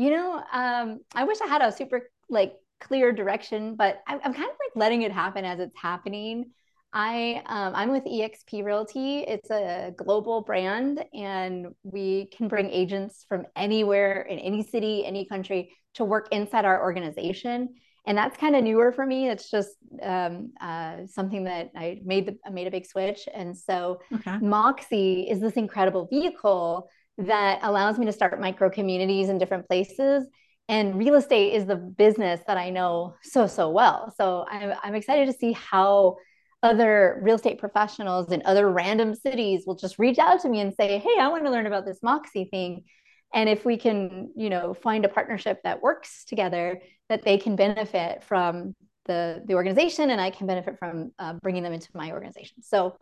you 0.00 0.08
know, 0.08 0.42
um, 0.50 1.00
I 1.14 1.24
wish 1.24 1.42
I 1.42 1.46
had 1.46 1.60
a 1.60 1.70
super 1.70 2.10
like 2.30 2.54
clear 2.80 3.12
direction, 3.12 3.74
but 3.74 4.02
I, 4.06 4.14
am 4.14 4.32
kind 4.32 4.48
of 4.48 4.56
like 4.58 4.74
letting 4.74 5.02
it 5.02 5.12
happen 5.12 5.44
as 5.44 5.60
it's 5.60 5.76
happening. 5.78 6.52
I 6.92 7.42
um, 7.46 7.74
I'm 7.74 7.90
with 7.90 8.04
EXP 8.04 8.64
Realty. 8.64 9.20
It's 9.20 9.50
a 9.50 9.92
global 9.96 10.40
brand, 10.40 11.04
and 11.14 11.68
we 11.84 12.26
can 12.36 12.48
bring 12.48 12.68
agents 12.70 13.24
from 13.28 13.46
anywhere 13.54 14.22
in 14.22 14.38
any 14.38 14.62
city, 14.62 15.04
any 15.06 15.26
country 15.26 15.72
to 15.94 16.04
work 16.04 16.28
inside 16.32 16.64
our 16.64 16.82
organization. 16.82 17.68
And 18.06 18.16
that's 18.18 18.36
kind 18.36 18.56
of 18.56 18.64
newer 18.64 18.92
for 18.92 19.06
me. 19.06 19.28
It's 19.28 19.50
just 19.50 19.70
um, 20.02 20.52
uh, 20.60 21.06
something 21.06 21.44
that 21.44 21.70
I 21.76 22.00
made 22.04 22.26
the, 22.26 22.38
I 22.44 22.50
made 22.50 22.66
a 22.66 22.70
big 22.70 22.86
switch, 22.86 23.28
and 23.32 23.56
so 23.56 24.00
okay. 24.12 24.38
Moxie 24.38 25.28
is 25.30 25.40
this 25.40 25.54
incredible 25.54 26.08
vehicle 26.10 26.88
that 27.18 27.60
allows 27.62 27.98
me 27.98 28.06
to 28.06 28.12
start 28.12 28.40
micro 28.40 28.70
communities 28.70 29.28
in 29.28 29.38
different 29.38 29.68
places. 29.68 30.26
And 30.68 30.96
real 30.96 31.16
estate 31.16 31.54
is 31.54 31.66
the 31.66 31.76
business 31.76 32.40
that 32.46 32.56
I 32.56 32.70
know 32.70 33.16
so, 33.22 33.48
so 33.48 33.70
well. 33.70 34.14
So 34.16 34.46
I'm, 34.48 34.72
I'm 34.82 34.94
excited 34.94 35.26
to 35.26 35.32
see 35.32 35.52
how 35.52 36.16
other 36.62 37.18
real 37.22 37.36
estate 37.36 37.58
professionals 37.58 38.32
in 38.32 38.42
other 38.44 38.70
random 38.70 39.14
cities 39.14 39.64
will 39.66 39.76
just 39.76 39.98
reach 39.98 40.18
out 40.18 40.40
to 40.40 40.48
me 40.48 40.60
and 40.60 40.74
say, 40.74 40.98
Hey, 40.98 41.16
I 41.18 41.28
want 41.28 41.44
to 41.44 41.50
learn 41.50 41.66
about 41.66 41.86
this 41.86 42.02
Moxie 42.02 42.48
thing. 42.50 42.84
And 43.32 43.48
if 43.48 43.64
we 43.64 43.76
can, 43.76 44.32
you 44.36 44.50
know, 44.50 44.74
find 44.74 45.04
a 45.04 45.08
partnership 45.08 45.60
that 45.64 45.80
works 45.80 46.24
together, 46.24 46.80
that 47.08 47.22
they 47.22 47.38
can 47.38 47.56
benefit 47.56 48.24
from 48.24 48.74
the, 49.06 49.42
the 49.46 49.54
organization 49.54 50.10
and 50.10 50.20
I 50.20 50.30
can 50.30 50.46
benefit 50.46 50.78
from 50.78 51.12
uh, 51.18 51.34
bringing 51.34 51.62
them 51.62 51.72
into 51.72 51.88
my 51.94 52.12
organization. 52.12 52.62
So 52.62 52.96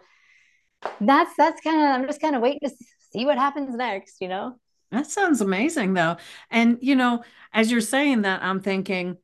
that's 1.00 1.32
that's 1.36 1.60
kind 1.60 1.80
of 1.80 1.86
I'm 1.86 2.06
just 2.06 2.20
kind 2.20 2.36
of 2.36 2.42
waiting 2.42 2.60
to 2.68 2.70
see 3.12 3.24
what 3.24 3.38
happens 3.38 3.74
next, 3.74 4.16
you 4.20 4.28
know? 4.28 4.54
That 4.90 5.06
sounds 5.06 5.40
amazing 5.40 5.94
though. 5.94 6.16
And 6.50 6.78
you 6.80 6.94
know, 6.94 7.24
as 7.52 7.70
you're 7.70 7.80
saying 7.80 8.22
that, 8.22 8.42
I'm 8.42 8.60
thinking, 8.60 9.16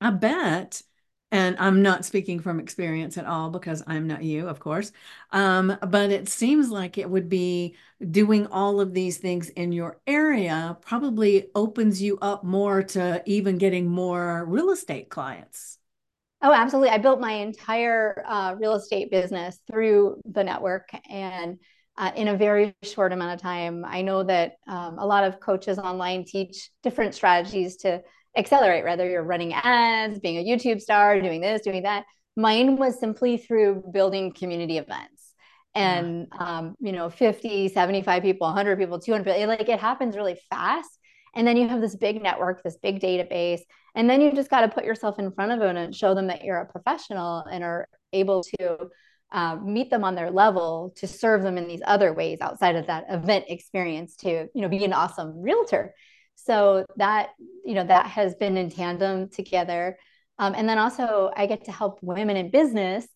I 0.00 0.10
bet, 0.10 0.82
and 1.34 1.56
I'm 1.58 1.82
not 1.82 2.04
speaking 2.04 2.38
from 2.38 2.60
experience 2.60 3.18
at 3.18 3.26
all 3.26 3.50
because 3.50 3.82
I'm 3.88 4.06
not 4.06 4.22
you, 4.22 4.46
of 4.46 4.60
course. 4.60 4.92
Um, 5.32 5.76
but 5.88 6.12
it 6.12 6.28
seems 6.28 6.70
like 6.70 6.96
it 6.96 7.10
would 7.10 7.28
be 7.28 7.74
doing 8.08 8.46
all 8.46 8.80
of 8.80 8.94
these 8.94 9.18
things 9.18 9.48
in 9.48 9.72
your 9.72 9.98
area 10.06 10.78
probably 10.80 11.48
opens 11.56 12.00
you 12.00 12.18
up 12.22 12.44
more 12.44 12.84
to 12.84 13.20
even 13.26 13.58
getting 13.58 13.88
more 13.88 14.44
real 14.46 14.70
estate 14.70 15.08
clients. 15.08 15.78
Oh, 16.40 16.52
absolutely. 16.52 16.90
I 16.90 16.98
built 16.98 17.20
my 17.20 17.32
entire 17.32 18.22
uh, 18.24 18.54
real 18.56 18.74
estate 18.74 19.10
business 19.10 19.58
through 19.68 20.20
the 20.24 20.44
network 20.44 20.88
and 21.10 21.58
uh, 21.98 22.12
in 22.14 22.28
a 22.28 22.36
very 22.36 22.76
short 22.84 23.12
amount 23.12 23.34
of 23.34 23.40
time. 23.40 23.84
I 23.84 24.02
know 24.02 24.22
that 24.22 24.52
um, 24.68 25.00
a 25.00 25.06
lot 25.06 25.24
of 25.24 25.40
coaches 25.40 25.80
online 25.80 26.26
teach 26.26 26.70
different 26.84 27.16
strategies 27.16 27.74
to 27.78 28.02
accelerate, 28.36 28.84
whether 28.84 29.08
you're 29.08 29.22
running 29.22 29.52
ads, 29.54 30.18
being 30.18 30.38
a 30.38 30.44
YouTube 30.44 30.80
star, 30.80 31.20
doing 31.20 31.40
this, 31.40 31.62
doing 31.62 31.82
that. 31.84 32.04
Mine 32.36 32.76
was 32.76 32.98
simply 32.98 33.36
through 33.36 33.84
building 33.92 34.32
community 34.32 34.78
events 34.78 35.14
and 35.74 36.28
um, 36.38 36.76
you 36.80 36.92
know 36.92 37.10
50 37.10 37.68
75 37.68 38.22
people 38.22 38.46
100 38.46 38.78
people 38.78 38.98
200 38.98 39.24
people. 39.24 39.48
like 39.48 39.68
it 39.68 39.80
happens 39.80 40.16
really 40.16 40.38
fast 40.50 40.98
and 41.34 41.46
then 41.46 41.56
you 41.56 41.68
have 41.68 41.80
this 41.80 41.96
big 41.96 42.22
network 42.22 42.62
this 42.62 42.78
big 42.78 43.00
database 43.00 43.60
and 43.94 44.08
then 44.08 44.20
you 44.20 44.32
just 44.32 44.50
got 44.50 44.60
to 44.62 44.68
put 44.68 44.84
yourself 44.84 45.18
in 45.18 45.32
front 45.32 45.52
of 45.52 45.58
them 45.58 45.76
and 45.76 45.94
show 45.94 46.14
them 46.14 46.28
that 46.28 46.44
you're 46.44 46.58
a 46.58 46.66
professional 46.66 47.40
and 47.50 47.64
are 47.64 47.88
able 48.12 48.42
to 48.58 48.76
uh, 49.32 49.56
meet 49.56 49.90
them 49.90 50.04
on 50.04 50.14
their 50.14 50.30
level 50.30 50.92
to 50.96 51.08
serve 51.08 51.42
them 51.42 51.58
in 51.58 51.66
these 51.66 51.82
other 51.86 52.12
ways 52.12 52.38
outside 52.40 52.76
of 52.76 52.86
that 52.86 53.04
event 53.10 53.44
experience 53.48 54.16
to 54.16 54.46
you 54.54 54.62
know 54.62 54.68
be 54.68 54.84
an 54.84 54.92
awesome 54.92 55.40
realtor 55.40 55.92
So 56.36 56.84
that, 56.96 57.30
you 57.64 57.74
know, 57.74 57.84
that 57.84 58.06
has 58.06 58.34
been 58.34 58.56
in 58.56 58.70
tandem 58.70 59.28
together. 59.28 59.98
Um, 60.38 60.54
and 60.54 60.68
then 60.68 60.78
also 60.78 61.30
I 61.36 61.46
get 61.46 61.64
to 61.66 61.72
help 61.72 61.98
women 62.02 62.36
in 62.36 62.50
business 62.50 63.06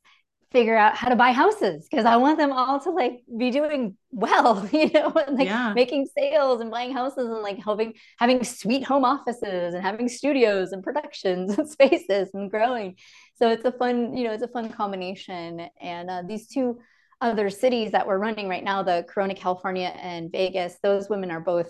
figure 0.51 0.77
out 0.77 0.97
how 0.97 1.11
to 1.11 1.16
buy 1.16 1.33
houses 1.33 1.87
because 1.91 2.07
I 2.07 2.16
want 2.16 2.39
them 2.39 2.53
all 2.53 2.81
to 2.81 2.91
like 2.91 3.21
be 3.37 3.51
doing 3.51 3.97
well, 4.11 4.66
you 4.73 4.91
know, 4.91 5.11
and 5.11 5.37
like 5.37 5.47
yeah. 5.47 5.75
making 5.75 6.07
sales 6.16 6.61
and 6.61 6.71
buying 6.71 6.93
houses 6.93 7.27
and 7.29 7.43
like 7.43 7.59
helping 7.59 7.95
having 8.19 8.43
sweet 8.45 8.85
home 8.85 9.05
offices 9.05 9.75
and 9.75 9.83
having 9.83 10.09
studios 10.09 10.73
and 10.73 10.83
productions 10.83 11.59
and 11.59 11.69
spaces 11.69 12.31
and 12.33 12.51
growing. 12.51 12.97
So 13.35 13.51
it's 13.51 13.64
a 13.64 13.73
fun, 13.73 14.16
you 14.16 14.25
know, 14.25 14.33
it's 14.33 14.43
a 14.43 14.49
fun 14.49 14.71
combination. 14.71 15.69
And 15.81 16.11
uh, 16.11 16.23
these 16.27 16.49
two 16.49 16.79
other 17.21 17.51
cities 17.51 17.93
that 17.93 18.07
we're 18.07 18.19
running 18.19 18.49
right 18.49 18.64
now, 18.64 18.83
the 18.83 19.05
Corona, 19.09 19.35
California 19.35 19.89
and 19.89 20.31
Vegas, 20.33 20.77
those 20.83 21.11
women 21.11 21.31
are 21.31 21.41
both 21.41 21.69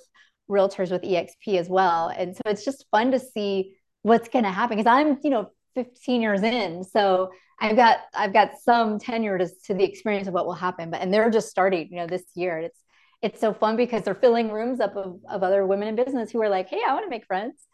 realtors 0.50 0.90
with 0.90 1.02
EXP 1.02 1.58
as 1.58 1.68
well. 1.68 2.08
And 2.08 2.34
so 2.34 2.42
it's 2.46 2.64
just 2.64 2.86
fun 2.90 3.12
to 3.12 3.18
see 3.18 3.76
what's 4.02 4.28
going 4.28 4.44
to 4.44 4.50
happen 4.50 4.76
because 4.76 4.90
I'm, 4.90 5.18
you 5.22 5.30
know, 5.30 5.50
15 5.74 6.20
years 6.20 6.42
in. 6.42 6.84
So 6.84 7.30
I've 7.60 7.76
got 7.76 7.98
I've 8.14 8.32
got 8.32 8.58
some 8.62 8.98
tenure 8.98 9.38
to, 9.38 9.48
to 9.66 9.74
the 9.74 9.84
experience 9.84 10.28
of 10.28 10.34
what 10.34 10.46
will 10.46 10.54
happen. 10.54 10.90
But 10.90 11.00
and 11.00 11.12
they're 11.12 11.30
just 11.30 11.48
starting, 11.48 11.88
you 11.90 11.96
know, 11.96 12.06
this 12.06 12.24
year. 12.34 12.58
It's 12.58 12.80
it's 13.20 13.40
so 13.40 13.52
fun 13.52 13.76
because 13.76 14.02
they're 14.02 14.14
filling 14.14 14.50
rooms 14.50 14.80
up 14.80 14.96
of, 14.96 15.20
of 15.28 15.42
other 15.42 15.66
women 15.66 15.88
in 15.88 15.96
business 15.96 16.30
who 16.30 16.40
are 16.40 16.48
like, 16.48 16.68
hey, 16.68 16.80
I 16.86 16.94
want 16.94 17.04
to 17.04 17.10
make 17.10 17.26
friends. 17.26 17.66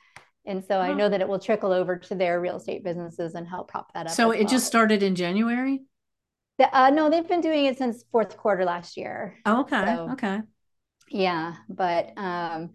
And 0.46 0.62
so 0.64 0.78
I 0.78 0.92
know 0.92 1.08
that 1.08 1.20
it 1.22 1.28
will 1.28 1.38
trickle 1.38 1.72
over 1.72 1.96
to 1.96 2.14
their 2.14 2.38
real 2.38 2.56
estate 2.56 2.84
businesses 2.84 3.34
and 3.34 3.48
help 3.48 3.68
prop 3.68 3.92
that 3.94 4.06
up. 4.06 4.12
So 4.12 4.30
it 4.30 4.40
well. 4.40 4.48
just 4.48 4.66
started 4.66 5.02
in 5.02 5.14
January? 5.14 5.82
The, 6.58 6.74
uh, 6.76 6.90
no, 6.90 7.10
they've 7.10 7.26
been 7.26 7.40
doing 7.40 7.64
it 7.64 7.78
since 7.78 8.04
fourth 8.12 8.36
quarter 8.36 8.64
last 8.64 8.96
year. 8.96 9.38
Oh, 9.46 9.62
okay. 9.62 9.84
So, 9.84 10.10
okay. 10.12 10.40
Yeah. 11.08 11.54
But, 11.68 12.12
um, 12.16 12.70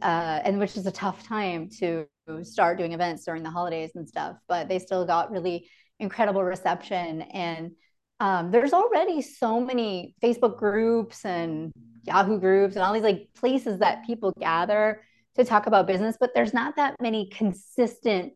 uh, 0.00 0.40
and 0.44 0.58
which 0.58 0.76
is 0.76 0.86
a 0.86 0.92
tough 0.92 1.26
time 1.26 1.68
to 1.78 2.06
start 2.42 2.78
doing 2.78 2.92
events 2.92 3.24
during 3.24 3.42
the 3.42 3.50
holidays 3.50 3.90
and 3.94 4.08
stuff, 4.08 4.36
but 4.48 4.68
they 4.68 4.78
still 4.78 5.04
got 5.04 5.30
really 5.30 5.68
incredible 5.98 6.42
reception. 6.42 7.22
And 7.22 7.72
um, 8.20 8.50
there's 8.50 8.72
already 8.72 9.20
so 9.20 9.60
many 9.60 10.14
Facebook 10.22 10.56
groups 10.56 11.24
and 11.24 11.72
Yahoo 12.04 12.38
groups 12.38 12.74
and 12.74 12.84
all 12.84 12.92
these 12.92 13.02
like 13.02 13.28
places 13.34 13.80
that 13.80 14.06
people 14.06 14.32
gather 14.38 15.02
to 15.36 15.44
talk 15.44 15.66
about 15.66 15.86
business, 15.86 16.16
but 16.20 16.30
there's 16.34 16.54
not 16.54 16.76
that 16.76 16.94
many 17.00 17.28
consistent, 17.30 18.32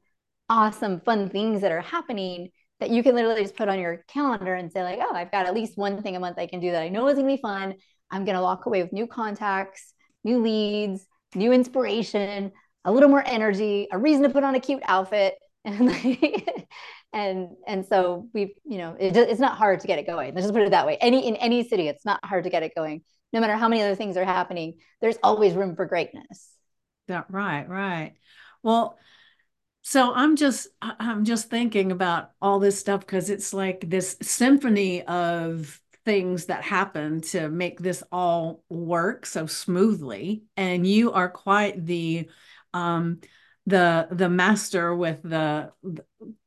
awesome, 0.49 1.01
fun 1.01 1.29
things 1.29 1.61
that 1.61 1.73
are 1.73 1.81
happening 1.83 2.51
that 2.81 2.91
you 2.91 3.03
can 3.03 3.15
literally 3.15 3.43
just 3.43 3.57
put 3.57 3.69
on 3.69 3.79
your 3.79 4.05
calendar 4.09 4.55
and 4.55 4.71
say, 4.71 4.83
like, 4.83 4.99
oh, 5.01 5.15
I've 5.15 5.31
got 5.31 5.47
at 5.47 5.55
least 5.55 5.79
one 5.79 6.03
thing 6.03 6.17
a 6.17 6.21
month 6.21 6.39
I 6.39 6.47
can 6.47 6.61
do 6.61 6.73
that 6.73 6.83
I 6.83 6.89
know 6.89 7.09
is 7.09 7.17
gonna 7.17 7.27
be 7.27 7.41
fun. 7.41 7.75
I'm 8.11 8.25
gonna 8.25 8.43
walk 8.43 8.67
away 8.67 8.83
with 8.83 8.93
new 8.93 9.07
contacts, 9.07 9.93
new 10.25 10.43
leads, 10.43 11.07
new 11.35 11.53
inspiration, 11.53 12.53
a 12.85 12.93
little 12.93 13.09
more 13.09 13.25
energy, 13.27 13.89
a 13.93 13.99
reason 13.99 14.23
to 14.23 14.31
put 14.31 14.45
on 14.45 14.55
a 14.55 14.61
cute 14.61 14.83
outfit. 14.85 15.35
And 15.67 15.87
like, 15.87 16.69
and 17.13 17.49
and 17.67 17.85
so 17.85 18.29
we've 18.33 18.53
you 18.65 18.79
know 18.79 18.95
it, 19.01 19.17
it's 19.17 19.41
not 19.41 19.57
hard 19.57 19.81
to 19.81 19.89
get 19.89 19.99
it 19.99 20.07
going. 20.07 20.33
Let's 20.33 20.45
just 20.45 20.55
put 20.55 20.63
it 20.63 20.71
that 20.71 20.87
way. 20.87 20.97
Any 21.01 21.27
in 21.27 21.35
any 21.35 21.67
city 21.67 21.89
it's 21.89 22.05
not 22.05 22.25
hard 22.25 22.45
to 22.45 22.51
get 22.51 22.63
it 22.63 22.73
going. 22.77 23.03
No 23.33 23.41
matter 23.41 23.57
how 23.57 23.67
many 23.67 23.83
other 23.83 23.97
things 23.97 24.17
are 24.17 24.25
happening 24.25 24.75
there's 25.01 25.17
always 25.25 25.55
room 25.55 25.75
for 25.75 25.85
greatness. 25.85 26.51
Yeah 27.09 27.25
right 27.29 27.69
right. 27.69 28.13
Well 28.63 28.97
so 29.87 30.13
i'm 30.13 30.35
just 30.35 30.67
i'm 30.81 31.25
just 31.25 31.49
thinking 31.49 31.93
about 31.93 32.33
all 32.43 32.59
this 32.59 32.77
stuff 32.77 32.99
because 33.01 33.31
it's 33.31 33.55
like 33.55 33.89
this 33.89 34.17
symphony 34.21 35.01
of 35.05 35.81
things 36.07 36.47
that 36.47 36.63
happen 36.63 37.21
to 37.21 37.51
make 37.51 37.81
this 37.81 38.03
all 38.13 38.63
work 38.71 39.27
so 39.27 39.45
smoothly. 39.47 40.45
And 40.57 40.87
you 40.87 41.13
are 41.13 41.29
quite 41.29 41.85
the 41.85 42.31
um 42.73 43.21
the 43.67 44.07
the 44.13 44.29
master 44.29 44.95
with 44.95 45.21
the 45.23 45.73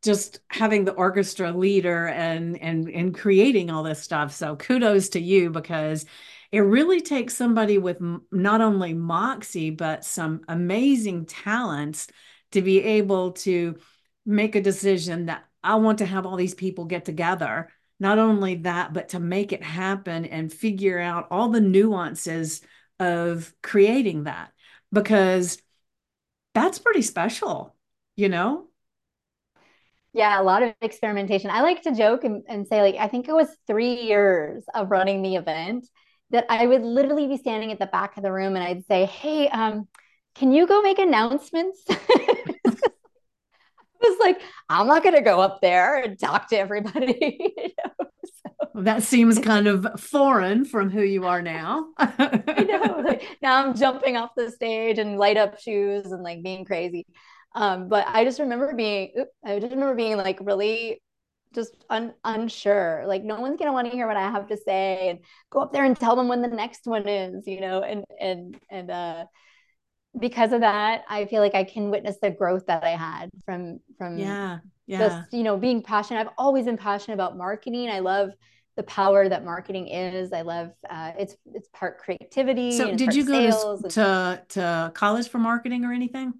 just 0.02 0.40
having 0.48 0.86
the 0.86 0.94
orchestra 0.94 1.52
leader 1.52 2.08
and 2.08 2.58
and 2.60 2.90
and 2.90 3.14
creating 3.14 3.70
all 3.70 3.84
this 3.84 4.02
stuff. 4.02 4.34
So 4.34 4.56
kudos 4.56 5.10
to 5.10 5.20
you 5.20 5.50
because 5.50 6.06
it 6.52 6.62
really 6.62 7.02
takes 7.02 7.36
somebody 7.36 7.78
with 7.78 7.98
not 8.32 8.62
only 8.62 8.94
moxie 8.94 9.72
but 9.72 10.06
some 10.06 10.42
amazing 10.48 11.26
talents 11.26 12.08
to 12.54 12.62
be 12.62 12.82
able 12.82 13.34
to 13.34 13.76
make 14.26 14.56
a 14.56 14.62
decision 14.62 15.26
that 15.26 15.44
I 15.62 15.76
want 15.76 15.98
to 15.98 16.06
have 16.06 16.26
all 16.26 16.38
these 16.38 16.56
people 16.56 16.86
get 16.86 17.04
together 17.04 17.70
not 18.00 18.20
only 18.20 18.56
that 18.56 18.94
but 18.94 19.10
to 19.10 19.20
make 19.20 19.52
it 19.52 19.64
happen 19.64 20.26
and 20.26 20.52
figure 20.54 21.00
out 21.00 21.28
all 21.32 21.50
the 21.50 21.62
nuances 21.62 22.62
of 23.00 23.54
creating 23.62 24.24
that 24.26 24.52
because 24.92 25.62
that's 26.54 26.80
pretty 26.80 27.02
special, 27.02 27.76
you 28.16 28.30
know? 28.30 28.68
Yeah, 30.14 30.42
a 30.42 30.44
lot 30.44 30.64
of 30.64 30.74
experimentation. 30.82 31.52
I 31.52 31.62
like 31.62 31.84
to 31.84 31.96
joke 31.96 32.24
and, 32.24 32.44
and 32.48 32.68
say, 32.68 32.82
like, 32.82 32.96
I 32.96 33.08
think 33.08 33.28
it 33.28 33.34
was 33.34 33.48
three 33.68 34.02
years 34.02 34.64
of 34.74 34.90
running 34.90 35.22
the 35.22 35.36
event 35.36 35.88
that 36.32 36.46
I 36.50 36.66
would 36.66 36.82
literally 36.84 37.28
be 37.28 37.38
standing 37.38 37.72
at 37.72 37.80
the 37.80 37.86
back 37.86 38.18
of 38.18 38.24
the 38.24 38.32
room 38.32 38.56
and 38.56 38.64
I'd 38.64 38.86
say, 38.86 39.06
Hey, 39.06 39.48
um, 39.50 39.88
can 40.36 40.52
you 40.52 40.68
go 40.68 40.82
make 40.82 41.00
announcements? 41.00 41.84
was 44.10 44.18
like, 44.20 44.42
I'm 44.70 44.88
not 44.88 45.04
going 45.04 45.16
to 45.16 45.22
go 45.22 45.40
up 45.40 45.60
there 45.62 46.02
and 46.02 46.20
talk 46.20 46.50
to 46.50 46.58
everybody. 46.58 47.18
you 47.58 47.70
know? 47.78 48.08
so. 48.24 48.82
That 48.82 49.04
seems 49.04 49.40
kind 49.40 49.68
of 49.68 50.00
foreign 50.00 50.66
from 50.66 50.90
who 50.90 51.02
you 51.02 51.26
are 51.26 51.42
now. 51.42 51.88
I 51.98 52.66
know. 52.68 53.04
Like, 53.06 53.24
now 53.42 53.64
I'm 53.64 53.76
jumping 53.76 54.18
off 54.18 54.32
the 54.36 54.52
stage 54.52 55.00
and 55.00 55.18
light 55.18 55.38
up 55.38 55.60
shoes 55.60 56.06
and 56.06 56.24
like 56.24 56.44
being 56.44 56.66
crazy. 56.66 57.06
Um, 57.56 57.90
but 57.90 58.06
I 58.08 58.24
just 58.24 58.40
remember 58.40 58.74
being, 58.76 59.12
I 59.44 59.60
just 59.60 59.74
remember 59.74 59.96
being 59.96 60.18
like 60.18 60.40
really 60.42 61.02
just 61.54 61.76
un- 61.90 62.14
unsure. 62.24 63.04
Like 63.08 63.24
no 63.24 63.40
one's 63.42 63.58
gonna 63.58 63.74
want 63.74 63.90
to 63.90 63.94
hear 63.96 64.08
what 64.08 64.18
I 64.18 64.30
have 64.30 64.48
to 64.48 64.58
say, 64.58 65.10
and 65.10 65.20
go 65.50 65.62
up 65.62 65.74
there 65.74 65.86
and 65.86 66.00
tell 66.00 66.16
them 66.16 66.28
when 66.28 66.42
the 66.42 66.48
next 66.48 66.86
one 66.86 67.08
is, 67.08 67.48
you 67.48 67.62
know, 67.62 67.82
and 67.82 68.06
and 68.20 68.58
and 68.70 68.92
uh, 68.92 69.26
because 70.18 70.54
of 70.54 70.62
that, 70.62 71.04
I 71.10 71.26
feel 71.26 71.42
like 71.42 71.56
I 71.56 71.64
can 71.64 71.92
witness 71.92 72.18
the 72.22 72.32
growth 72.32 72.66
that 72.68 72.84
I 72.84 72.92
had 72.92 73.30
from 73.46 73.80
from 73.98 74.18
yeah, 74.18 74.60
yeah. 74.88 74.98
just 74.98 75.34
you 75.34 75.44
know 75.44 75.58
being 75.58 75.84
passionate. 75.84 76.22
I've 76.22 76.34
always 76.38 76.66
been 76.66 76.78
passionate 76.78 77.16
about 77.16 77.38
marketing. 77.38 77.90
I 77.90 78.00
love 78.00 78.32
the 78.76 78.84
power 78.84 79.28
that 79.28 79.44
marketing 79.46 79.88
is. 79.88 80.34
I 80.34 80.42
love 80.42 80.72
uh, 80.90 81.12
it's 81.18 81.36
it's 81.54 81.68
part 81.74 82.00
creativity. 82.00 82.72
So, 82.72 82.96
did 82.96 83.14
you 83.14 83.26
go 83.26 83.78
to, 83.82 83.90
to 83.90 84.44
to 84.50 84.92
college 84.96 85.30
for 85.30 85.38
marketing 85.38 85.86
or 85.86 85.94
anything? 85.94 86.34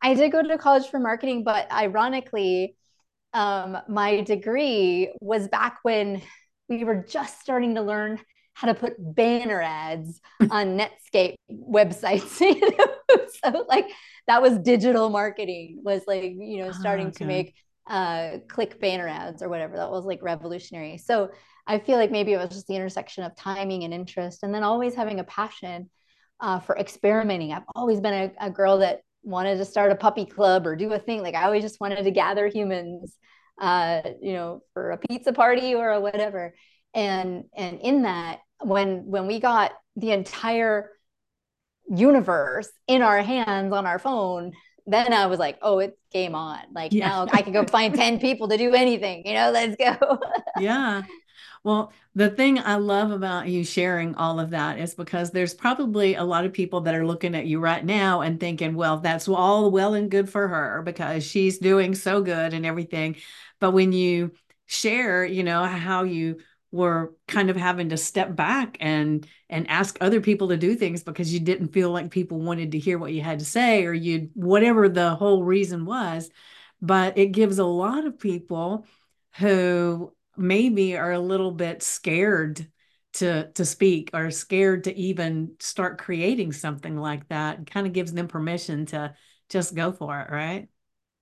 I 0.00 0.14
did 0.14 0.32
go 0.32 0.42
to 0.42 0.58
college 0.58 0.88
for 0.88 0.98
marketing, 0.98 1.44
but 1.44 1.70
ironically, 1.70 2.76
um, 3.32 3.78
my 3.88 4.20
degree 4.22 5.14
was 5.20 5.48
back 5.48 5.78
when 5.82 6.20
we 6.68 6.84
were 6.84 7.04
just 7.08 7.40
starting 7.40 7.74
to 7.76 7.82
learn 7.82 8.20
how 8.54 8.68
to 8.68 8.74
put 8.74 8.94
banner 8.98 9.60
ads 9.60 10.20
on 10.50 10.78
Netscape 10.78 11.34
websites. 11.50 12.40
You 12.40 12.60
know? 12.60 12.86
so 13.42 13.66
like 13.68 13.86
that 14.26 14.40
was 14.40 14.58
digital 14.58 15.10
marketing 15.10 15.80
was 15.84 16.02
like, 16.06 16.32
you 16.36 16.58
know, 16.58 16.72
starting 16.72 17.06
oh, 17.06 17.08
okay. 17.10 17.18
to 17.18 17.24
make 17.26 17.54
uh 17.86 18.38
click 18.48 18.80
banner 18.80 19.06
ads 19.06 19.42
or 19.42 19.48
whatever. 19.48 19.76
That 19.76 19.90
was 19.90 20.04
like 20.04 20.22
revolutionary. 20.22 20.98
So 20.98 21.30
I 21.66 21.78
feel 21.78 21.96
like 21.96 22.10
maybe 22.10 22.32
it 22.32 22.38
was 22.38 22.50
just 22.50 22.66
the 22.66 22.76
intersection 22.76 23.24
of 23.24 23.36
timing 23.36 23.84
and 23.84 23.94
interest 23.94 24.42
and 24.42 24.54
then 24.54 24.62
always 24.62 24.94
having 24.94 25.20
a 25.20 25.24
passion 25.24 25.90
uh, 26.40 26.60
for 26.60 26.76
experimenting. 26.76 27.52
I've 27.52 27.62
always 27.74 28.00
been 28.00 28.14
a, 28.14 28.46
a 28.46 28.50
girl 28.50 28.78
that 28.78 29.00
wanted 29.22 29.56
to 29.56 29.64
start 29.64 29.92
a 29.92 29.96
puppy 29.96 30.26
club 30.26 30.66
or 30.66 30.76
do 30.76 30.92
a 30.92 30.98
thing. 30.98 31.22
Like 31.22 31.34
I 31.34 31.44
always 31.44 31.62
just 31.62 31.80
wanted 31.80 32.02
to 32.04 32.10
gather 32.10 32.46
humans, 32.48 33.16
uh, 33.60 34.02
you 34.20 34.34
know, 34.34 34.62
for 34.74 34.90
a 34.90 34.98
pizza 34.98 35.32
party 35.32 35.74
or 35.74 35.90
a 35.90 36.00
whatever. 36.00 36.54
And 36.94 37.44
and 37.56 37.80
in 37.80 38.02
that, 38.02 38.40
when 38.62 39.06
when 39.06 39.26
we 39.26 39.40
got 39.40 39.72
the 39.96 40.12
entire 40.12 40.90
universe 41.90 42.68
in 42.86 43.02
our 43.02 43.22
hands 43.22 43.72
on 43.72 43.86
our 43.86 43.98
phone 43.98 44.52
then 44.86 45.12
i 45.12 45.26
was 45.26 45.38
like 45.38 45.58
oh 45.62 45.78
it's 45.78 45.96
game 46.10 46.36
on. 46.36 46.60
Like 46.72 46.92
yeah. 46.92 47.08
now 47.08 47.26
i 47.32 47.42
can 47.42 47.52
go 47.52 47.64
find 47.64 47.92
10 47.96 48.20
people 48.20 48.48
to 48.48 48.56
do 48.56 48.72
anything 48.72 49.26
you 49.26 49.34
know 49.34 49.50
let's 49.50 49.76
go. 49.76 50.18
Yeah. 50.60 51.02
Well 51.64 51.92
the 52.14 52.30
thing 52.30 52.58
i 52.58 52.76
love 52.76 53.10
about 53.10 53.48
you 53.48 53.64
sharing 53.64 54.14
all 54.14 54.38
of 54.38 54.50
that 54.50 54.78
is 54.78 54.94
because 54.94 55.30
there's 55.30 55.54
probably 55.54 56.14
a 56.14 56.22
lot 56.22 56.44
of 56.44 56.52
people 56.52 56.82
that 56.82 56.94
are 56.94 57.06
looking 57.06 57.34
at 57.34 57.46
you 57.46 57.58
right 57.58 57.84
now 57.84 58.20
and 58.20 58.38
thinking 58.38 58.74
well 58.74 58.98
that's 58.98 59.26
all 59.28 59.70
well 59.70 59.94
and 59.94 60.10
good 60.10 60.28
for 60.28 60.46
her 60.46 60.82
because 60.82 61.24
she's 61.24 61.58
doing 61.58 61.94
so 61.94 62.22
good 62.22 62.54
and 62.54 62.64
everything. 62.64 63.16
But 63.60 63.72
when 63.72 63.92
you 63.92 64.32
share 64.66 65.24
you 65.24 65.42
know 65.42 65.64
how 65.64 66.04
you 66.04 66.38
were 66.74 67.14
kind 67.28 67.50
of 67.50 67.56
having 67.56 67.90
to 67.90 67.96
step 67.96 68.34
back 68.34 68.76
and 68.80 69.26
and 69.48 69.70
ask 69.70 69.96
other 70.00 70.20
people 70.20 70.48
to 70.48 70.56
do 70.56 70.74
things 70.74 71.04
because 71.04 71.32
you 71.32 71.38
didn't 71.38 71.68
feel 71.68 71.90
like 71.90 72.10
people 72.10 72.40
wanted 72.40 72.72
to 72.72 72.78
hear 72.80 72.98
what 72.98 73.12
you 73.12 73.22
had 73.22 73.38
to 73.38 73.44
say 73.44 73.84
or 73.84 73.92
you 73.92 74.28
whatever 74.34 74.88
the 74.88 75.14
whole 75.14 75.44
reason 75.44 75.84
was. 75.84 76.30
But 76.82 77.16
it 77.16 77.26
gives 77.28 77.58
a 77.58 77.64
lot 77.64 78.04
of 78.06 78.18
people 78.18 78.86
who 79.36 80.12
maybe 80.36 80.96
are 80.96 81.12
a 81.12 81.20
little 81.20 81.52
bit 81.52 81.80
scared 81.82 82.66
to 83.14 83.52
to 83.52 83.64
speak 83.64 84.10
or 84.12 84.32
scared 84.32 84.84
to 84.84 84.96
even 84.96 85.52
start 85.60 85.98
creating 85.98 86.52
something 86.52 86.96
like 86.96 87.28
that 87.28 87.60
it 87.60 87.70
kind 87.70 87.86
of 87.86 87.92
gives 87.92 88.12
them 88.12 88.26
permission 88.26 88.86
to 88.86 89.14
just 89.48 89.76
go 89.76 89.92
for 89.92 90.20
it 90.20 90.32
right? 90.32 90.68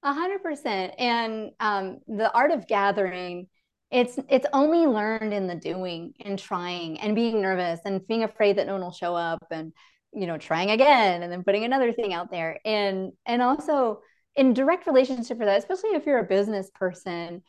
A 0.02 0.12
hundred 0.12 0.42
percent. 0.42 0.94
And 0.98 1.52
um, 1.60 2.00
the 2.08 2.32
art 2.32 2.50
of 2.50 2.66
gathering 2.66 3.46
it's 3.92 4.18
it's 4.28 4.46
only 4.52 4.86
learned 4.86 5.34
in 5.34 5.46
the 5.46 5.54
doing 5.54 6.14
and 6.20 6.38
trying 6.38 6.98
and 7.00 7.14
being 7.14 7.42
nervous 7.42 7.80
and 7.84 8.06
being 8.08 8.24
afraid 8.24 8.56
that 8.56 8.66
no 8.66 8.72
one 8.72 8.82
will 8.82 8.90
show 8.90 9.14
up 9.14 9.46
and 9.50 9.72
you 10.14 10.26
know 10.26 10.38
trying 10.38 10.70
again 10.70 11.22
and 11.22 11.30
then 11.30 11.44
putting 11.44 11.64
another 11.64 11.92
thing 11.92 12.12
out 12.12 12.30
there. 12.30 12.58
And 12.64 13.12
and 13.26 13.42
also 13.42 14.00
in 14.34 14.54
direct 14.54 14.86
relationship 14.86 15.38
for 15.38 15.44
that 15.44 15.58
especially 15.58 15.90
if 15.90 16.06
you're 16.06 16.18
a 16.18 16.24
business 16.24 16.70
person 16.74 17.42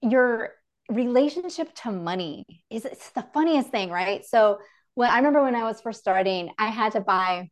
your 0.00 0.52
relationship 0.88 1.74
to 1.74 1.90
money 1.90 2.46
is 2.70 2.84
it's 2.84 3.10
the 3.10 3.26
funniest 3.34 3.70
thing 3.70 3.90
right? 3.90 4.24
So 4.24 4.58
when 4.94 5.10
i 5.10 5.16
remember 5.16 5.42
when 5.42 5.54
i 5.54 5.62
was 5.62 5.80
first 5.80 6.00
starting 6.00 6.50
i 6.58 6.68
had 6.68 6.92
to 6.92 7.00
buy 7.00 7.48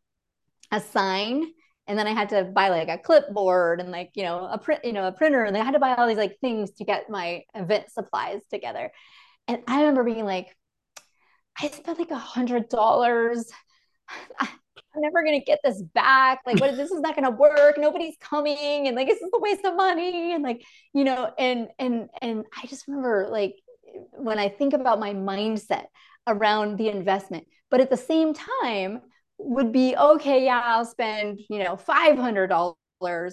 a 0.73 0.81
sign 0.81 1.47
and 1.89 1.99
then 1.99 2.07
I 2.07 2.13
had 2.13 2.31
to 2.31 2.45
buy 2.45 2.69
like 2.69 2.89
a 2.89 2.99
clipboard 2.99 3.81
and 3.81 3.91
like 3.91 4.11
you 4.15 4.25
know 4.25 4.47
a 4.47 4.59
print 4.59 4.85
you 4.85 4.93
know 4.93 5.07
a 5.07 5.13
printer 5.13 5.45
and 5.45 5.57
I 5.57 5.65
had 5.65 5.73
to 5.73 5.79
buy 5.79 5.95
all 5.95 6.09
these 6.09 6.17
like 6.17 6.39
things 6.41 6.73
to 6.73 6.85
get 6.85 7.11
my 7.11 7.43
event 7.55 7.91
supplies 7.91 8.41
together. 8.51 8.93
And 9.49 9.63
I 9.69 9.81
remember 9.81 10.03
being 10.05 10.25
like, 10.25 10.57
I 11.61 11.69
spent 11.69 11.99
like 11.99 12.11
a 12.11 12.17
hundred 12.17 12.69
dollars. 12.69 13.51
I'm 14.41 14.49
never 14.97 15.23
gonna 15.25 15.41
get 15.41 15.61
this 15.63 15.83
back. 15.83 16.41
Like, 16.47 16.61
what? 16.61 16.77
this 16.77 16.91
is 16.91 17.01
not 17.01 17.15
gonna 17.15 17.31
work. 17.31 17.77
Nobody's 17.79 18.17
coming, 18.21 18.87
and 18.87 18.97
like, 18.97 19.09
this 19.09 19.21
is 19.21 19.31
a 19.33 19.41
waste 19.41 19.65
of 19.65 19.77
money. 19.77 20.33
And 20.35 20.43
like, 20.43 20.65
you 20.93 21.05
know, 21.05 21.31
and 21.39 21.69
and 21.79 22.09
and 22.21 22.45
I 22.57 22.67
just 22.67 22.89
remember 22.89 23.29
like 23.31 23.55
when 24.13 24.39
I 24.39 24.49
think 24.49 24.75
about 24.75 25.01
my 25.01 25.15
mindset 25.15 25.87
around 26.27 26.77
the 26.77 26.89
investment, 26.89 27.47
but 27.71 27.81
at 27.81 27.91
the 27.91 27.97
same 27.97 28.35
time, 28.35 29.01
would 29.39 29.73
be 29.73 29.95
okay 29.97 30.45
yeah 30.45 30.63
i'll 30.65 30.85
spend 30.85 31.41
you 31.51 31.59
know 31.59 31.77
$500 31.77 32.75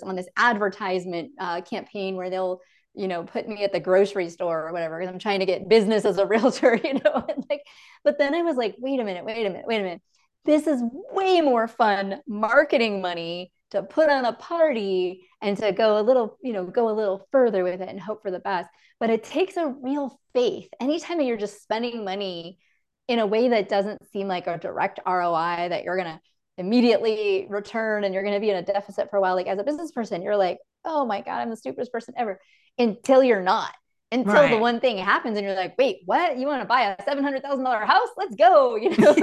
on 0.03 0.15
this 0.15 0.27
advertisement 0.37 1.31
uh, 1.39 1.61
campaign 1.61 2.15
where 2.15 2.29
they'll 2.29 2.59
you 2.93 3.07
know 3.07 3.23
put 3.23 3.47
me 3.47 3.63
at 3.63 3.71
the 3.71 3.79
grocery 3.79 4.29
store 4.29 4.67
or 4.67 4.71
whatever 4.71 4.99
because 4.99 5.11
i'm 5.11 5.19
trying 5.19 5.39
to 5.39 5.45
get 5.45 5.69
business 5.69 6.05
as 6.05 6.17
a 6.17 6.25
realtor 6.33 6.79
you 6.83 6.93
know 6.93 7.25
like 7.49 7.61
but 8.03 8.17
then 8.17 8.35
i 8.35 8.41
was 8.41 8.57
like 8.57 8.75
wait 8.79 8.99
a 8.99 9.03
minute 9.03 9.25
wait 9.25 9.45
a 9.45 9.49
minute 9.49 9.65
wait 9.67 9.79
a 9.79 9.83
minute. 9.83 10.01
This 10.45 10.67
is 10.67 10.83
way 11.13 11.39
more 11.39 11.67
fun 11.69 12.19
marketing 12.27 13.01
money 13.01 13.53
to 13.71 13.81
put 13.81 14.09
on 14.09 14.25
a 14.25 14.33
party 14.33 15.25
and 15.41 15.57
to 15.57 15.71
go 15.71 15.99
a 15.99 16.03
little 16.03 16.37
you 16.43 16.53
know 16.53 16.65
go 16.65 16.89
a 16.89 16.91
little 16.91 17.27
further 17.31 17.63
with 17.63 17.81
it 17.81 17.89
and 17.89 17.99
hope 17.99 18.21
for 18.21 18.31
the 18.31 18.39
best. 18.39 18.69
But 18.99 19.09
it 19.09 19.23
takes 19.23 19.57
a 19.57 19.67
real 19.67 20.19
faith. 20.33 20.69
Anytime 20.81 21.21
you're 21.21 21.37
just 21.37 21.61
spending 21.61 22.03
money 22.03 22.59
in 23.07 23.19
a 23.19 23.25
way 23.25 23.49
that 23.49 23.69
doesn't 23.69 24.09
seem 24.11 24.27
like 24.27 24.47
a 24.47 24.57
direct 24.57 24.99
ROI 25.05 25.69
that 25.69 25.83
you're 25.83 25.97
going 25.97 26.07
to 26.07 26.21
immediately 26.57 27.47
return 27.49 28.03
and 28.03 28.13
you're 28.13 28.23
going 28.23 28.35
to 28.35 28.39
be 28.39 28.49
in 28.49 28.55
a 28.55 28.61
deficit 28.61 29.09
for 29.09 29.17
a 29.17 29.21
while. 29.21 29.35
Like 29.35 29.47
as 29.47 29.59
a 29.59 29.63
business 29.63 29.91
person, 29.91 30.21
you're 30.21 30.37
like, 30.37 30.59
oh 30.85 31.05
my 31.05 31.21
God, 31.21 31.39
I'm 31.39 31.49
the 31.49 31.57
stupidest 31.57 31.91
person 31.91 32.13
ever 32.17 32.39
until 32.77 33.23
you're 33.23 33.41
not. 33.41 33.73
Until 34.11 34.35
right. 34.35 34.51
the 34.51 34.59
one 34.59 34.79
thing 34.79 34.99
happens 34.99 35.39
and 35.39 35.45
you're 35.45 35.55
like, 35.55 35.75
wait, 35.75 36.01
what? 36.05 36.37
You 36.37 36.45
want 36.45 36.61
to 36.61 36.67
buy 36.67 36.81
a 36.81 37.03
seven 37.03 37.23
hundred 37.23 37.41
thousand 37.41 37.63
dollar 37.63 37.79
house? 37.79 38.09
Let's 38.15 38.35
go. 38.35 38.75
You 38.81 38.95
know, 38.95 39.15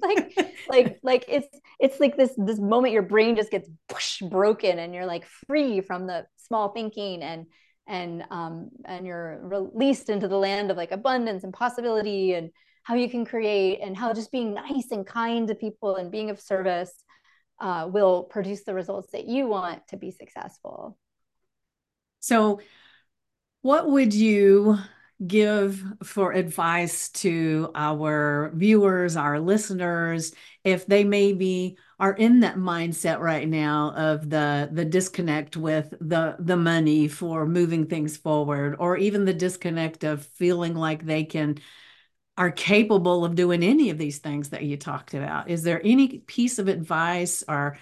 like, 0.00 0.38
like, 0.68 0.98
like 1.02 1.24
it's 1.26 1.48
it's 1.80 1.98
like 1.98 2.16
this 2.16 2.32
this 2.36 2.60
moment 2.60 2.92
your 2.94 3.02
brain 3.02 3.34
just 3.34 3.50
gets 3.50 3.68
whoosh, 3.90 4.22
broken 4.22 4.78
and 4.78 4.94
you're 4.94 5.04
like 5.04 5.26
free 5.48 5.80
from 5.80 6.06
the 6.06 6.26
small 6.36 6.68
thinking 6.68 7.24
and 7.24 7.46
and 7.88 8.24
um 8.30 8.70
and 8.84 9.04
you're 9.04 9.40
released 9.42 10.10
into 10.10 10.28
the 10.28 10.38
land 10.38 10.70
of 10.70 10.76
like 10.76 10.92
abundance 10.92 11.42
and 11.42 11.52
possibility 11.52 12.34
and 12.34 12.50
how 12.86 12.94
you 12.94 13.10
can 13.10 13.24
create 13.24 13.80
and 13.82 13.96
how 13.96 14.14
just 14.14 14.30
being 14.30 14.54
nice 14.54 14.92
and 14.92 15.04
kind 15.04 15.48
to 15.48 15.56
people 15.56 15.96
and 15.96 16.12
being 16.12 16.30
of 16.30 16.40
service 16.40 16.92
uh, 17.60 17.88
will 17.90 18.22
produce 18.22 18.62
the 18.62 18.74
results 18.74 19.10
that 19.10 19.26
you 19.26 19.48
want 19.48 19.84
to 19.88 19.96
be 19.96 20.12
successful. 20.12 20.96
So, 22.20 22.60
what 23.62 23.90
would 23.90 24.14
you 24.14 24.78
give 25.26 25.82
for 26.04 26.30
advice 26.30 27.08
to 27.08 27.72
our 27.74 28.52
viewers, 28.54 29.16
our 29.16 29.40
listeners, 29.40 30.32
if 30.62 30.86
they 30.86 31.02
maybe 31.02 31.78
are 31.98 32.12
in 32.12 32.40
that 32.40 32.54
mindset 32.54 33.18
right 33.18 33.48
now 33.48 33.94
of 33.96 34.30
the 34.30 34.68
the 34.70 34.84
disconnect 34.84 35.56
with 35.56 35.92
the 36.00 36.36
the 36.38 36.56
money 36.56 37.08
for 37.08 37.46
moving 37.46 37.86
things 37.86 38.16
forward, 38.16 38.76
or 38.78 38.96
even 38.96 39.24
the 39.24 39.34
disconnect 39.34 40.04
of 40.04 40.24
feeling 40.24 40.76
like 40.76 41.04
they 41.04 41.24
can 41.24 41.58
are 42.38 42.50
capable 42.50 43.24
of 43.24 43.34
doing 43.34 43.62
any 43.62 43.90
of 43.90 43.98
these 43.98 44.18
things 44.18 44.50
that 44.50 44.62
you 44.62 44.76
talked 44.76 45.14
about. 45.14 45.48
Is 45.48 45.62
there 45.62 45.80
any 45.84 46.18
piece 46.18 46.58
of 46.58 46.68
advice 46.68 47.42
or 47.48 47.78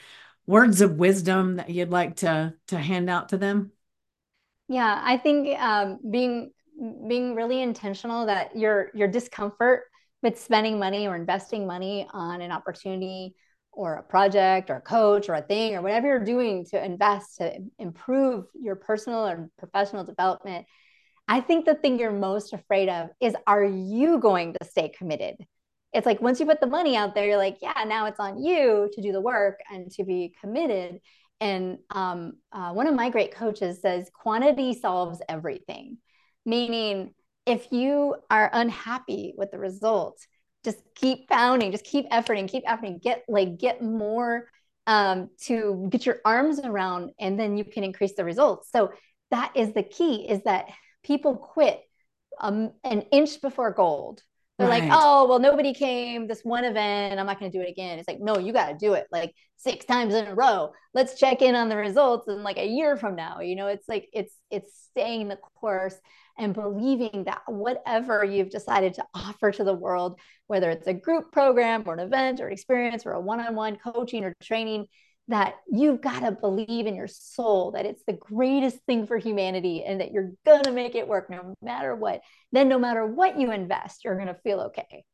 words 0.46 0.80
of 0.80 0.96
wisdom 0.96 1.56
that 1.56 1.70
you'd 1.70 1.90
like 1.90 2.16
to 2.16 2.54
to 2.68 2.78
hand 2.78 3.10
out 3.10 3.30
to 3.30 3.38
them? 3.38 3.72
Yeah, 4.68 5.00
I 5.02 5.18
think 5.18 5.58
um, 5.60 5.98
being 6.10 6.52
being 7.08 7.34
really 7.34 7.62
intentional 7.62 8.26
that 8.26 8.56
your 8.56 8.90
your 8.94 9.08
discomfort 9.08 9.84
with 10.22 10.40
spending 10.40 10.78
money 10.78 11.06
or 11.06 11.16
investing 11.16 11.66
money 11.66 12.08
on 12.12 12.40
an 12.40 12.50
opportunity 12.50 13.34
or 13.72 13.96
a 13.96 14.02
project 14.02 14.70
or 14.70 14.76
a 14.76 14.80
coach 14.80 15.28
or 15.28 15.34
a 15.34 15.42
thing 15.42 15.74
or 15.74 15.82
whatever 15.82 16.06
you're 16.06 16.24
doing 16.24 16.64
to 16.64 16.82
invest 16.82 17.36
to 17.36 17.52
improve 17.78 18.46
your 18.54 18.76
personal 18.76 19.26
and 19.26 19.50
professional 19.58 20.04
development 20.04 20.66
I 21.26 21.40
think 21.40 21.64
the 21.64 21.74
thing 21.74 21.98
you're 21.98 22.12
most 22.12 22.52
afraid 22.52 22.88
of 22.88 23.10
is 23.20 23.34
are 23.46 23.64
you 23.64 24.18
going 24.18 24.54
to 24.54 24.68
stay 24.68 24.90
committed? 24.90 25.36
It's 25.92 26.06
like 26.06 26.20
once 26.20 26.40
you 26.40 26.46
put 26.46 26.60
the 26.60 26.66
money 26.66 26.96
out 26.96 27.14
there, 27.14 27.26
you're 27.26 27.36
like, 27.36 27.58
yeah, 27.62 27.84
now 27.86 28.06
it's 28.06 28.20
on 28.20 28.42
you 28.42 28.90
to 28.92 29.00
do 29.00 29.12
the 29.12 29.20
work 29.20 29.60
and 29.70 29.90
to 29.92 30.04
be 30.04 30.34
committed. 30.40 31.00
And 31.40 31.78
um, 31.90 32.34
uh, 32.52 32.72
one 32.72 32.86
of 32.86 32.94
my 32.94 33.10
great 33.10 33.34
coaches 33.34 33.80
says 33.80 34.10
quantity 34.12 34.74
solves 34.74 35.20
everything, 35.28 35.98
meaning 36.44 37.14
if 37.46 37.70
you 37.70 38.16
are 38.30 38.50
unhappy 38.52 39.34
with 39.36 39.50
the 39.50 39.58
results, 39.58 40.26
just 40.64 40.78
keep 40.94 41.28
pounding, 41.28 41.72
just 41.72 41.84
keep 41.84 42.08
efforting, 42.10 42.48
keep 42.48 42.64
efforting, 42.64 43.00
get 43.00 43.22
like 43.28 43.58
get 43.58 43.82
more 43.82 44.48
um, 44.86 45.30
to 45.42 45.86
get 45.90 46.06
your 46.06 46.18
arms 46.24 46.58
around, 46.60 47.10
and 47.18 47.38
then 47.38 47.56
you 47.56 47.64
can 47.64 47.84
increase 47.84 48.14
the 48.14 48.24
results. 48.24 48.70
So 48.70 48.92
that 49.30 49.52
is 49.54 49.74
the 49.74 49.82
key: 49.82 50.28
is 50.28 50.42
that 50.44 50.66
people 51.04 51.36
quit 51.36 51.80
um, 52.40 52.72
an 52.82 53.02
inch 53.12 53.40
before 53.40 53.72
gold. 53.72 54.22
They're 54.58 54.68
right. 54.68 54.84
like, 54.84 54.92
oh, 54.92 55.26
well, 55.28 55.40
nobody 55.40 55.74
came 55.74 56.28
this 56.28 56.42
one 56.44 56.64
event. 56.64 57.18
I'm 57.18 57.26
not 57.26 57.40
going 57.40 57.50
to 57.50 57.58
do 57.58 57.62
it 57.62 57.68
again. 57.68 57.98
It's 57.98 58.06
like, 58.06 58.20
no, 58.20 58.38
you 58.38 58.52
got 58.52 58.68
to 58.68 58.78
do 58.78 58.92
it 58.94 59.08
like 59.10 59.34
six 59.56 59.84
times 59.84 60.14
in 60.14 60.28
a 60.28 60.34
row. 60.34 60.70
Let's 60.92 61.18
check 61.18 61.42
in 61.42 61.56
on 61.56 61.68
the 61.68 61.76
results 61.76 62.28
in 62.28 62.44
like 62.44 62.58
a 62.58 62.66
year 62.66 62.96
from 62.96 63.16
now. 63.16 63.40
You 63.40 63.56
know, 63.56 63.66
it's 63.66 63.88
like, 63.88 64.08
it's, 64.12 64.36
it's 64.52 64.88
staying 64.90 65.26
the 65.26 65.38
course 65.56 65.96
and 66.38 66.54
believing 66.54 67.24
that 67.24 67.42
whatever 67.48 68.24
you've 68.24 68.50
decided 68.50 68.94
to 68.94 69.04
offer 69.12 69.50
to 69.50 69.64
the 69.64 69.74
world, 69.74 70.20
whether 70.46 70.70
it's 70.70 70.86
a 70.86 70.94
group 70.94 71.32
program 71.32 71.82
or 71.86 71.94
an 71.94 72.00
event 72.00 72.40
or 72.40 72.46
an 72.46 72.52
experience 72.52 73.06
or 73.06 73.12
a 73.12 73.20
one 73.20 73.40
on 73.40 73.56
one 73.56 73.76
coaching 73.76 74.22
or 74.24 74.34
training, 74.40 74.86
that 75.28 75.54
you've 75.70 76.00
got 76.02 76.20
to 76.20 76.32
believe 76.32 76.86
in 76.86 76.94
your 76.94 77.08
soul 77.08 77.70
that 77.72 77.86
it's 77.86 78.02
the 78.06 78.12
greatest 78.12 78.78
thing 78.86 79.06
for 79.06 79.16
humanity 79.16 79.82
and 79.82 80.00
that 80.00 80.12
you're 80.12 80.32
going 80.44 80.64
to 80.64 80.72
make 80.72 80.94
it 80.94 81.08
work 81.08 81.30
no 81.30 81.54
matter 81.62 81.94
what. 81.94 82.20
Then, 82.52 82.68
no 82.68 82.78
matter 82.78 83.06
what 83.06 83.38
you 83.38 83.50
invest, 83.50 84.04
you're 84.04 84.16
going 84.16 84.28
to 84.28 84.34
feel 84.42 84.60
okay. 84.60 85.04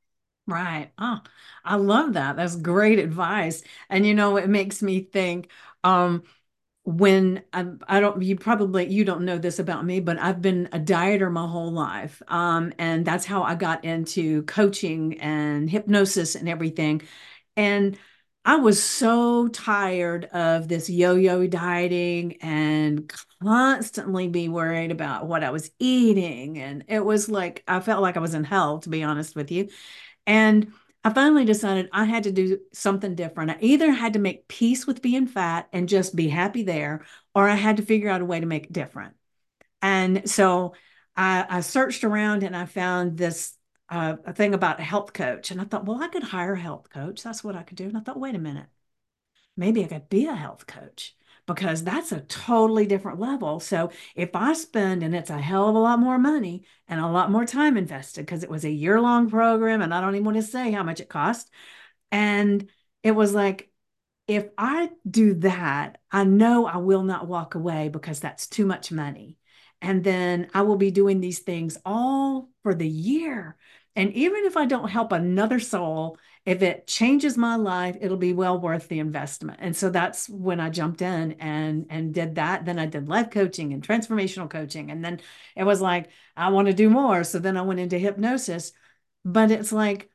Right. 0.47 0.91
Oh, 0.99 1.21
I 1.65 1.77
love 1.77 2.15
that. 2.15 2.37
That's 2.37 2.57
great 2.57 2.99
advice. 2.99 3.63
And 3.89 4.05
you 4.05 4.15
know, 4.15 4.37
it 4.37 4.49
makes 4.49 4.83
me 4.83 5.01
think 5.01 5.51
um 5.85 6.25
when 6.85 7.43
I, 7.53 7.67
I 7.89 8.01
don't 8.01 8.23
you 8.23 8.37
probably 8.37 8.89
you 8.89 9.05
don't 9.05 9.25
know 9.25 9.39
this 9.39 9.59
about 9.59 9.85
me 9.85 10.01
but 10.01 10.19
I've 10.19 10.41
been 10.43 10.69
a 10.73 10.79
dieter 10.81 11.31
my 11.31 11.47
whole 11.47 11.71
life 11.71 12.23
um 12.29 12.73
and 12.79 13.05
that's 13.05 13.27
how 13.27 13.43
I 13.43 13.55
got 13.55 13.85
into 13.85 14.43
coaching 14.45 15.21
and 15.21 15.69
hypnosis 15.71 16.35
and 16.35 16.49
everything 16.49 17.03
and 17.57 17.99
I 18.45 18.57
was 18.57 18.83
so 18.83 19.49
tired 19.49 20.25
of 20.27 20.67
this 20.67 20.89
yo-yo 20.89 21.47
dieting 21.47 22.39
and 22.41 23.13
constantly 23.43 24.29
be 24.29 24.49
worried 24.49 24.91
about 24.91 25.27
what 25.27 25.45
I 25.45 25.51
was 25.51 25.71
eating. 25.79 26.59
And 26.59 26.85
it 26.89 27.05
was 27.05 27.29
like, 27.29 27.63
I 27.69 27.81
felt 27.81 28.03
like 28.03 28.17
I 28.17 28.21
was 28.21 28.35
in 28.35 28.45
hell, 28.45 28.79
to 28.81 28.89
be 28.89 29.03
honest 29.03 29.37
with 29.37 29.51
you. 29.51 29.69
And 30.27 30.73
I 31.05 31.13
finally 31.13 31.45
decided 31.45 31.89
I 31.93 32.05
had 32.05 32.25
to 32.25 32.33
do 32.33 32.59
something 32.73 33.15
different. 33.15 33.51
I 33.51 33.59
either 33.61 33.91
had 33.91 34.15
to 34.15 34.19
make 34.19 34.49
peace 34.49 34.87
with 34.87 35.03
being 35.03 35.27
fat 35.27 35.69
and 35.73 35.89
just 35.89 36.17
be 36.17 36.29
happy 36.29 36.63
there, 36.63 37.05
or 37.35 37.49
I 37.49 37.55
had 37.55 37.77
to 37.77 37.83
figure 37.83 38.11
out 38.11 38.23
a 38.23 38.27
way 38.27 38.41
to 38.41 38.47
make 38.47 38.65
it 38.65 38.73
different. 38.73 39.15
And 39.83 40.29
so 40.29 40.75
I, 41.17 41.47
I 41.49 41.61
searched 41.61 42.05
around 42.05 42.43
and 42.43 42.57
I 42.57 42.67
found 42.67 43.17
this 43.17 43.55
uh, 43.91 44.17
a 44.25 44.33
thing 44.33 44.55
about 44.55 44.81
a 44.81 44.85
health 44.85 45.13
coach. 45.13 45.51
And 45.51 45.61
I 45.61 45.65
thought, 45.65 45.87
well, 45.87 46.03
I 46.03 46.09
could 46.09 46.23
hire 46.25 46.55
a 46.55 46.61
health 46.61 46.91
coach. 46.91 47.23
That's 47.23 47.45
what 47.45 47.57
I 47.57 47.63
could 47.65 47.77
do. 47.77 47.87
And 47.87 47.97
I 47.97 48.01
thought, 48.01 48.21
wait 48.21 48.35
a 48.37 48.39
minute, 48.39 48.67
maybe 49.57 49.85
I 49.85 49.89
could 49.89 50.09
be 50.09 50.27
a 50.27 50.35
health 50.35 50.67
coach. 50.67 51.17
because 51.47 51.83
that's 51.83 52.13
a 52.13 52.21
totally 52.21 52.87
different 52.87 53.19
level. 53.19 53.59
So 53.61 53.91
if 54.15 54.31
I 54.35 54.53
spend, 54.53 55.03
and 55.03 55.15
it's 55.15 55.31
a 55.31 55.39
hell 55.41 55.69
of 55.69 55.75
a 55.75 55.79
lot 55.79 55.99
more 55.99 56.19
money 56.19 56.65
and 56.89 57.01
a 57.01 57.09
lot 57.09 57.31
more 57.31 57.45
time 57.45 57.77
invested 57.77 58.25
because 58.27 58.45
it 58.45 58.51
was 58.51 58.65
a 58.65 58.71
year 58.71 59.01
long 59.01 59.29
program 59.31 59.83
and 59.83 59.93
I 59.93 60.01
don't 60.01 60.15
even 60.15 60.25
want 60.25 60.37
to 60.37 60.43
say 60.43 60.71
how 60.71 60.85
much 60.85 61.01
it 61.01 61.09
cost. 61.09 61.51
And 62.13 62.69
it 63.03 63.13
was 63.13 63.35
like, 63.35 63.71
if 64.29 64.47
I 64.59 64.91
do 65.09 65.35
that, 65.37 65.99
I 66.13 66.25
know 66.25 66.67
I 66.67 66.79
will 66.79 67.03
not 67.03 67.27
walk 67.29 67.55
away 67.57 67.89
because 67.89 68.21
that's 68.21 68.47
too 68.47 68.67
much 68.67 68.93
money. 68.93 69.37
And 69.83 70.05
then 70.05 70.49
I 70.55 70.63
will 70.63 70.77
be 70.77 70.91
doing 70.91 71.21
these 71.21 71.41
things 71.41 71.79
all 71.85 72.51
for 72.63 72.75
the 72.75 72.89
year. 72.89 73.57
And 73.97 74.13
even 74.13 74.45
if 74.45 74.57
I 74.57 74.67
don't 74.67 74.89
help 74.89 75.13
another 75.13 75.59
soul, 75.59 76.17
if 76.47 76.63
it 76.63 76.87
changes 76.87 77.37
my 77.37 77.57
life, 77.57 77.97
it'll 78.01 78.17
be 78.17 78.33
well 78.33 78.59
worth 78.59 78.89
the 78.89 78.99
investment. 78.99 79.59
And 79.61 79.77
so 79.77 79.91
that's 79.91 80.29
when 80.29 80.61
I 80.61 80.71
jumped 80.71 81.03
in 81.03 81.33
and 81.33 81.87
and 81.91 82.15
did 82.15 82.37
that. 82.37 82.65
Then 82.65 82.79
I 82.79 82.87
did 82.87 83.09
life 83.09 83.31
coaching 83.31 83.73
and 83.73 83.87
transformational 83.87 84.49
coaching. 84.49 84.91
And 84.91 85.05
then 85.05 85.21
it 85.57 85.65
was 85.65 85.81
like, 85.81 86.09
I 86.37 86.51
want 86.51 86.69
to 86.69 86.75
do 86.75 86.89
more. 86.89 87.25
So 87.25 87.39
then 87.39 87.57
I 87.57 87.63
went 87.63 87.81
into 87.81 87.99
hypnosis. 87.99 88.73
But 89.25 89.51
it's 89.51 89.73
like 89.73 90.09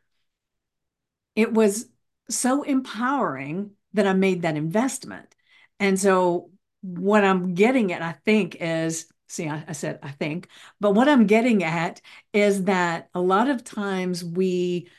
it 1.36 1.54
was 1.54 1.88
so 2.30 2.64
empowering 2.64 3.72
that 3.94 4.08
I 4.08 4.14
made 4.14 4.42
that 4.44 4.58
investment. 4.58 5.36
And 5.80 6.00
so 6.00 6.50
what 6.82 7.24
I'm 7.24 7.54
getting 7.54 7.92
at, 7.92 8.02
I 8.02 8.14
think, 8.14 8.58
is 8.60 9.08
see, 9.28 9.48
I, 9.48 9.64
I, 9.68 9.72
said 9.74 10.00
I 10.04 10.12
think, 10.12 10.50
but 10.80 10.92
what 10.94 11.10
I'm 11.10 11.28
getting 11.28 11.64
at 11.64 12.02
is 12.34 12.66
that 12.66 13.10
a 13.14 13.22
lot 13.22 13.50
of 13.50 13.64
times 13.64 14.24
we 14.24 14.90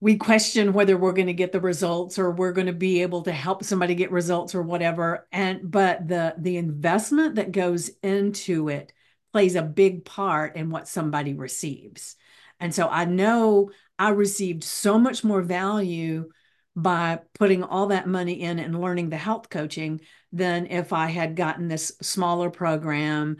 we 0.00 0.16
question 0.16 0.74
whether 0.74 0.98
we're 0.98 1.14
going 1.14 1.28
to 1.28 1.32
get 1.32 1.50
the 1.50 1.60
results 1.60 2.18
or 2.18 2.30
we're 2.30 2.52
going 2.52 2.66
to 2.66 2.74
be 2.74 3.00
able 3.00 3.22
to 3.22 3.32
help 3.32 3.64
somebody 3.64 3.94
get 3.94 4.10
results 4.10 4.54
or 4.54 4.60
whatever. 4.60 5.26
And 5.32 5.70
but 5.70 6.06
the 6.06 6.34
the 6.36 6.58
investment 6.58 7.36
that 7.36 7.52
goes 7.52 7.90
into 8.02 8.68
it 8.68 8.92
plays 9.32 9.54
a 9.54 9.62
big 9.62 10.04
part 10.04 10.56
in 10.56 10.68
what 10.70 10.88
somebody 10.88 11.32
receives. 11.34 12.16
And 12.60 12.74
so 12.74 12.86
I 12.88 13.06
know 13.06 13.70
I 13.98 14.10
received 14.10 14.62
so 14.62 14.98
much 14.98 15.24
more 15.24 15.42
value 15.42 16.28
by 16.76 17.20
putting 17.34 17.62
all 17.62 17.88
that 17.88 18.08
money 18.08 18.40
in 18.40 18.58
and 18.58 18.80
learning 18.80 19.08
the 19.08 19.16
health 19.16 19.48
coaching 19.48 20.00
than 20.32 20.66
if 20.66 20.92
I 20.92 21.06
had 21.06 21.36
gotten 21.36 21.68
this 21.68 21.92
smaller 22.02 22.50
program. 22.50 23.36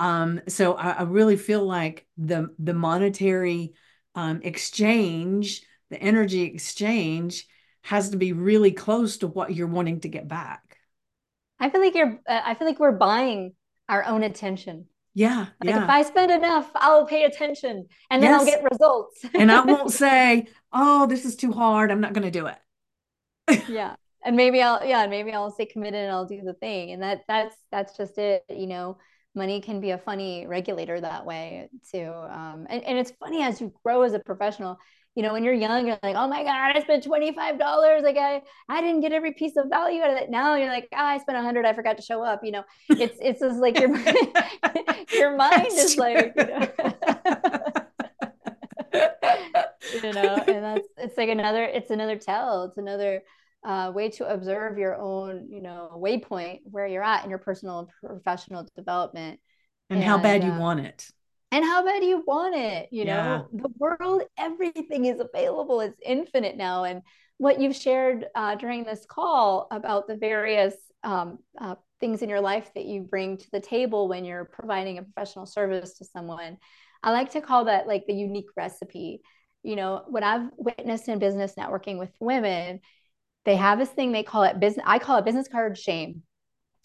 Um, 0.00 0.40
so 0.48 0.74
I, 0.74 0.90
I, 0.90 1.02
really 1.02 1.36
feel 1.36 1.64
like 1.66 2.06
the 2.16 2.54
the 2.58 2.72
monetary 2.72 3.74
um, 4.14 4.40
exchange, 4.42 5.62
the 5.90 6.00
energy 6.00 6.42
exchange, 6.42 7.46
has 7.82 8.10
to 8.10 8.16
be 8.16 8.32
really 8.32 8.70
close 8.70 9.18
to 9.18 9.26
what 9.26 9.54
you're 9.54 9.66
wanting 9.66 10.00
to 10.00 10.08
get 10.08 10.28
back. 10.28 10.78
I 11.58 11.68
feel 11.68 11.80
like 11.80 11.96
you're. 11.96 12.20
Uh, 12.26 12.40
I 12.44 12.54
feel 12.54 12.68
like 12.68 12.78
we're 12.78 12.92
buying 12.92 13.54
our 13.88 14.04
own 14.04 14.22
attention. 14.22 14.86
Yeah. 15.14 15.46
Like 15.60 15.70
yeah. 15.70 15.82
if 15.82 15.90
I 15.90 16.02
spend 16.02 16.30
enough, 16.30 16.70
I'll 16.76 17.04
pay 17.04 17.24
attention 17.24 17.86
and 18.08 18.22
then 18.22 18.30
yes. 18.30 18.40
I'll 18.40 18.46
get 18.46 18.62
results. 18.70 19.24
and 19.34 19.50
I 19.50 19.60
won't 19.64 19.90
say, 19.90 20.46
oh, 20.72 21.06
this 21.06 21.24
is 21.24 21.34
too 21.34 21.50
hard. 21.50 21.90
I'm 21.90 22.00
not 22.00 22.12
going 22.12 22.22
to 22.22 22.30
do 22.30 22.46
it 22.46 22.56
yeah. 23.68 23.96
And 24.24 24.36
maybe 24.36 24.60
i'll 24.60 24.84
yeah 24.84 25.02
and 25.02 25.10
maybe 25.10 25.32
i'll 25.32 25.50
stay 25.50 25.66
committed 25.66 26.00
and 26.00 26.10
i'll 26.10 26.26
do 26.26 26.42
the 26.42 26.54
thing. 26.54 26.92
And 26.92 27.02
that 27.02 27.22
that's 27.28 27.56
that's 27.70 27.96
just 27.96 28.18
it 28.18 28.44
you 28.48 28.66
know. 28.66 28.98
Money 29.34 29.60
can 29.60 29.80
be 29.80 29.90
a 29.90 29.98
funny 29.98 30.46
regulator 30.48 31.00
that 31.00 31.24
way 31.24 31.68
too 31.92 32.10
um, 32.30 32.66
and, 32.68 32.82
and 32.82 32.98
it's 32.98 33.12
funny 33.20 33.42
as 33.42 33.60
you 33.60 33.72
grow 33.84 34.02
as 34.02 34.12
a 34.12 34.18
professional 34.18 34.78
you 35.14 35.22
know 35.22 35.32
when 35.32 35.42
you're 35.42 35.52
young 35.54 35.86
you're 35.86 35.98
like 36.02 36.14
oh 36.16 36.28
my 36.28 36.44
god 36.44 36.76
i 36.76 36.80
spent 36.80 37.04
$25 37.04 38.02
like 38.02 38.16
i 38.16 38.40
i 38.68 38.80
didn't 38.80 39.00
get 39.00 39.12
every 39.12 39.32
piece 39.34 39.56
of 39.56 39.68
value 39.68 40.00
out 40.00 40.10
of 40.10 40.16
it. 40.16 40.30
Now 40.30 40.54
you're 40.54 40.68
like 40.68 40.88
oh, 40.92 40.96
i 40.96 41.18
spent 41.18 41.36
100 41.36 41.66
i 41.66 41.72
forgot 41.72 41.96
to 41.96 42.02
show 42.02 42.22
up 42.22 42.44
you 42.44 42.52
know. 42.52 42.62
It's 42.88 43.18
it's 43.20 43.40
just 43.40 43.60
like 43.60 43.78
your 43.80 43.96
your 45.12 45.36
mind 45.36 45.72
is 45.72 45.96
like 45.96 46.34
you 46.36 46.44
know? 46.44 46.68
you 50.04 50.12
know 50.12 50.44
and 50.46 50.64
that's 50.64 50.88
it's 50.98 51.16
like 51.16 51.28
another 51.28 51.64
it's 51.64 51.90
another 51.90 52.16
tell 52.16 52.64
it's 52.64 52.78
another 52.78 53.22
uh, 53.64 53.92
way 53.94 54.10
to 54.10 54.28
observe 54.28 54.78
your 54.78 54.96
own, 54.96 55.48
you 55.50 55.60
know, 55.60 55.90
waypoint 55.96 56.60
where 56.64 56.86
you're 56.86 57.02
at 57.02 57.24
in 57.24 57.30
your 57.30 57.38
personal 57.38 57.80
and 57.80 57.88
professional 58.10 58.66
development. 58.76 59.40
And, 59.90 60.00
and 60.00 60.08
how 60.08 60.18
bad 60.18 60.42
uh, 60.42 60.46
you 60.46 60.52
want 60.54 60.80
it. 60.80 61.08
And 61.50 61.64
how 61.64 61.84
bad 61.84 62.04
you 62.04 62.22
want 62.26 62.54
it. 62.54 62.88
You 62.92 63.04
yeah. 63.04 63.26
know, 63.26 63.48
the 63.52 63.70
world, 63.78 64.22
everything 64.36 65.06
is 65.06 65.20
available. 65.20 65.80
It's 65.80 65.98
infinite 66.04 66.56
now. 66.56 66.84
And 66.84 67.02
what 67.38 67.60
you've 67.60 67.76
shared 67.76 68.26
uh, 68.34 68.56
during 68.56 68.84
this 68.84 69.06
call 69.08 69.66
about 69.70 70.06
the 70.08 70.16
various 70.16 70.74
um, 71.04 71.38
uh, 71.60 71.76
things 72.00 72.22
in 72.22 72.28
your 72.28 72.40
life 72.40 72.70
that 72.74 72.84
you 72.84 73.00
bring 73.00 73.38
to 73.38 73.50
the 73.50 73.60
table 73.60 74.08
when 74.08 74.24
you're 74.24 74.44
providing 74.44 74.98
a 74.98 75.02
professional 75.02 75.46
service 75.46 75.94
to 75.98 76.04
someone, 76.04 76.58
I 77.02 77.12
like 77.12 77.30
to 77.32 77.40
call 77.40 77.64
that 77.64 77.86
like 77.86 78.06
the 78.06 78.14
unique 78.14 78.50
recipe. 78.56 79.22
You 79.62 79.76
know, 79.76 80.04
what 80.06 80.22
I've 80.22 80.48
witnessed 80.56 81.08
in 81.08 81.18
business 81.18 81.54
networking 81.56 81.98
with 81.98 82.12
women 82.20 82.80
they 83.48 83.56
have 83.56 83.78
this 83.78 83.88
thing 83.88 84.12
they 84.12 84.22
call 84.22 84.42
it 84.42 84.60
business 84.60 84.84
i 84.86 84.98
call 84.98 85.16
it 85.16 85.24
business 85.24 85.48
card 85.48 85.76
shame. 85.78 86.22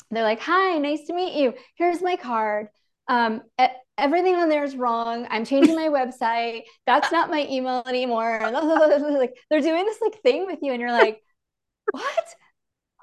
They're 0.09 0.23
like 0.23 0.39
hi 0.39 0.77
nice 0.77 1.05
to 1.07 1.13
meet 1.13 1.33
you. 1.39 1.53
Here's 1.75 2.01
my 2.01 2.15
card. 2.15 2.67
Um, 3.09 3.41
everything 3.97 4.35
on 4.35 4.47
there 4.47 4.63
is 4.63 4.77
wrong. 4.77 5.27
I'm 5.29 5.43
changing 5.43 5.75
my 5.75 5.89
website. 5.99 6.61
That's 6.85 7.11
not 7.11 7.29
my 7.29 7.45
email 7.49 7.83
anymore. 7.85 8.39
Like 9.23 9.35
they're 9.49 9.61
doing 9.61 9.85
this 9.85 9.99
like 10.01 10.21
thing 10.21 10.45
with 10.45 10.59
you 10.61 10.71
and 10.71 10.79
you're 10.79 10.91
like 10.91 11.21
what? 11.91 12.25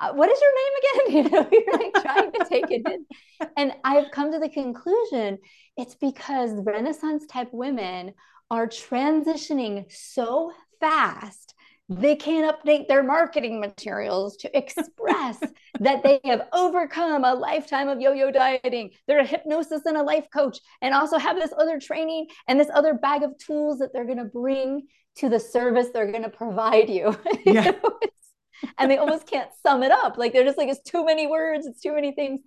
Uh, 0.00 0.12
what 0.14 0.30
is 0.30 0.40
your 0.40 0.54
name 0.56 0.74
again? 0.80 1.16
You 1.16 1.30
know 1.30 1.48
you're 1.52 1.78
like 1.78 2.02
trying 2.02 2.32
to 2.32 2.44
take 2.48 2.70
it 2.70 2.82
in. 2.86 3.48
And 3.58 3.72
i've 3.84 4.10
come 4.10 4.32
to 4.32 4.38
the 4.38 4.48
conclusion 4.48 5.38
it's 5.76 5.94
because 5.96 6.52
renaissance 6.54 7.26
type 7.26 7.50
women 7.52 8.14
are 8.50 8.66
transitioning 8.66 9.90
so 9.92 10.52
fast 10.80 11.54
they 11.90 12.14
can't 12.14 12.56
update 12.56 12.86
their 12.86 13.02
marketing 13.02 13.60
materials 13.60 14.36
to 14.38 14.56
express 14.56 15.38
that 15.80 16.04
they 16.04 16.20
have 16.24 16.46
overcome 16.52 17.24
a 17.24 17.34
lifetime 17.34 17.88
of 17.88 18.00
yo-yo 18.00 18.30
dieting. 18.30 18.90
They're 19.08 19.18
a 19.18 19.26
hypnosis 19.26 19.82
and 19.86 19.96
a 19.96 20.02
life 20.02 20.28
coach 20.32 20.60
and 20.80 20.94
also 20.94 21.18
have 21.18 21.36
this 21.36 21.52
other 21.58 21.80
training 21.80 22.28
and 22.46 22.60
this 22.60 22.70
other 22.72 22.94
bag 22.94 23.24
of 23.24 23.36
tools 23.38 23.80
that 23.80 23.92
they're 23.92 24.06
going 24.06 24.18
to 24.18 24.24
bring 24.24 24.86
to 25.16 25.28
the 25.28 25.40
service 25.40 25.88
they're 25.92 26.12
going 26.12 26.22
to 26.22 26.30
provide 26.30 26.88
you. 26.88 27.16
Yeah. 27.44 27.72
and 28.78 28.90
they 28.90 28.98
almost 28.98 29.26
can't 29.26 29.50
sum 29.66 29.82
it 29.82 29.90
up. 29.90 30.16
Like 30.16 30.32
they're 30.32 30.44
just 30.44 30.58
like 30.58 30.68
it's 30.68 30.88
too 30.88 31.04
many 31.04 31.26
words 31.26 31.66
it's 31.66 31.80
too 31.80 31.94
many 31.94 32.12
things 32.12 32.40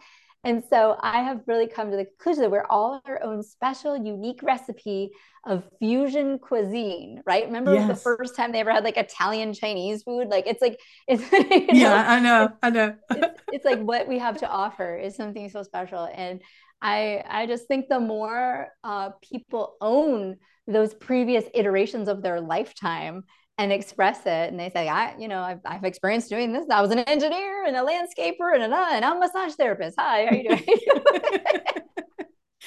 and 0.44 0.64
so 0.70 0.98
I 1.02 1.22
have 1.22 1.42
really 1.48 1.68
come 1.68 1.90
to 1.92 1.98
the 1.98 2.06
conclusion 2.06 2.42
that 2.42 2.52
we're 2.52 2.66
all 2.70 3.02
our 3.06 3.24
own 3.24 3.44
special, 3.44 3.96
unique 3.96 4.44
recipe 4.44 5.12
of 5.46 5.64
fusion 5.80 6.38
cuisine, 6.40 7.22
right? 7.26 7.46
Remember 7.46 7.74
yes. 7.74 7.88
the 7.88 7.96
first 7.96 8.36
time 8.36 8.52
they 8.52 8.60
ever 8.60 8.72
had 8.72 8.84
like 8.84 8.98
Italian 8.98 9.54
Chinese 9.54 10.04
food? 10.04 10.28
Like 10.28 10.46
it's 10.46 10.62
like 10.62 10.80
it's 11.08 11.32
you 11.32 11.40
know, 11.50 11.66
yeah, 11.72 12.06
I 12.08 12.20
know, 12.20 12.50
I 12.62 12.70
know. 12.70 12.96
it's, 13.12 13.42
it's 13.54 13.66
like 13.66 13.80
what 13.80 14.08
we 14.08 14.20
have 14.20 14.38
to 14.40 14.50
offer 14.50 14.98
is 14.98 15.16
something 15.16 15.50
so 15.50 15.64
special, 15.64 16.10
and 16.14 16.42
I 16.82 17.24
I 17.30 17.46
just 17.46 17.68
think 17.68 17.88
the 17.88 18.02
more 18.02 18.68
uh, 18.84 19.12
people 19.22 19.76
own 19.80 20.38
those 20.68 20.94
previous 20.94 21.46
iterations 21.54 22.08
of 22.08 22.22
their 22.22 22.42
lifetime 22.42 23.24
and 23.58 23.72
express 23.72 24.22
it. 24.22 24.50
And 24.50 24.60
they 24.60 24.70
say, 24.70 24.88
I, 24.90 25.16
you 25.18 25.28
know, 25.28 25.42
I've, 25.42 25.60
I've 25.66 25.84
experienced 25.84 26.30
doing 26.30 26.54
this. 26.54 26.66
I 26.70 26.82
was 26.82 26.92
an 26.92 27.00
engineer 27.00 27.66
and 27.66 27.76
a 27.76 27.82
landscaper 27.82 28.54
and, 28.56 28.74
a, 28.74 28.78
and 28.78 29.06
I'm 29.06 29.18
a 29.18 29.20
massage 29.20 29.54
therapist. 29.54 29.98
Hi, 30.00 30.26
how 30.26 30.32
are 30.32 30.36
you 30.36 30.50
doing? 30.50 30.64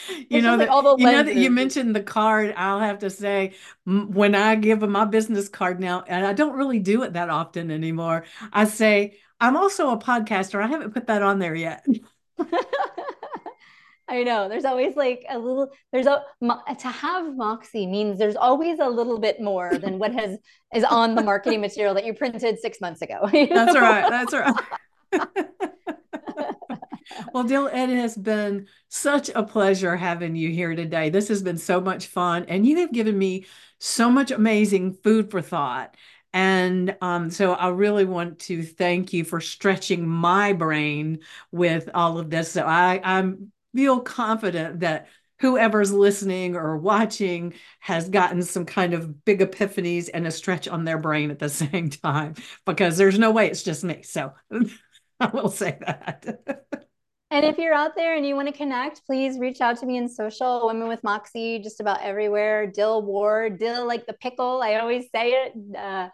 you 0.29 0.43
know, 0.43 0.57
that, 0.57 0.69
like 0.69 0.99
you 0.99 1.07
know 1.07 1.23
that 1.23 1.37
you 1.37 1.51
mentioned 1.51 1.95
the 1.95 2.03
card. 2.03 2.55
I'll 2.57 2.81
have 2.81 3.01
to 3.01 3.11
say, 3.11 3.55
when 3.85 4.35
I 4.35 4.55
give 4.57 4.81
my 4.83 5.05
business 5.05 5.49
card 5.49 5.81
now, 5.81 6.05
and 6.07 6.27
I 6.27 6.33
don't 6.33 6.57
really 6.57 6.79
do 6.79 7.03
it 7.03 7.15
that 7.15 7.31
often 7.31 7.71
anymore, 7.71 8.25
I 8.53 8.65
say, 8.65 9.19
I'm 9.41 9.57
also 9.57 9.91
a 9.91 9.99
podcaster. 9.99 10.63
I 10.63 10.67
haven't 10.67 10.93
put 10.93 11.07
that 11.07 11.23
on 11.23 11.39
there 11.39 11.55
yet. 11.55 11.87
I 14.09 14.23
know. 14.23 14.49
There's 14.49 14.65
always 14.65 14.95
like 14.95 15.27
a 15.29 15.37
little. 15.39 15.69
There's 15.93 16.07
a 16.07 16.23
to 16.41 16.89
have 16.89 17.37
Moxie 17.37 17.87
means 17.87 18.19
there's 18.19 18.37
always 18.37 18.79
a 18.79 18.89
little 18.89 19.19
bit 19.19 19.41
more 19.41 19.77
than 19.79 19.99
what 19.99 20.13
has 20.13 20.39
is 20.75 20.85
on 20.85 21.17
the 21.17 21.23
marketing 21.23 21.61
material 21.61 21.95
that 21.95 22.05
you 22.05 22.15
printed 22.15 22.59
six 22.61 22.81
months 22.81 23.03
ago. 23.03 23.29
That's 23.33 23.77
right. 23.77 24.09
That's 24.09 24.33
right. 24.33 24.55
well, 27.35 27.45
Dill, 27.45 27.67
it 27.67 27.89
has 27.89 28.17
been 28.17 28.69
such 28.89 29.29
a 29.35 29.43
pleasure 29.43 29.97
having 29.97 30.37
you 30.37 30.51
here 30.51 30.77
today. 30.77 31.11
This 31.11 31.27
has 31.29 31.43
been 31.43 31.59
so 31.59 31.81
much 31.81 32.07
fun, 32.07 32.45
and 32.47 32.65
you 32.65 32.79
have 32.79 32.93
given 32.93 33.19
me 33.19 33.47
so 33.81 34.09
much 34.09 34.31
amazing 34.31 34.95
food 35.03 35.33
for 35.33 35.43
thought. 35.43 35.97
And 36.33 36.97
um, 37.01 37.31
so 37.31 37.55
I 37.55 37.71
really 37.71 38.05
want 38.05 38.39
to 38.41 38.63
thank 38.63 39.13
you 39.13 39.25
for 39.25 39.41
stretching 39.41 40.07
my 40.07 40.53
brain 40.53 41.21
with 41.51 41.89
all 41.95 42.19
of 42.19 42.29
this. 42.29 42.53
So 42.53 42.63
I, 42.63 43.01
I'm 43.03 43.53
feel 43.77 44.01
confident 44.01 44.81
that 44.81 45.07
whoever's 45.41 45.93
listening 45.93 46.57
or 46.57 46.79
watching 46.79 47.53
has 47.81 48.09
gotten 48.09 48.43
some 48.43 48.65
kind 48.65 48.95
of 48.95 49.25
big 49.27 49.41
epiphanies 49.41 50.09
and 50.13 50.27
a 50.27 50.31
stretch 50.31 50.67
on 50.67 50.85
their 50.85 50.97
brain 50.97 51.31
at 51.31 51.39
the 51.39 51.49
same 51.51 51.91
time 51.91 52.35
because 52.65 52.97
there's 52.97 53.19
no 53.19 53.31
way 53.31 53.49
it's 53.49 53.63
just 53.63 53.85
me. 53.85 54.03
So 54.03 54.33
I 55.21 55.27
will 55.27 55.51
say 55.51 55.79
that. 55.87 56.25
and 57.31 57.45
if 57.45 57.59
you're 57.59 57.75
out 57.75 57.95
there 57.97 58.17
and 58.17 58.27
you 58.27 58.35
want 58.35 58.49
to 58.49 58.55
connect, 58.55 59.05
please 59.05 59.39
reach 59.39 59.61
out 59.61 59.79
to 59.81 59.87
me 59.87 59.99
in 59.99 60.09
social, 60.09 60.67
Women 60.67 60.89
with 60.89 61.05
Moxie, 61.05 61.59
just 61.59 61.81
about 61.81 62.03
everywhere. 62.03 62.67
Dill 62.67 63.03
Ward, 63.03 63.59
Dill 63.59 63.87
like 63.87 64.07
the 64.07 64.15
pickle. 64.15 64.63
I 64.63 64.77
always 64.77 65.05
say 65.15 65.33
it. 65.33 65.77
Uh, 65.77 66.09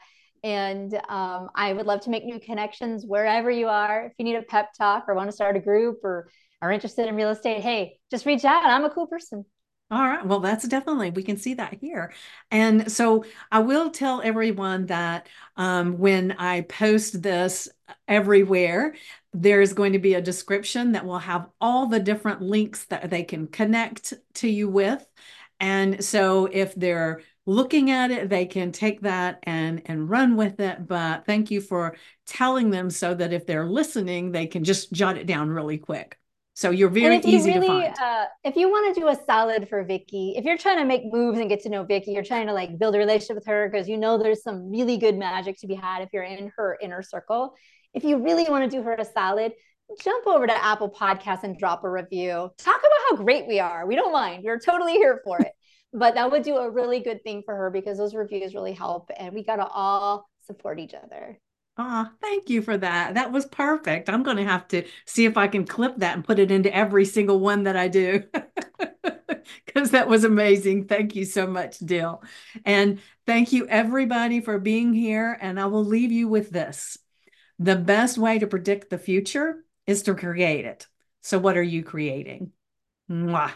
and 0.45 0.95
um, 1.09 1.51
I 1.55 1.73
would 1.73 1.87
love 1.87 2.01
to 2.01 2.11
make 2.11 2.25
new 2.25 2.41
connections 2.41 3.05
wherever 3.07 3.49
you 3.49 3.69
are. 3.69 4.07
If 4.07 4.15
you 4.19 4.25
need 4.25 4.35
a 4.35 4.43
pep 4.43 4.73
talk 4.77 5.05
or 5.07 5.15
want 5.15 5.29
to 5.29 5.33
start 5.35 5.57
a 5.57 5.61
group 5.61 6.01
or 6.03 6.29
are 6.63 6.73
interested 6.73 7.09
in 7.09 7.17
real 7.17 7.31
estate, 7.31 7.61
hey, 7.61 7.99
just 8.11 8.25
reach 8.25 8.45
out. 8.45 8.65
I'm 8.65 8.85
a 8.85 8.91
cool 8.91 9.09
person. 9.09 9.45
All 9.91 10.01
right. 10.01 10.25
Well, 10.25 10.41
that's 10.41 10.67
definitely, 10.67 11.11
we 11.11 11.23
can 11.23 11.37
see 11.37 11.53
that 11.55 11.75
here. 11.75 12.15
And 12.51 12.91
so 12.91 13.27
I 13.51 13.59
will 13.59 13.91
tell 13.91 14.23
everyone 14.23 14.87
that 14.87 15.29
um, 15.57 15.99
when 15.99 16.33
I 16.33 16.63
post 16.63 17.21
this 17.21 17.69
everywhere, 18.09 18.95
there's 19.35 19.75
going 19.75 19.93
to 19.93 19.99
be 19.99 20.15
a 20.15 20.23
description 20.23 20.93
that 20.93 21.05
will 21.05 21.19
have 21.19 21.49
all 21.61 21.89
the 21.89 22.01
different 22.01 22.41
links 22.41 22.87
that 22.87 23.11
they 23.11 23.23
can 23.23 23.49
connect 23.49 24.15
to 24.35 24.49
you 24.49 24.71
with. 24.71 25.05
And 25.61 26.03
so 26.03 26.47
if 26.47 26.75
they're 26.75 27.21
looking 27.45 27.91
at 27.91 28.11
it, 28.11 28.31
they 28.31 28.47
can 28.47 28.73
take 28.73 29.03
that 29.03 29.41
and 29.43 29.83
and 29.87 30.09
run 30.09 30.37
with 30.37 30.59
it. 30.61 30.87
But 30.87 31.27
thank 31.27 31.51
you 31.51 31.61
for 31.61 31.97
telling 32.27 32.71
them 32.71 32.89
so 32.89 33.15
that 33.15 33.33
if 33.33 33.47
they're 33.47 33.67
listening, 33.67 34.33
they 34.33 34.47
can 34.47 34.65
just 34.65 34.93
jot 34.93 35.19
it 35.19 35.27
down 35.27 35.51
really 35.51 35.79
quick. 35.79 36.19
So 36.55 36.71
you're 36.71 36.91
very 36.91 37.17
you 37.17 37.23
easy 37.25 37.53
really, 37.53 37.67
to 37.67 37.73
find. 37.73 37.99
Uh, 37.99 38.27
if 38.45 38.57
you 38.57 38.69
want 38.69 38.95
to 38.95 39.01
do 39.01 39.09
a 39.09 39.17
solid 39.27 39.69
for 39.69 39.85
Vickie, 39.85 40.39
if 40.39 40.45
you're 40.45 40.59
trying 40.59 40.79
to 40.79 40.85
make 40.85 41.03
moves 41.11 41.39
and 41.39 41.49
get 41.49 41.63
to 41.63 41.71
know 41.71 41.85
Vickie, 41.85 42.13
you're 42.15 42.23
trying 42.23 42.47
to 42.47 42.53
like 42.53 42.79
build 42.79 42.95
a 42.95 42.99
relationship 42.99 43.37
with 43.37 43.47
her 43.47 43.69
because 43.71 43.89
you 43.89 43.97
know 43.97 44.19
there's 44.19 44.43
some 44.43 44.71
really 44.71 44.99
good 44.99 45.17
magic 45.17 45.59
to 45.61 45.67
be 45.67 45.75
had 45.75 46.03
if 46.03 46.11
you're 46.13 46.25
in 46.25 46.53
her 46.57 46.77
inner 46.83 47.03
circle. 47.03 47.55
If 47.95 48.05
you 48.05 48.23
really 48.23 48.45
want 48.51 48.71
to 48.71 48.77
do 48.77 48.83
her 48.83 48.95
a 48.95 49.05
solid, 49.05 49.53
jump 50.03 50.27
over 50.27 50.47
to 50.47 50.65
Apple 50.65 50.91
Podcasts 50.91 51.45
and 51.45 51.59
drop 51.59 51.85
a 51.85 51.91
review. 51.91 52.51
Talk 52.59 52.81
about 52.81 52.91
how 53.11 53.17
great 53.17 53.47
we 53.47 53.59
are. 53.59 53.87
We 53.87 53.97
don't 53.97 54.13
mind. 54.13 54.45
We're 54.45 54.59
totally 54.59 54.93
here 54.93 55.21
for 55.25 55.39
it. 55.41 55.53
but 55.93 56.15
that 56.15 56.31
would 56.31 56.43
do 56.43 56.57
a 56.57 56.71
really 56.71 57.01
good 57.01 57.23
thing 57.23 57.43
for 57.45 57.55
her 57.55 57.71
because 57.71 57.99
those 57.99 58.15
reviews 58.15 58.55
really 58.55 58.73
help 58.73 59.11
and 59.17 59.35
we 59.35 59.45
got 59.45 59.57
to 59.57 59.67
all 59.67 60.29
support 60.47 60.79
each 60.79 60.95
other. 60.95 61.39
Ah, 61.79 62.11
oh, 62.11 62.17
thank 62.21 62.51
you 62.51 62.61
for 62.61 62.77
that. 62.77 63.15
That 63.15 63.33
was 63.33 63.47
perfect. 63.47 64.11
I'm 64.11 64.23
going 64.23 64.37
to 64.37 64.45
have 64.45 64.69
to 64.69 64.85
see 65.07 65.25
if 65.25 65.37
I 65.37 65.49
can 65.49 65.67
clip 65.67 65.97
that 65.99 66.15
and 66.15 66.25
put 66.25 66.39
it 66.39 66.51
into 66.51 66.75
every 66.75 67.05
single 67.05 67.41
one 67.41 67.65
that 67.65 67.77
I 67.77 67.89
do. 67.89 68.25
Because 69.67 69.91
that 69.91 70.09
was 70.09 70.25
amazing. 70.25 70.87
Thank 70.87 71.17
you 71.17 71.25
so 71.25 71.47
much, 71.47 71.79
Dill. 71.79 72.23
And 72.65 73.01
thank 73.27 73.53
you, 73.53 73.67
everybody, 73.67 74.41
for 74.41 74.59
being 74.59 74.93
here. 74.93 75.37
And 75.41 75.59
I 75.59 75.67
will 75.67 75.85
leave 75.85 76.13
you 76.13 76.29
with 76.29 76.51
this 76.51 76.99
the 77.59 77.77
best 77.77 78.19
way 78.19 78.39
to 78.39 78.47
predict 78.47 78.91
the 78.91 78.99
future 78.99 79.65
is 79.87 80.03
to 80.03 80.15
create 80.15 80.65
it. 80.65 80.87
So, 81.23 81.39
what 81.39 81.57
are 81.57 81.63
you 81.63 81.83
creating? 81.83 82.53
Mwah. 83.11 83.53